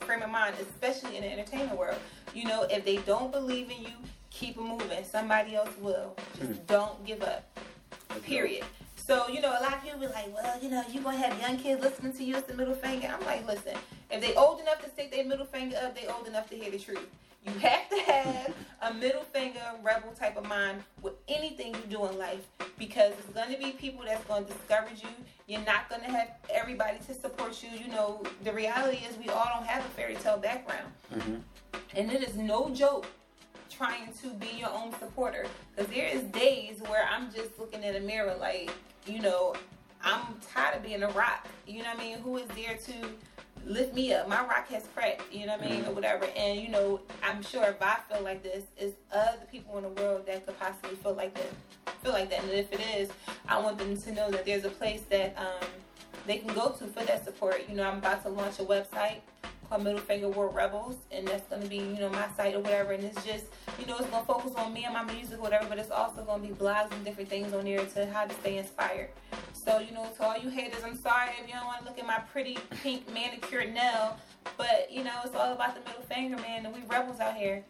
frame 0.00 0.22
of 0.22 0.30
mind, 0.30 0.56
especially 0.60 1.16
in 1.16 1.22
the 1.22 1.32
entertainment 1.32 1.78
world. 1.78 1.98
You 2.34 2.44
know, 2.44 2.62
if 2.64 2.84
they 2.84 2.96
don't 2.98 3.32
believe 3.32 3.70
in 3.70 3.82
you, 3.82 3.94
keep 4.30 4.56
it 4.56 4.62
moving. 4.62 5.04
Somebody 5.04 5.56
else 5.56 5.70
will. 5.80 6.16
Just 6.38 6.52
mm. 6.52 6.66
don't 6.66 7.04
give 7.06 7.22
up. 7.22 7.58
Period. 8.22 8.64
So, 8.96 9.28
you 9.28 9.40
know, 9.42 9.50
a 9.50 9.60
lot 9.62 9.74
of 9.74 9.82
people 9.82 10.00
be 10.00 10.06
like, 10.06 10.34
well, 10.34 10.58
you 10.62 10.70
know, 10.70 10.82
you 10.90 11.00
going 11.00 11.20
to 11.20 11.26
have 11.26 11.38
young 11.40 11.58
kids 11.58 11.82
listening 11.82 12.14
to 12.14 12.24
you 12.24 12.36
as 12.36 12.44
the 12.44 12.54
middle 12.54 12.74
finger. 12.74 13.08
I'm 13.12 13.24
like, 13.26 13.46
listen, 13.46 13.74
if 14.10 14.20
they 14.20 14.34
old 14.34 14.60
enough 14.60 14.82
to 14.82 14.90
stick 14.90 15.12
their 15.12 15.24
middle 15.24 15.44
finger 15.44 15.76
up, 15.82 15.94
they 15.94 16.06
old 16.06 16.26
enough 16.26 16.48
to 16.50 16.56
hear 16.56 16.70
the 16.70 16.78
truth. 16.78 17.06
You 17.44 17.52
have 17.58 17.88
to 17.90 17.96
have 18.10 18.54
a 18.82 18.94
middle 18.94 19.22
finger 19.22 19.60
rebel 19.82 20.12
type 20.12 20.36
of 20.36 20.46
mind 20.48 20.82
with 21.02 21.14
anything 21.28 21.74
you 21.74 21.96
do 21.96 22.06
in 22.06 22.18
life 22.18 22.46
because 22.78 23.12
it's 23.12 23.28
going 23.34 23.52
to 23.52 23.58
be 23.58 23.72
people 23.72 24.04
that's 24.04 24.24
going 24.24 24.46
to 24.46 24.52
discourage 24.52 25.02
you. 25.02 25.08
You're 25.46 25.64
not 25.64 25.90
going 25.90 26.00
to 26.02 26.10
have 26.10 26.28
everybody 26.52 26.98
to 27.06 27.14
support 27.14 27.62
you. 27.62 27.68
You 27.78 27.88
know, 27.88 28.22
the 28.44 28.52
reality 28.52 28.98
is 29.08 29.16
we 29.18 29.28
all 29.28 29.50
don't 29.54 29.66
have 29.66 29.84
a 29.84 29.88
fairy 29.90 30.14
tale 30.16 30.38
background. 30.38 30.90
Mm-hmm. 31.14 31.36
And 31.94 32.10
it 32.10 32.22
is 32.22 32.34
no 32.36 32.70
joke 32.70 33.06
trying 33.70 34.12
to 34.22 34.30
be 34.34 34.58
your 34.58 34.70
own 34.70 34.92
supporter 34.98 35.46
because 35.74 35.92
there 35.92 36.06
is 36.06 36.22
days 36.24 36.80
where 36.88 37.06
I'm 37.10 37.32
just 37.32 37.58
looking 37.58 37.82
in 37.82 37.96
a 37.96 38.00
mirror 38.00 38.36
like, 38.40 38.70
you 39.06 39.20
know, 39.20 39.54
I'm 40.02 40.22
tired 40.52 40.76
of 40.76 40.82
being 40.82 41.02
a 41.02 41.10
rock. 41.10 41.46
You 41.66 41.82
know 41.82 41.90
what 41.90 41.98
I 41.98 42.02
mean? 42.02 42.18
Who 42.18 42.36
is 42.38 42.48
there 42.48 42.76
to 42.76 42.92
lift 43.66 43.94
me 43.94 44.12
up. 44.12 44.28
My 44.28 44.40
rock 44.40 44.68
has 44.68 44.86
cracked, 44.94 45.22
you 45.32 45.46
know 45.46 45.56
what 45.56 45.66
I 45.66 45.70
mean, 45.70 45.80
mm-hmm. 45.80 45.90
or 45.90 45.94
whatever. 45.94 46.26
And 46.36 46.60
you 46.60 46.68
know, 46.68 47.00
I'm 47.22 47.42
sure 47.42 47.64
if 47.64 47.80
I 47.80 47.98
feel 48.10 48.22
like 48.22 48.42
this, 48.42 48.64
it's 48.76 48.96
other 49.12 49.46
people 49.50 49.76
in 49.78 49.84
the 49.84 50.02
world 50.02 50.26
that 50.26 50.46
could 50.46 50.58
possibly 50.58 50.96
feel 50.96 51.14
like 51.14 51.34
that, 51.34 51.94
feel 52.02 52.12
like 52.12 52.30
that. 52.30 52.42
And 52.42 52.52
if 52.52 52.72
it 52.72 52.80
is, 52.96 53.10
I 53.48 53.58
want 53.60 53.78
them 53.78 53.96
to 53.96 54.12
know 54.12 54.30
that 54.30 54.44
there's 54.44 54.64
a 54.64 54.70
place 54.70 55.02
that 55.10 55.36
um, 55.38 55.68
they 56.26 56.38
can 56.38 56.52
go 56.54 56.70
to 56.70 56.86
for 56.86 57.04
that 57.04 57.24
support. 57.24 57.64
You 57.68 57.76
know, 57.76 57.84
I'm 57.84 57.98
about 57.98 58.22
to 58.24 58.28
launch 58.28 58.58
a 58.58 58.64
website 58.64 59.20
called 59.64 59.84
Middle 59.84 60.00
Finger 60.00 60.28
World 60.28 60.54
Rebels, 60.54 60.96
and 61.10 61.26
that's 61.26 61.46
going 61.48 61.62
to 61.62 61.68
be, 61.68 61.76
you 61.76 61.98
know, 61.98 62.08
my 62.10 62.28
site 62.36 62.54
or 62.54 62.60
whatever. 62.60 62.92
And 62.92 63.04
it's 63.04 63.24
just, 63.24 63.46
you 63.78 63.86
know, 63.86 63.96
it's 63.98 64.08
going 64.08 64.22
to 64.22 64.26
focus 64.26 64.52
on 64.56 64.72
me 64.72 64.84
and 64.84 64.94
my 64.94 65.04
music 65.04 65.38
or 65.38 65.42
whatever, 65.42 65.66
but 65.68 65.78
it's 65.78 65.90
also 65.90 66.24
going 66.24 66.42
to 66.42 66.48
be 66.48 66.54
blogs 66.54 66.92
and 66.92 67.04
different 67.04 67.28
things 67.28 67.52
on 67.52 67.64
there 67.64 67.84
to 67.84 68.06
how 68.06 68.24
to 68.26 68.34
stay 68.34 68.58
inspired. 68.58 69.10
So, 69.52 69.78
you 69.78 69.92
know, 69.92 70.06
to 70.16 70.22
all 70.22 70.38
you 70.38 70.50
haters, 70.50 70.82
I'm 70.84 70.96
sorry 70.96 71.30
if 71.40 71.46
you 71.48 71.54
don't 71.54 71.66
want 71.66 71.80
to 71.80 71.84
look 71.84 71.98
at 71.98 72.06
my 72.06 72.18
pretty 72.32 72.58
pink 72.82 73.12
manicured 73.12 73.72
nail, 73.72 74.18
but, 74.56 74.88
you 74.90 75.04
know, 75.04 75.20
it's 75.24 75.34
all 75.34 75.52
about 75.52 75.74
the 75.74 75.80
middle 75.88 76.02
finger, 76.02 76.36
man, 76.36 76.66
and 76.66 76.74
we 76.74 76.82
rebels 76.88 77.20
out 77.20 77.36
here. 77.36 77.64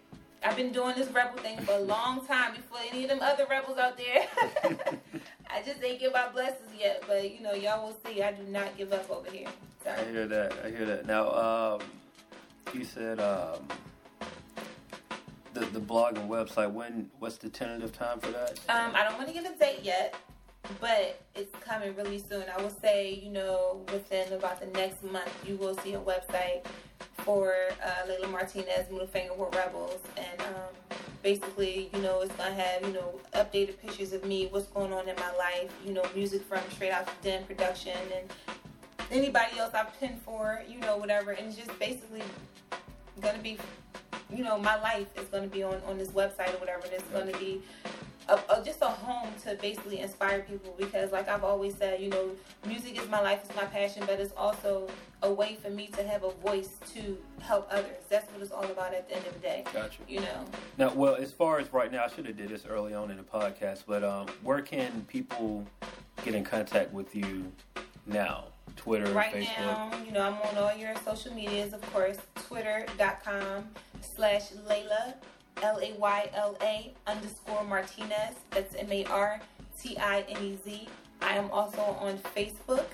I've 0.45 0.57
been 0.57 0.73
doing 0.73 0.95
this 0.95 1.11
rebel 1.11 1.39
thing 1.39 1.59
for 1.61 1.73
a 1.73 1.81
long 1.81 2.27
time 2.27 2.55
before 2.55 2.79
any 2.91 3.05
of 3.05 3.11
them 3.11 3.21
other 3.23 3.47
rebels 3.49 3.79
out 3.79 3.97
there. 3.97 4.27
I 5.55 5.63
just 5.63 5.83
ain't 5.85 6.01
give 6.01 6.15
out 6.15 6.33
blessings 6.33 6.69
yet, 6.77 7.05
but 7.07 7.31
you 7.31 7.41
know, 7.41 7.53
y'all 7.53 7.87
will 7.87 7.97
see. 8.05 8.23
I 8.23 8.33
do 8.33 8.43
not 8.45 8.77
give 8.77 8.93
up 8.93 9.09
over 9.09 9.31
here. 9.31 9.47
Sorry. 9.85 10.01
I 10.01 10.11
hear 10.11 10.27
that. 10.27 10.53
I 10.65 10.71
hear 10.71 10.85
that. 10.85 11.07
Now, 11.07 11.31
um, 11.31 11.81
you 12.73 12.85
said 12.85 13.21
um, 13.21 13.69
the 15.53 15.61
the 15.67 15.79
blog 15.79 16.19
and 16.19 16.29
website. 16.29 16.73
When? 16.73 17.09
What's 17.21 17.37
the 17.37 17.49
tentative 17.49 17.93
time 17.93 18.19
for 18.19 18.33
that? 18.33 18.59
Um, 18.69 18.93
I 18.97 19.05
don't 19.05 19.17
want 19.17 19.29
to 19.29 19.33
give 19.33 19.45
a 19.45 19.57
date 19.57 19.81
yet, 19.85 20.17
but 20.81 21.23
it's 21.37 21.55
coming 21.61 21.95
really 21.95 22.19
soon. 22.19 22.45
I 22.53 22.61
will 22.61 22.71
say, 22.71 23.15
you 23.15 23.31
know, 23.31 23.85
within 23.93 24.33
about 24.33 24.59
the 24.59 24.67
next 24.79 25.05
month, 25.05 25.31
you 25.47 25.55
will 25.57 25.77
see 25.79 25.95
a 25.95 26.01
website 26.01 26.65
for 27.19 27.55
uh, 27.81 28.09
Layla 28.09 28.29
Martinez, 28.29 28.91
Middle 28.91 29.07
Finger 29.07 29.35
with 29.35 29.55
Rebels, 29.55 30.01
and 30.17 30.41
um, 30.41 30.75
basically, 31.25 31.91
you 31.93 32.01
know, 32.03 32.21
it's 32.21 32.37
gonna 32.37 32.55
have 32.55 32.87
you 32.87 32.93
know 32.93 33.19
updated 33.33 33.79
pictures 33.81 34.13
of 34.13 34.25
me, 34.25 34.47
what's 34.51 34.67
going 34.67 34.93
on 34.93 35.09
in 35.09 35.17
my 35.17 35.33
life, 35.37 35.73
you 35.85 35.93
know, 35.93 36.05
music 36.15 36.43
from 36.43 36.61
Straight 36.71 36.93
Out 36.93 37.07
the 37.07 37.29
Den 37.29 37.45
production, 37.45 37.97
and 38.15 38.31
anybody 39.11 39.59
else 39.59 39.75
I've 39.75 39.99
pinned 39.99 40.21
for, 40.23 40.63
you 40.69 40.79
know, 40.81 40.97
whatever, 40.99 41.33
and 41.33 41.49
it's 41.49 41.57
just 41.57 41.77
basically 41.81 42.23
gonna 43.21 43.39
be, 43.39 43.59
you 44.31 44.45
know, 44.45 44.59
my 44.59 44.81
life 44.81 45.09
is 45.19 45.25
gonna 45.33 45.49
be 45.49 45.65
on 45.65 45.81
on 45.89 45.99
this 45.99 46.11
website 46.11 46.55
or 46.55 46.59
whatever, 46.59 46.85
and 46.85 46.93
it's 46.93 47.09
gonna 47.09 47.37
be 47.39 47.63
a, 48.29 48.39
a, 48.51 48.63
just 48.65 48.81
a 48.83 48.87
home 48.87 49.29
to 49.43 49.55
basically 49.57 50.01
inspire 50.01 50.41
people 50.41 50.75
because 50.79 51.13
like 51.13 51.29
I've 51.29 51.45
always 51.45 51.75
said, 51.75 52.01
you 52.01 52.09
know, 52.09 52.31
music 52.67 53.01
is 53.01 53.09
my 53.09 53.21
life, 53.21 53.41
it's 53.45 53.55
my 53.55 53.65
passion, 53.65 54.05
but 54.07 54.21
it's 54.21 54.33
also 54.37 54.89
a 55.23 55.33
way 55.33 55.57
for 55.63 55.71
me 55.71 55.89
to 55.89 56.03
have 56.03 56.25
a 56.25 56.31
voice 56.31 56.77
to 56.95 57.19
help 57.41 57.69
others. 57.71 58.03
That's 58.09 58.31
what 58.33 58.43
it's 58.43 58.53
all 58.53 58.65
about 58.65 58.95
at 58.95 59.09
the 59.09 59.17
end 59.17 59.27
of 59.27 59.35
the 59.35 59.41
day. 59.41 59.65
Gotcha. 59.73 60.03
You 60.09 60.21
know. 60.21 60.45
Now, 60.79 60.93
well, 60.95 61.15
as 61.15 61.33
far 61.33 61.59
as 61.59 61.73
right 61.73 61.91
now, 61.91 62.05
I 62.05 62.09
should 62.09 62.27
have 62.27 62.37
did 62.37 62.49
this 62.49 62.67
early 62.67 62.95
on 62.95 63.11
in 63.11 63.17
the 63.17 63.23
podcast, 63.23 63.85
but 63.87 64.05
um, 64.05 64.27
where 64.43 64.61
can 64.61 65.05
people 65.09 65.67
get 66.25 66.35
in 66.35 66.45
contact 66.45 66.93
with 66.93 67.15
you 67.15 67.53
now? 68.07 68.45
Twitter, 68.77 69.11
right 69.13 69.33
Facebook. 69.33 69.59
now, 69.59 69.91
you 70.05 70.11
know, 70.11 70.21
I'm 70.21 70.35
on 70.35 70.59
all 70.59 70.77
your 70.77 70.95
social 71.05 71.33
medias, 71.33 71.73
of 71.73 71.93
course. 71.93 72.17
Twitter.com 72.49 73.69
slash 74.01 74.51
Layla 74.69 75.15
L 75.63 75.79
A 75.83 75.93
Y 75.95 76.31
L 76.35 76.57
A 76.61 76.93
underscore 77.07 77.65
Martinez. 77.65 78.35
That's 78.51 78.75
M 78.75 78.91
A 78.91 79.05
R 79.07 79.41
T 79.81 79.97
I 79.99 80.25
N 80.29 80.43
E 80.43 80.59
Z. 80.65 80.89
I 81.23 81.37
am 81.37 81.51
also 81.51 81.81
on 81.81 82.19
Facebook. 82.37 82.87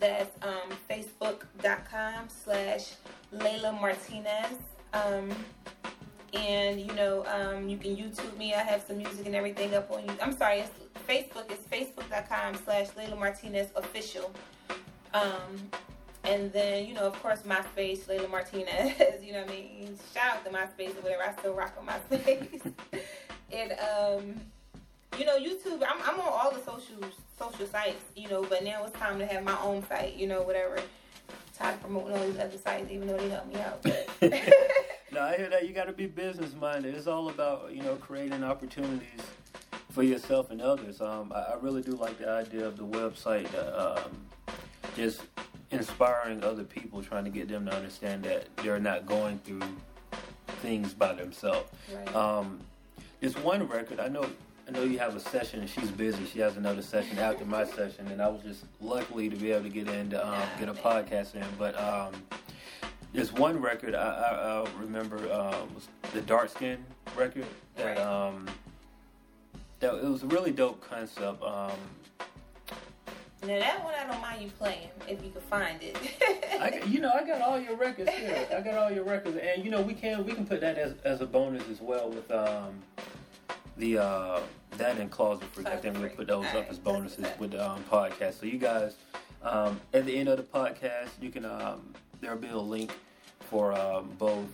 That's 0.00 0.30
um, 0.44 0.76
facebook.com 0.88 2.28
slash 2.28 2.92
Layla 3.34 3.78
Martinez. 3.80 4.56
Um, 4.92 5.30
and 6.34 6.80
you 6.80 6.92
know, 6.94 7.24
um, 7.26 7.68
you 7.68 7.78
can 7.78 7.96
YouTube 7.96 8.36
me. 8.36 8.54
I 8.54 8.62
have 8.62 8.82
some 8.86 8.98
music 8.98 9.26
and 9.26 9.34
everything 9.34 9.74
up 9.74 9.90
on 9.90 10.04
you. 10.04 10.12
I'm 10.20 10.36
sorry, 10.36 10.60
it's 10.60 10.70
Facebook. 11.08 11.50
It's 11.50 11.66
facebook.com 11.66 12.56
slash 12.64 12.88
Layla 12.90 13.18
Martinez 13.18 13.68
official. 13.76 14.32
Um, 15.14 15.70
and 16.28 16.52
then, 16.52 16.86
you 16.86 16.94
know, 16.94 17.02
of 17.02 17.20
course, 17.22 17.40
MySpace, 17.40 18.00
Layla 18.00 18.30
Martinez, 18.30 18.94
you 19.22 19.32
know 19.32 19.40
what 19.40 19.50
I 19.50 19.52
mean? 19.52 19.98
Shout 20.12 20.36
out 20.36 20.44
to 20.44 20.50
MySpace 20.50 20.96
or 20.96 21.00
whatever. 21.00 21.22
I 21.22 21.32
still 21.38 21.54
rock 21.54 21.74
on 21.80 21.86
MySpace. 21.86 22.72
and, 23.52 23.72
um, 23.72 24.40
you 25.18 25.24
know, 25.24 25.38
YouTube, 25.38 25.82
I'm, 25.82 26.00
I'm 26.04 26.20
on 26.20 26.28
all 26.28 26.52
the 26.52 26.62
social 26.62 26.96
social 27.38 27.66
sites, 27.66 28.02
you 28.14 28.28
know, 28.28 28.42
but 28.42 28.62
now 28.62 28.84
it's 28.84 28.98
time 28.98 29.18
to 29.18 29.26
have 29.26 29.42
my 29.42 29.58
own 29.62 29.86
site, 29.88 30.16
you 30.16 30.26
know, 30.26 30.42
whatever. 30.42 30.78
Tired 31.56 31.74
of 31.74 31.80
promoting 31.80 32.16
all 32.16 32.24
these 32.24 32.38
other 32.38 32.58
sites, 32.58 32.90
even 32.90 33.08
though 33.08 33.16
they 33.16 33.28
help 33.30 33.46
me 33.46 33.60
out. 33.60 33.84
no, 35.12 35.22
I 35.22 35.36
hear 35.36 35.48
that. 35.48 35.66
You 35.66 35.72
got 35.72 35.86
to 35.86 35.92
be 35.92 36.06
business 36.06 36.54
minded. 36.54 36.94
It's 36.94 37.06
all 37.06 37.30
about, 37.30 37.74
you 37.74 37.82
know, 37.82 37.96
creating 37.96 38.44
opportunities 38.44 39.22
for 39.90 40.02
yourself 40.02 40.50
and 40.50 40.60
others. 40.60 41.00
Um, 41.00 41.32
I, 41.34 41.52
I 41.52 41.54
really 41.60 41.82
do 41.82 41.92
like 41.92 42.18
the 42.18 42.28
idea 42.28 42.66
of 42.66 42.76
the 42.76 42.84
website. 42.84 43.48
Uh, 43.54 44.02
um, 44.04 44.10
just 44.94 45.22
inspiring 45.70 46.42
other 46.42 46.64
people, 46.64 47.02
trying 47.02 47.24
to 47.24 47.30
get 47.30 47.48
them 47.48 47.66
to 47.66 47.74
understand 47.74 48.24
that 48.24 48.48
they're 48.58 48.80
not 48.80 49.06
going 49.06 49.38
through 49.40 49.62
things 50.62 50.94
by 50.94 51.14
themselves. 51.14 51.70
Right. 51.94 52.14
Um, 52.14 52.60
there's 53.20 53.36
one 53.36 53.66
record 53.68 54.00
I 54.00 54.08
know. 54.08 54.28
I 54.66 54.70
know 54.70 54.82
you 54.82 54.98
have 54.98 55.16
a 55.16 55.20
session 55.20 55.60
and 55.60 55.70
she's 55.70 55.90
busy. 55.90 56.26
She 56.26 56.40
has 56.40 56.58
another 56.58 56.82
session 56.82 57.18
after 57.18 57.46
my 57.46 57.64
session, 57.64 58.06
and 58.08 58.20
I 58.20 58.28
was 58.28 58.42
just 58.42 58.64
luckily 58.82 59.30
to 59.30 59.36
be 59.36 59.50
able 59.50 59.62
to 59.62 59.70
get 59.70 59.88
in 59.88 60.10
to 60.10 60.26
um, 60.26 60.42
get 60.58 60.68
a 60.68 60.74
podcast 60.74 61.34
in. 61.34 61.44
But 61.58 61.78
um, 61.80 62.12
there's 63.14 63.32
one 63.32 63.60
record 63.62 63.94
I, 63.94 64.08
I, 64.08 64.60
I 64.60 64.68
remember 64.78 65.16
um, 65.32 65.74
was 65.74 65.88
the 66.12 66.20
Dark 66.20 66.50
Skin 66.50 66.84
record 67.16 67.46
that 67.76 67.96
right. 67.96 67.98
um, 67.98 68.46
that 69.80 69.94
it 69.94 70.04
was 70.04 70.22
a 70.22 70.26
really 70.26 70.50
dope 70.50 70.86
concept. 70.86 71.42
Now 73.42 73.58
that 73.58 73.84
one 73.84 73.94
I 73.94 74.06
don't 74.10 74.20
mind 74.20 74.42
you 74.42 74.50
playing 74.50 74.88
if 75.06 75.22
you 75.24 75.30
can 75.30 75.40
find 75.42 75.80
it. 75.82 75.96
I, 76.60 76.82
you 76.86 77.00
know, 77.00 77.12
I 77.12 77.24
got 77.24 77.40
all 77.40 77.60
your 77.60 77.76
records 77.76 78.10
here. 78.10 78.46
I 78.54 78.60
got 78.60 78.74
all 78.74 78.90
your 78.90 79.04
records, 79.04 79.36
and 79.36 79.64
you 79.64 79.70
know, 79.70 79.80
we 79.80 79.94
can 79.94 80.24
we 80.24 80.32
can 80.32 80.46
put 80.46 80.60
that 80.60 80.76
as, 80.76 80.94
as 81.04 81.20
a 81.20 81.26
bonus 81.26 81.62
as 81.70 81.80
well 81.80 82.10
with 82.10 82.30
um 82.30 82.82
the 83.76 83.98
uh 83.98 84.40
that 84.72 84.98
and 84.98 85.10
closet 85.10 85.48
freak. 85.52 85.68
I 85.68 85.76
think 85.76 85.98
we 85.98 86.08
put 86.08 86.26
those 86.26 86.44
all 86.46 86.50
up 86.50 86.54
right. 86.54 86.68
as 86.68 86.78
bonuses 86.78 87.26
with 87.38 87.52
the 87.52 87.70
um, 87.70 87.84
podcast. 87.90 88.40
So 88.40 88.46
you 88.46 88.58
guys, 88.58 88.96
um, 89.42 89.80
at 89.94 90.04
the 90.04 90.16
end 90.16 90.28
of 90.28 90.36
the 90.36 90.42
podcast, 90.42 91.10
you 91.20 91.30
can 91.30 91.44
um 91.44 91.94
there'll 92.20 92.38
be 92.38 92.48
a 92.48 92.58
link 92.58 92.92
for 93.40 93.72
um, 93.72 94.10
both 94.18 94.46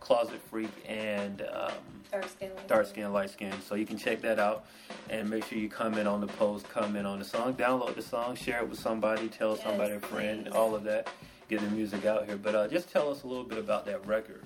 closet 0.00 0.40
freak 0.50 0.70
and 0.86 1.42
um, 1.52 1.72
dark 2.10 2.28
skin, 2.28 2.50
light 2.54 2.68
dark 2.68 2.86
skin, 2.86 3.12
light 3.12 3.30
skin. 3.30 3.52
So 3.66 3.74
you 3.74 3.86
can 3.86 3.98
check 3.98 4.20
that 4.22 4.38
out 4.38 4.64
and 5.10 5.28
make 5.28 5.44
sure 5.44 5.58
you 5.58 5.68
comment 5.68 6.08
on 6.08 6.20
the 6.20 6.26
post, 6.26 6.68
comment 6.68 7.06
on 7.06 7.18
the 7.18 7.24
song, 7.24 7.54
download 7.54 7.94
the 7.94 8.02
song, 8.02 8.36
share 8.36 8.60
it 8.60 8.68
with 8.68 8.78
somebody, 8.78 9.28
tell 9.28 9.54
yes, 9.54 9.62
somebody, 9.62 9.94
a 9.94 10.00
friend, 10.00 10.44
please. 10.44 10.54
all 10.54 10.74
of 10.74 10.84
that. 10.84 11.08
Get 11.48 11.60
the 11.60 11.70
music 11.70 12.04
out 12.04 12.26
here. 12.26 12.36
But 12.36 12.54
uh, 12.54 12.68
just 12.68 12.90
tell 12.90 13.08
us 13.10 13.22
a 13.22 13.26
little 13.26 13.44
bit 13.44 13.58
about 13.58 13.86
that 13.86 14.04
record. 14.06 14.42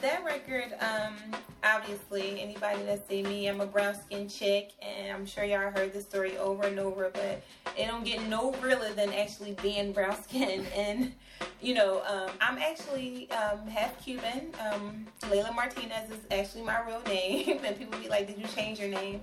That 0.00 0.24
record, 0.24 0.74
um, 0.80 1.16
obviously, 1.64 2.40
anybody 2.40 2.84
that 2.84 3.08
see 3.08 3.20
me, 3.20 3.48
I'm 3.48 3.60
a 3.60 3.66
brown 3.66 3.96
skinned 3.96 4.30
chick, 4.30 4.70
and 4.80 5.10
I'm 5.10 5.26
sure 5.26 5.42
y'all 5.42 5.72
heard 5.72 5.92
the 5.92 6.00
story 6.00 6.38
over 6.38 6.68
and 6.68 6.78
over, 6.78 7.10
but 7.12 7.42
it 7.76 7.86
don't 7.88 8.04
get 8.04 8.22
no 8.28 8.52
realer 8.62 8.92
than 8.92 9.12
actually 9.12 9.56
being 9.60 9.92
brown 9.92 10.22
skinned. 10.22 10.66
And, 10.76 11.12
you 11.60 11.74
know, 11.74 12.02
um, 12.06 12.30
I'm 12.40 12.58
actually 12.58 13.28
um, 13.32 13.66
half 13.66 14.00
Cuban. 14.04 14.52
Um, 14.70 15.06
Layla 15.22 15.52
Martinez 15.52 16.10
is 16.10 16.20
actually 16.30 16.62
my 16.62 16.80
real 16.86 17.02
name, 17.02 17.58
and 17.64 17.76
people 17.76 17.98
be 17.98 18.08
like, 18.08 18.28
Did 18.28 18.38
you 18.38 18.46
change 18.54 18.78
your 18.78 18.90
name? 18.90 19.20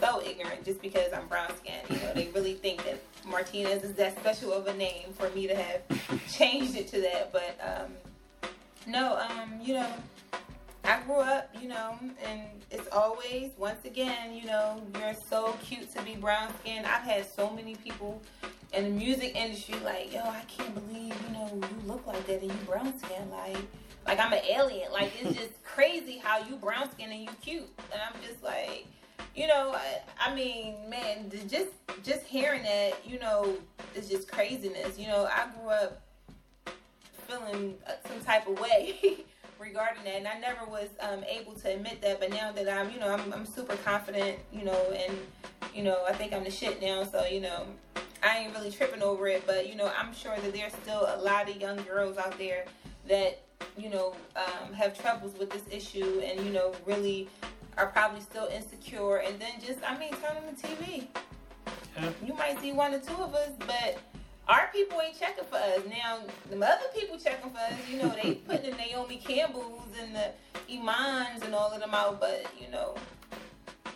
so 0.00 0.20
ignorant 0.22 0.64
just 0.64 0.82
because 0.82 1.12
I'm 1.12 1.26
brown 1.26 1.50
skinned. 1.56 1.88
You 1.88 1.96
know, 2.06 2.12
they 2.12 2.28
really 2.34 2.54
think 2.54 2.84
that 2.84 3.00
Martinez 3.24 3.82
is 3.82 3.94
that 3.94 4.18
special 4.18 4.52
of 4.52 4.66
a 4.66 4.74
name 4.74 5.12
for 5.14 5.30
me 5.30 5.46
to 5.46 5.54
have 5.54 6.28
changed 6.32 6.76
it 6.76 6.88
to 6.88 7.00
that. 7.02 7.32
But 7.32 7.56
um, 7.62 7.92
no, 8.86 9.18
um, 9.18 9.60
you 9.60 9.74
know, 9.74 9.92
I 10.84 11.00
grew 11.02 11.16
up, 11.16 11.50
you 11.60 11.68
know, 11.68 11.98
and 12.24 12.42
it's 12.70 12.88
always, 12.92 13.50
once 13.58 13.84
again, 13.84 14.34
you 14.34 14.46
know, 14.46 14.80
you're 14.98 15.14
so 15.14 15.56
cute 15.64 15.92
to 15.94 16.02
be 16.02 16.14
brown 16.14 16.52
skinned. 16.60 16.86
I've 16.86 17.02
had 17.02 17.26
so 17.26 17.50
many 17.50 17.74
people 17.74 18.22
in 18.72 18.84
the 18.84 18.90
music 18.90 19.34
industry 19.34 19.76
like, 19.84 20.12
yo, 20.12 20.20
I 20.20 20.42
can't 20.46 20.74
believe, 20.74 21.14
you 21.26 21.34
know, 21.34 21.50
you 21.52 21.88
look 21.88 22.06
like 22.06 22.24
that 22.26 22.40
and 22.40 22.50
you 22.50 22.58
brown 22.66 22.96
skinned. 22.98 23.30
Like, 23.32 23.56
like 24.06 24.20
I'm 24.20 24.32
an 24.32 24.42
alien. 24.48 24.92
Like, 24.92 25.12
it's 25.20 25.36
just 25.40 25.62
crazy 25.64 26.18
how 26.18 26.38
you 26.38 26.54
brown 26.54 26.90
skinned 26.92 27.12
and 27.12 27.22
you 27.22 27.30
cute. 27.42 27.68
And 27.92 28.00
I'm 28.00 28.22
just 28.22 28.42
like, 28.44 28.86
you 29.34 29.48
know, 29.48 29.74
I, 29.74 30.30
I 30.30 30.34
mean, 30.34 30.88
man, 30.88 31.30
just 31.48 31.72
just 32.04 32.22
hearing 32.24 32.62
that, 32.62 32.94
you 33.04 33.18
know, 33.18 33.56
is 33.94 34.08
just 34.08 34.30
craziness. 34.30 34.98
You 34.98 35.08
know, 35.08 35.26
I 35.26 35.48
grew 35.58 35.70
up 35.70 36.05
feeling 37.26 37.74
uh, 37.86 37.92
some 38.08 38.20
type 38.20 38.46
of 38.48 38.58
way 38.60 39.24
regarding 39.58 40.04
that, 40.04 40.16
and 40.16 40.28
I 40.28 40.38
never 40.38 40.64
was 40.66 40.88
um, 41.00 41.24
able 41.24 41.54
to 41.54 41.74
admit 41.74 42.00
that. 42.02 42.20
But 42.20 42.30
now 42.30 42.52
that 42.52 42.68
I'm, 42.68 42.90
you 42.90 42.98
know, 42.98 43.08
I'm, 43.08 43.32
I'm 43.32 43.46
super 43.46 43.76
confident, 43.76 44.38
you 44.52 44.64
know, 44.64 44.94
and 44.96 45.16
you 45.74 45.82
know, 45.82 46.04
I 46.08 46.12
think 46.12 46.32
I'm 46.32 46.44
the 46.44 46.50
shit 46.50 46.80
now. 46.80 47.04
So 47.04 47.24
you 47.26 47.40
know, 47.40 47.66
I 48.22 48.38
ain't 48.38 48.54
really 48.54 48.70
tripping 48.70 49.02
over 49.02 49.26
it. 49.28 49.46
But 49.46 49.68
you 49.68 49.76
know, 49.76 49.90
I'm 49.96 50.14
sure 50.14 50.36
that 50.36 50.52
there's 50.52 50.72
still 50.74 51.06
a 51.14 51.20
lot 51.20 51.48
of 51.48 51.60
young 51.60 51.76
girls 51.84 52.18
out 52.18 52.38
there 52.38 52.64
that 53.08 53.42
you 53.76 53.90
know 53.90 54.14
um, 54.36 54.72
have 54.72 54.98
troubles 55.00 55.38
with 55.38 55.50
this 55.50 55.64
issue, 55.70 56.20
and 56.24 56.44
you 56.44 56.52
know, 56.52 56.72
really 56.86 57.28
are 57.76 57.86
probably 57.86 58.20
still 58.20 58.46
insecure. 58.46 59.18
And 59.18 59.38
then 59.38 59.52
just, 59.64 59.78
I 59.86 59.98
mean, 59.98 60.12
turn 60.12 60.36
on 60.36 60.54
the 60.54 60.60
TV. 60.60 61.06
Yeah. 61.96 62.10
You 62.24 62.34
might 62.34 62.60
see 62.60 62.72
one 62.72 62.94
or 62.94 63.00
two 63.00 63.16
of 63.16 63.34
us, 63.34 63.50
but 63.58 63.98
our 64.48 64.68
people 64.72 65.00
ain't 65.00 65.18
checking 65.18 65.44
for 65.44 65.56
us. 65.56 65.80
Now, 65.88 66.20
the 66.50 66.56
other 66.56 66.86
people 66.94 67.18
checking 67.18 67.50
for 67.50 67.58
us, 67.58 67.72
you 67.90 67.98
know, 67.98 68.14
they 68.22 68.34
putting 68.46 68.70
the 68.70 68.76
Naomi 68.76 69.16
Campbells 69.16 69.88
and 70.00 70.14
the 70.14 70.30
Imans 70.70 71.44
and 71.44 71.54
all 71.54 71.72
of 71.72 71.80
them 71.80 71.94
out, 71.94 72.20
but, 72.20 72.46
you 72.60 72.70
know, 72.70 72.94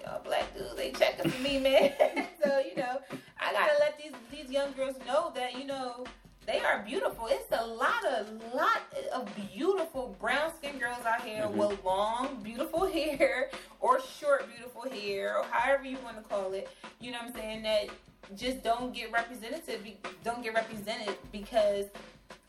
y'all 0.04 0.22
black 0.24 0.52
dudes 0.56 0.78
ain't 0.80 0.98
checking 0.98 1.30
for 1.30 1.42
me, 1.42 1.58
man. 1.58 1.92
so, 2.44 2.58
you 2.58 2.76
know, 2.76 3.00
I 3.38 3.52
gotta 3.52 3.78
let 3.78 3.98
these, 3.98 4.12
these 4.30 4.50
young 4.50 4.72
girls 4.72 4.96
know 5.06 5.32
that, 5.34 5.56
you 5.58 5.66
know, 5.66 6.04
they 6.50 6.60
are 6.60 6.82
beautiful. 6.82 7.28
It's 7.30 7.46
a 7.52 7.64
lot 7.64 8.04
of 8.06 8.28
lot 8.54 8.82
of 9.12 9.28
beautiful 9.54 10.16
brown 10.20 10.50
skinned 10.58 10.80
girls 10.80 11.04
out 11.06 11.22
here 11.22 11.44
mm-hmm. 11.44 11.58
with 11.58 11.84
long, 11.84 12.40
beautiful 12.42 12.86
hair 12.92 13.50
or 13.80 14.00
short, 14.00 14.48
beautiful 14.54 14.90
hair 14.90 15.38
or 15.38 15.44
however 15.44 15.84
you 15.84 15.98
want 16.02 16.16
to 16.16 16.28
call 16.28 16.52
it. 16.52 16.68
You 17.00 17.12
know 17.12 17.18
what 17.18 17.28
I'm 17.28 17.34
saying? 17.34 17.62
That 17.62 17.88
just 18.36 18.64
don't 18.64 18.92
get 18.92 19.12
representative, 19.12 19.80
don't 20.24 20.42
get 20.42 20.54
represented 20.54 21.16
because 21.30 21.86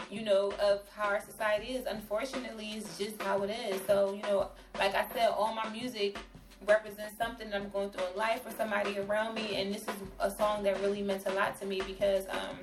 you 0.10 0.24
know 0.24 0.52
of 0.60 0.82
how 0.96 1.10
our 1.10 1.22
society 1.22 1.74
is. 1.74 1.86
Unfortunately, 1.86 2.72
it's 2.72 2.98
just 2.98 3.22
how 3.22 3.44
it 3.44 3.56
is. 3.70 3.80
So 3.86 4.14
you 4.14 4.22
know, 4.24 4.50
like 4.80 4.96
I 4.96 5.06
said, 5.14 5.30
all 5.30 5.54
my 5.54 5.70
music 5.70 6.18
represents 6.66 7.18
something 7.18 7.50
that 7.52 7.62
I'm 7.62 7.70
going 7.70 7.92
through 7.92 8.06
in 8.12 8.18
life 8.18 8.46
or 8.46 8.52
somebody 8.52 8.98
around 9.00 9.36
me, 9.36 9.56
and 9.58 9.74
this 9.74 9.84
is 9.84 9.96
a 10.20 10.32
song 10.32 10.64
that 10.64 10.80
really 10.82 11.04
meant 11.04 11.28
a 11.28 11.34
lot 11.34 11.60
to 11.62 11.68
me 11.68 11.82
because 11.86 12.26
um 12.30 12.58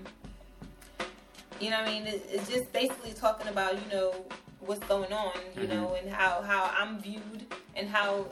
you 1.60 1.70
know 1.70 1.80
what 1.80 1.88
I 1.88 1.92
mean? 1.92 2.02
It's 2.06 2.48
just 2.48 2.72
basically 2.72 3.12
talking 3.12 3.48
about, 3.48 3.74
you 3.74 3.92
know, 3.92 4.14
what's 4.60 4.84
going 4.86 5.12
on, 5.12 5.32
you 5.56 5.62
mm-hmm. 5.62 5.72
know, 5.72 5.96
and 6.00 6.10
how, 6.10 6.42
how 6.42 6.72
I'm 6.76 7.00
viewed 7.00 7.46
and 7.74 7.88
how 7.88 8.26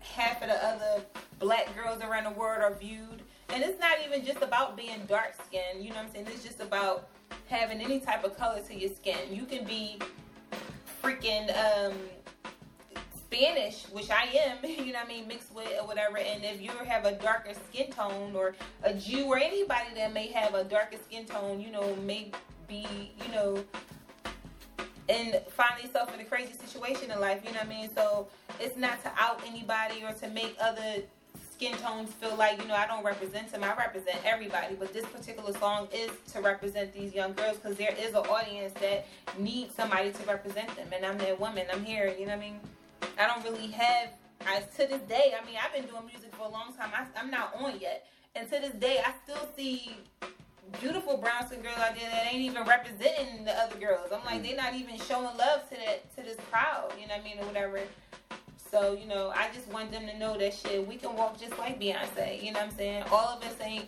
half 0.00 0.42
of 0.42 0.48
the 0.48 0.64
other 0.64 1.02
black 1.38 1.74
girls 1.76 2.02
around 2.02 2.24
the 2.24 2.38
world 2.38 2.62
are 2.62 2.74
viewed. 2.74 3.22
And 3.50 3.62
it's 3.62 3.80
not 3.80 3.96
even 4.04 4.24
just 4.24 4.42
about 4.42 4.76
being 4.76 5.00
dark 5.08 5.34
skinned, 5.46 5.82
you 5.82 5.90
know 5.90 5.96
what 5.96 6.06
I'm 6.06 6.12
saying? 6.12 6.26
It's 6.28 6.44
just 6.44 6.60
about 6.60 7.08
having 7.48 7.80
any 7.80 8.00
type 8.00 8.24
of 8.24 8.36
color 8.36 8.60
to 8.60 8.74
your 8.74 8.90
skin. 8.90 9.16
You 9.30 9.44
can 9.44 9.64
be 9.64 9.98
freaking 11.02 11.48
um, 11.56 11.94
Spanish, 13.16 13.84
which 13.90 14.10
I 14.10 14.24
am, 14.24 14.58
you 14.68 14.92
know 14.92 14.98
what 14.98 15.06
I 15.06 15.08
mean, 15.08 15.28
mixed 15.28 15.54
with 15.54 15.72
or 15.80 15.86
whatever. 15.86 16.18
And 16.18 16.44
if 16.44 16.60
you 16.60 16.70
have 16.70 17.04
a 17.04 17.12
darker 17.12 17.52
skin 17.70 17.90
tone 17.90 18.34
or 18.34 18.54
a 18.82 18.92
Jew 18.92 19.26
or 19.26 19.38
anybody 19.38 19.94
that 19.94 20.12
may 20.12 20.28
have 20.28 20.54
a 20.54 20.64
darker 20.64 20.96
skin 21.08 21.24
tone, 21.24 21.60
you 21.60 21.70
know, 21.70 21.94
may 21.96 22.32
be, 22.68 22.86
you 23.24 23.32
know, 23.32 23.64
and 25.08 25.40
find 25.48 25.82
yourself 25.82 26.12
in 26.14 26.20
a 26.20 26.24
crazy 26.24 26.52
situation 26.52 27.10
in 27.10 27.20
life, 27.20 27.40
you 27.44 27.50
know 27.52 27.60
what 27.60 27.66
I 27.66 27.68
mean? 27.68 27.90
So 27.94 28.28
it's 28.60 28.76
not 28.76 29.02
to 29.02 29.10
out 29.18 29.42
anybody 29.46 30.04
or 30.04 30.12
to 30.12 30.28
make 30.28 30.56
other 30.60 31.02
skin 31.50 31.72
tones 31.78 32.12
feel 32.12 32.36
like, 32.36 32.60
you 32.62 32.68
know, 32.68 32.74
I 32.74 32.86
don't 32.86 33.04
represent 33.04 33.50
them. 33.50 33.64
I 33.64 33.74
represent 33.74 34.18
everybody. 34.24 34.76
But 34.78 34.92
this 34.92 35.04
particular 35.06 35.52
song 35.58 35.88
is 35.92 36.10
to 36.32 36.40
represent 36.40 36.92
these 36.92 37.14
young 37.14 37.32
girls 37.32 37.56
because 37.56 37.76
there 37.76 37.94
is 37.98 38.10
an 38.10 38.26
audience 38.26 38.72
that 38.74 39.06
needs 39.38 39.74
somebody 39.74 40.12
to 40.12 40.22
represent 40.24 40.68
them. 40.76 40.86
And 40.94 41.04
I'm 41.04 41.18
that 41.18 41.40
woman. 41.40 41.66
I'm 41.72 41.84
here, 41.84 42.14
you 42.16 42.26
know 42.26 42.36
what 42.36 42.44
I 42.44 42.50
mean? 42.50 42.60
I 43.18 43.26
don't 43.26 43.42
really 43.42 43.68
have, 43.72 44.10
I, 44.46 44.60
to 44.60 44.86
this 44.86 45.00
day, 45.08 45.34
I 45.40 45.44
mean, 45.44 45.56
I've 45.60 45.74
been 45.74 45.90
doing 45.90 46.06
music 46.06 46.32
for 46.36 46.46
a 46.46 46.50
long 46.50 46.74
time. 46.78 46.90
I, 46.94 47.06
I'm 47.18 47.30
not 47.30 47.54
on 47.60 47.80
yet. 47.80 48.06
And 48.36 48.48
to 48.52 48.60
this 48.60 48.74
day, 48.74 49.00
I 49.04 49.12
still 49.24 49.48
see 49.56 49.96
beautiful 50.80 51.16
brown 51.16 51.46
skin 51.46 51.60
girls 51.62 51.78
out 51.78 51.94
there 51.94 52.10
that 52.10 52.26
ain't 52.32 52.42
even 52.42 52.64
representing 52.64 53.44
the 53.44 53.52
other 53.52 53.76
girls. 53.78 54.10
I'm 54.12 54.24
like, 54.24 54.42
they're 54.42 54.56
not 54.56 54.74
even 54.74 54.98
showing 54.98 55.36
love 55.36 55.68
to 55.70 55.76
that 55.76 56.14
to 56.16 56.22
this 56.22 56.36
crowd, 56.50 56.92
you 57.00 57.06
know 57.06 57.14
what 57.14 57.20
I 57.20 57.24
mean, 57.24 57.38
or 57.40 57.46
whatever. 57.46 57.80
So, 58.70 58.92
you 58.92 59.06
know, 59.06 59.32
I 59.34 59.48
just 59.54 59.66
want 59.68 59.90
them 59.90 60.06
to 60.06 60.18
know 60.18 60.36
that 60.36 60.52
shit, 60.52 60.86
we 60.86 60.96
can 60.96 61.16
walk 61.16 61.40
just 61.40 61.58
like 61.58 61.80
Beyonce, 61.80 62.42
you 62.42 62.52
know 62.52 62.60
what 62.60 62.68
I'm 62.68 62.76
saying? 62.76 63.04
All 63.10 63.28
of 63.28 63.42
us 63.42 63.54
ain't, 63.62 63.86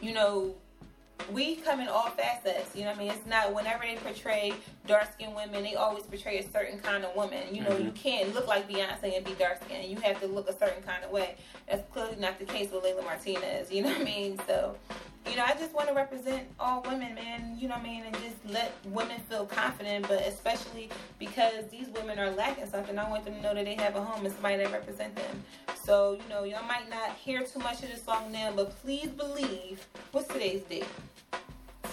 you 0.00 0.14
know, 0.14 0.54
we 1.32 1.56
come 1.56 1.80
in 1.80 1.88
all 1.88 2.08
facets. 2.10 2.74
You 2.74 2.84
know 2.84 2.90
what 2.90 2.96
I 2.96 3.02
mean? 3.02 3.10
It's 3.10 3.26
not 3.26 3.54
whenever 3.54 3.84
they 3.84 3.96
portray 3.96 4.54
dark 4.86 5.12
skinned 5.12 5.34
women, 5.34 5.62
they 5.62 5.74
always 5.74 6.04
portray 6.04 6.38
a 6.38 6.50
certain 6.50 6.78
kind 6.78 7.04
of 7.04 7.14
woman. 7.14 7.54
You 7.54 7.62
know, 7.62 7.70
mm-hmm. 7.70 7.86
you 7.86 7.92
can't 7.92 8.34
look 8.34 8.46
like 8.46 8.68
Beyonce 8.68 9.16
and 9.16 9.24
be 9.24 9.32
dark 9.32 9.62
skinned. 9.64 9.88
You 9.88 9.96
have 10.00 10.20
to 10.20 10.26
look 10.26 10.48
a 10.48 10.56
certain 10.56 10.82
kind 10.82 11.04
of 11.04 11.10
way. 11.10 11.36
That's 11.68 11.86
clearly 11.92 12.16
not 12.16 12.38
the 12.38 12.44
case 12.44 12.70
with 12.70 12.84
Layla 12.84 13.04
Martinez. 13.04 13.70
You 13.70 13.82
know 13.82 13.90
what 13.90 14.00
I 14.00 14.04
mean? 14.04 14.40
So, 14.46 14.76
you 15.28 15.36
know, 15.36 15.44
I 15.44 15.54
just 15.54 15.74
want 15.74 15.88
to 15.88 15.94
represent 15.94 16.44
all 16.58 16.82
women, 16.82 17.14
man. 17.14 17.56
You 17.58 17.68
know 17.68 17.74
what 17.74 17.84
I 17.84 17.88
mean? 17.88 18.04
And 18.04 18.14
just 18.16 18.36
let 18.46 18.72
women 18.86 19.20
feel 19.28 19.46
confident, 19.46 20.08
but 20.08 20.26
especially 20.26 20.88
because 21.18 21.68
these 21.70 21.88
women 21.88 22.18
are 22.18 22.30
lacking 22.30 22.66
something, 22.66 22.98
I 22.98 23.08
want 23.08 23.24
them 23.24 23.34
to 23.34 23.42
know 23.42 23.54
that 23.54 23.64
they 23.64 23.74
have 23.74 23.96
a 23.96 24.02
home 24.02 24.24
and 24.24 24.32
somebody 24.32 24.56
that 24.56 24.72
represent 24.72 25.14
them. 25.14 25.42
So, 25.84 26.12
you 26.12 26.28
know, 26.28 26.44
y'all 26.44 26.66
might 26.66 26.88
not 26.88 27.16
hear 27.16 27.42
too 27.42 27.58
much 27.58 27.82
of 27.82 27.90
this 27.90 28.02
song 28.02 28.32
now, 28.32 28.52
but 28.54 28.70
please 28.82 29.08
believe. 29.08 29.86
What's 30.12 30.28
today's 30.28 30.62
date? 30.62 30.86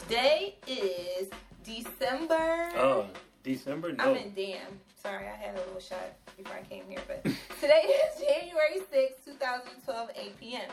Today 0.04 0.56
is 0.68 1.30
December. 1.64 2.72
Oh, 2.76 3.08
December? 3.44 3.94
No. 3.94 4.12
I 4.12 4.14
mean, 4.14 4.34
damn. 4.36 4.80
Sorry, 5.02 5.28
I 5.28 5.36
had 5.36 5.56
a 5.56 5.60
little 5.60 5.80
shot 5.80 6.14
before 6.36 6.56
I 6.56 6.64
came 6.64 6.84
here, 6.90 7.00
but 7.08 7.24
today 7.62 7.84
is 7.84 8.20
January 8.20 8.80
6, 8.92 9.26
2012, 9.26 10.10
8 10.16 10.40
p.m. 10.40 10.70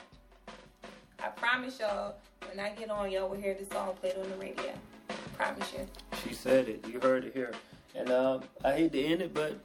I 1.22 1.28
promise 1.28 1.78
y'all, 1.78 2.16
when 2.48 2.58
I 2.58 2.70
get 2.70 2.90
on, 2.90 3.10
y'all 3.10 3.28
will 3.28 3.36
hear 3.36 3.54
this 3.54 3.68
song 3.68 3.94
played 4.00 4.16
on 4.16 4.28
the 4.28 4.36
radio. 4.36 4.72
I 5.08 5.14
promise 5.36 5.72
you. 5.72 5.86
She 6.24 6.34
said 6.34 6.68
it. 6.68 6.84
You 6.88 6.98
heard 6.98 7.24
it 7.24 7.32
here. 7.32 7.52
And 7.94 8.10
um, 8.10 8.42
I 8.64 8.72
hate 8.72 8.92
to 8.92 9.00
end 9.00 9.22
it, 9.22 9.32
but 9.32 9.56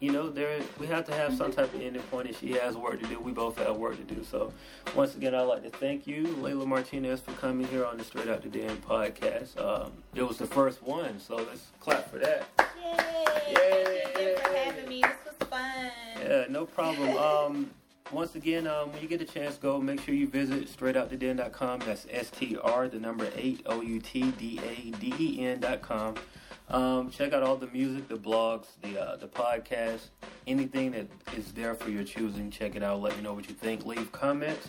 you 0.00 0.12
know, 0.12 0.28
there 0.28 0.60
we 0.78 0.86
have 0.86 1.06
to 1.06 1.14
have 1.14 1.34
some 1.34 1.50
type 1.50 1.72
of 1.74 1.80
ending 1.80 2.02
point, 2.02 2.28
and 2.28 2.36
she 2.36 2.52
has 2.52 2.76
work 2.76 3.00
to 3.00 3.06
do. 3.06 3.18
We 3.18 3.32
both 3.32 3.56
have 3.58 3.76
work 3.76 3.96
to 3.96 4.14
do. 4.14 4.22
So, 4.22 4.52
once 4.94 5.14
again, 5.16 5.34
I'd 5.34 5.42
like 5.42 5.62
to 5.64 5.70
thank 5.70 6.06
you, 6.06 6.24
Layla 6.40 6.66
Martinez, 6.66 7.20
for 7.20 7.32
coming 7.32 7.66
here 7.68 7.84
on 7.84 7.96
the 7.96 8.04
Straight 8.04 8.28
Out 8.28 8.42
the 8.42 8.48
Den 8.48 8.76
podcast. 8.76 9.58
Um, 9.60 9.92
it 10.14 10.22
was 10.22 10.36
the 10.36 10.46
first 10.46 10.82
one, 10.82 11.18
so 11.18 11.36
let's 11.36 11.68
clap 11.80 12.10
for 12.10 12.18
that. 12.18 12.46
Yay! 12.84 13.54
Yay! 13.54 14.02
Thank 14.04 14.18
you 14.18 14.36
for 14.36 14.56
having 14.56 14.88
me. 14.88 15.02
This 15.02 15.10
was 15.40 15.48
fun. 15.48 15.90
Yeah, 16.20 16.44
no 16.48 16.66
problem. 16.66 17.08
Um, 17.16 17.70
once 18.12 18.34
again, 18.34 18.66
um, 18.66 18.92
when 18.92 19.02
you 19.02 19.08
get 19.08 19.20
a 19.20 19.24
chance, 19.24 19.56
go 19.56 19.80
make 19.80 20.00
sure 20.00 20.14
you 20.14 20.28
visit 20.28 20.66
straightouttoden.com. 20.74 21.80
That's 21.80 22.06
S 22.10 22.30
T 22.30 22.56
R, 22.56 22.88
the 22.88 22.98
number 22.98 23.28
eight, 23.36 23.62
O 23.66 23.80
U 23.80 24.00
T 24.00 24.30
D 24.32 24.60
A 24.64 24.90
D 24.98 25.14
E 25.18 25.46
N.com. 25.46 26.14
Um, 26.70 27.10
check 27.10 27.32
out 27.32 27.42
all 27.42 27.56
the 27.56 27.68
music, 27.68 28.08
the 28.08 28.16
blogs, 28.16 28.66
the 28.82 29.00
uh, 29.00 29.16
the 29.16 29.26
podcast, 29.26 30.08
anything 30.46 30.90
that 30.92 31.06
is 31.36 31.52
there 31.52 31.74
for 31.74 31.90
your 31.90 32.04
choosing. 32.04 32.50
Check 32.50 32.76
it 32.76 32.82
out. 32.82 33.00
Let 33.00 33.16
me 33.16 33.22
know 33.22 33.32
what 33.32 33.48
you 33.48 33.54
think. 33.54 33.86
Leave 33.86 34.12
comments. 34.12 34.68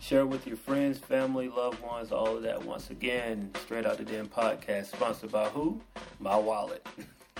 Share 0.00 0.26
with 0.26 0.46
your 0.46 0.56
friends, 0.56 0.98
family, 0.98 1.48
loved 1.48 1.82
ones, 1.82 2.12
all 2.12 2.36
of 2.36 2.42
that. 2.42 2.62
Once 2.62 2.90
again, 2.90 3.50
Straight 3.62 3.86
Out 3.86 3.96
the 3.96 4.04
Den 4.04 4.26
podcast, 4.26 4.86
sponsored 4.86 5.32
by 5.32 5.48
who? 5.48 5.80
My 6.20 6.36
wallet. 6.36 6.86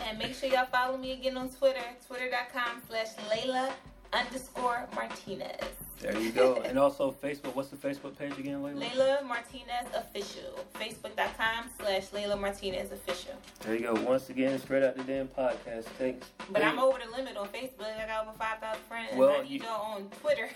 And 0.07 0.17
make 0.17 0.33
sure 0.33 0.49
y'all 0.49 0.65
follow 0.67 0.97
me 0.97 1.11
again 1.11 1.37
on 1.37 1.49
Twitter, 1.49 1.83
twitter.com 2.07 2.83
slash 2.89 3.09
Layla 3.29 3.73
underscore 4.13 4.89
Martinez. 4.95 5.57
There 6.01 6.17
you 6.17 6.31
go. 6.31 6.63
and 6.65 6.79
also 6.79 7.11
Facebook. 7.11 7.57
What's 7.57 7.71
the 7.71 7.77
Facebook 7.77 8.17
page 8.17 8.39
again, 8.39 8.63
Layla? 8.63 8.89
Layla 8.89 9.27
Martinez 9.27 9.87
Official. 9.95 10.61
Facebook.com 10.75 11.65
slash 11.81 12.07
Layla 12.11 12.41
Martinez 12.41 12.93
Official. 12.93 13.33
There 13.63 13.75
you 13.75 13.81
go. 13.81 13.95
Once 14.03 14.31
again, 14.31 14.61
Straight 14.61 14.85
Out 14.85 14.97
the 14.97 15.03
Den 15.03 15.27
podcast. 15.27 15.85
Thanks. 15.99 16.29
But 16.53 16.63
I'm 16.63 16.79
over 16.79 16.99
the 17.05 17.11
limit 17.17 17.37
on 17.37 17.49
Facebook. 17.49 17.97
I 18.01 18.07
got 18.07 18.29
over 18.29 18.39
5,000 18.39 18.81
friends. 18.89 19.09
Well, 19.17 19.33
How 19.33 19.43
do 19.43 19.49
you, 19.49 19.55
you- 19.55 19.61
go 19.61 19.67
on 19.71 20.09
Twitter? 20.21 20.49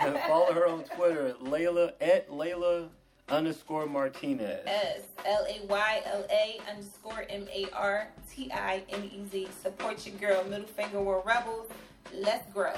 Follow 0.26 0.52
her 0.54 0.66
on 0.66 0.84
Twitter, 0.84 1.34
Layla 1.42 1.92
at 2.00 2.30
Layla 2.30 2.88
underscore 3.28 3.84
Martinez. 3.86 4.62
S 4.66 5.00
L 5.26 5.44
A 5.46 5.66
Y 5.66 6.02
L 6.06 6.24
A 6.30 6.60
underscore 6.70 7.26
M 7.28 7.46
A 7.54 7.66
R 7.74 8.08
T 8.30 8.50
I 8.50 8.82
N 8.88 9.04
E 9.04 9.22
Z. 9.30 9.48
Support 9.62 10.06
your 10.06 10.16
girl. 10.16 10.44
Middle 10.44 10.66
finger, 10.66 11.02
we're 11.02 11.20
rebels. 11.20 11.68
Let's 12.14 12.50
grow. 12.52 12.72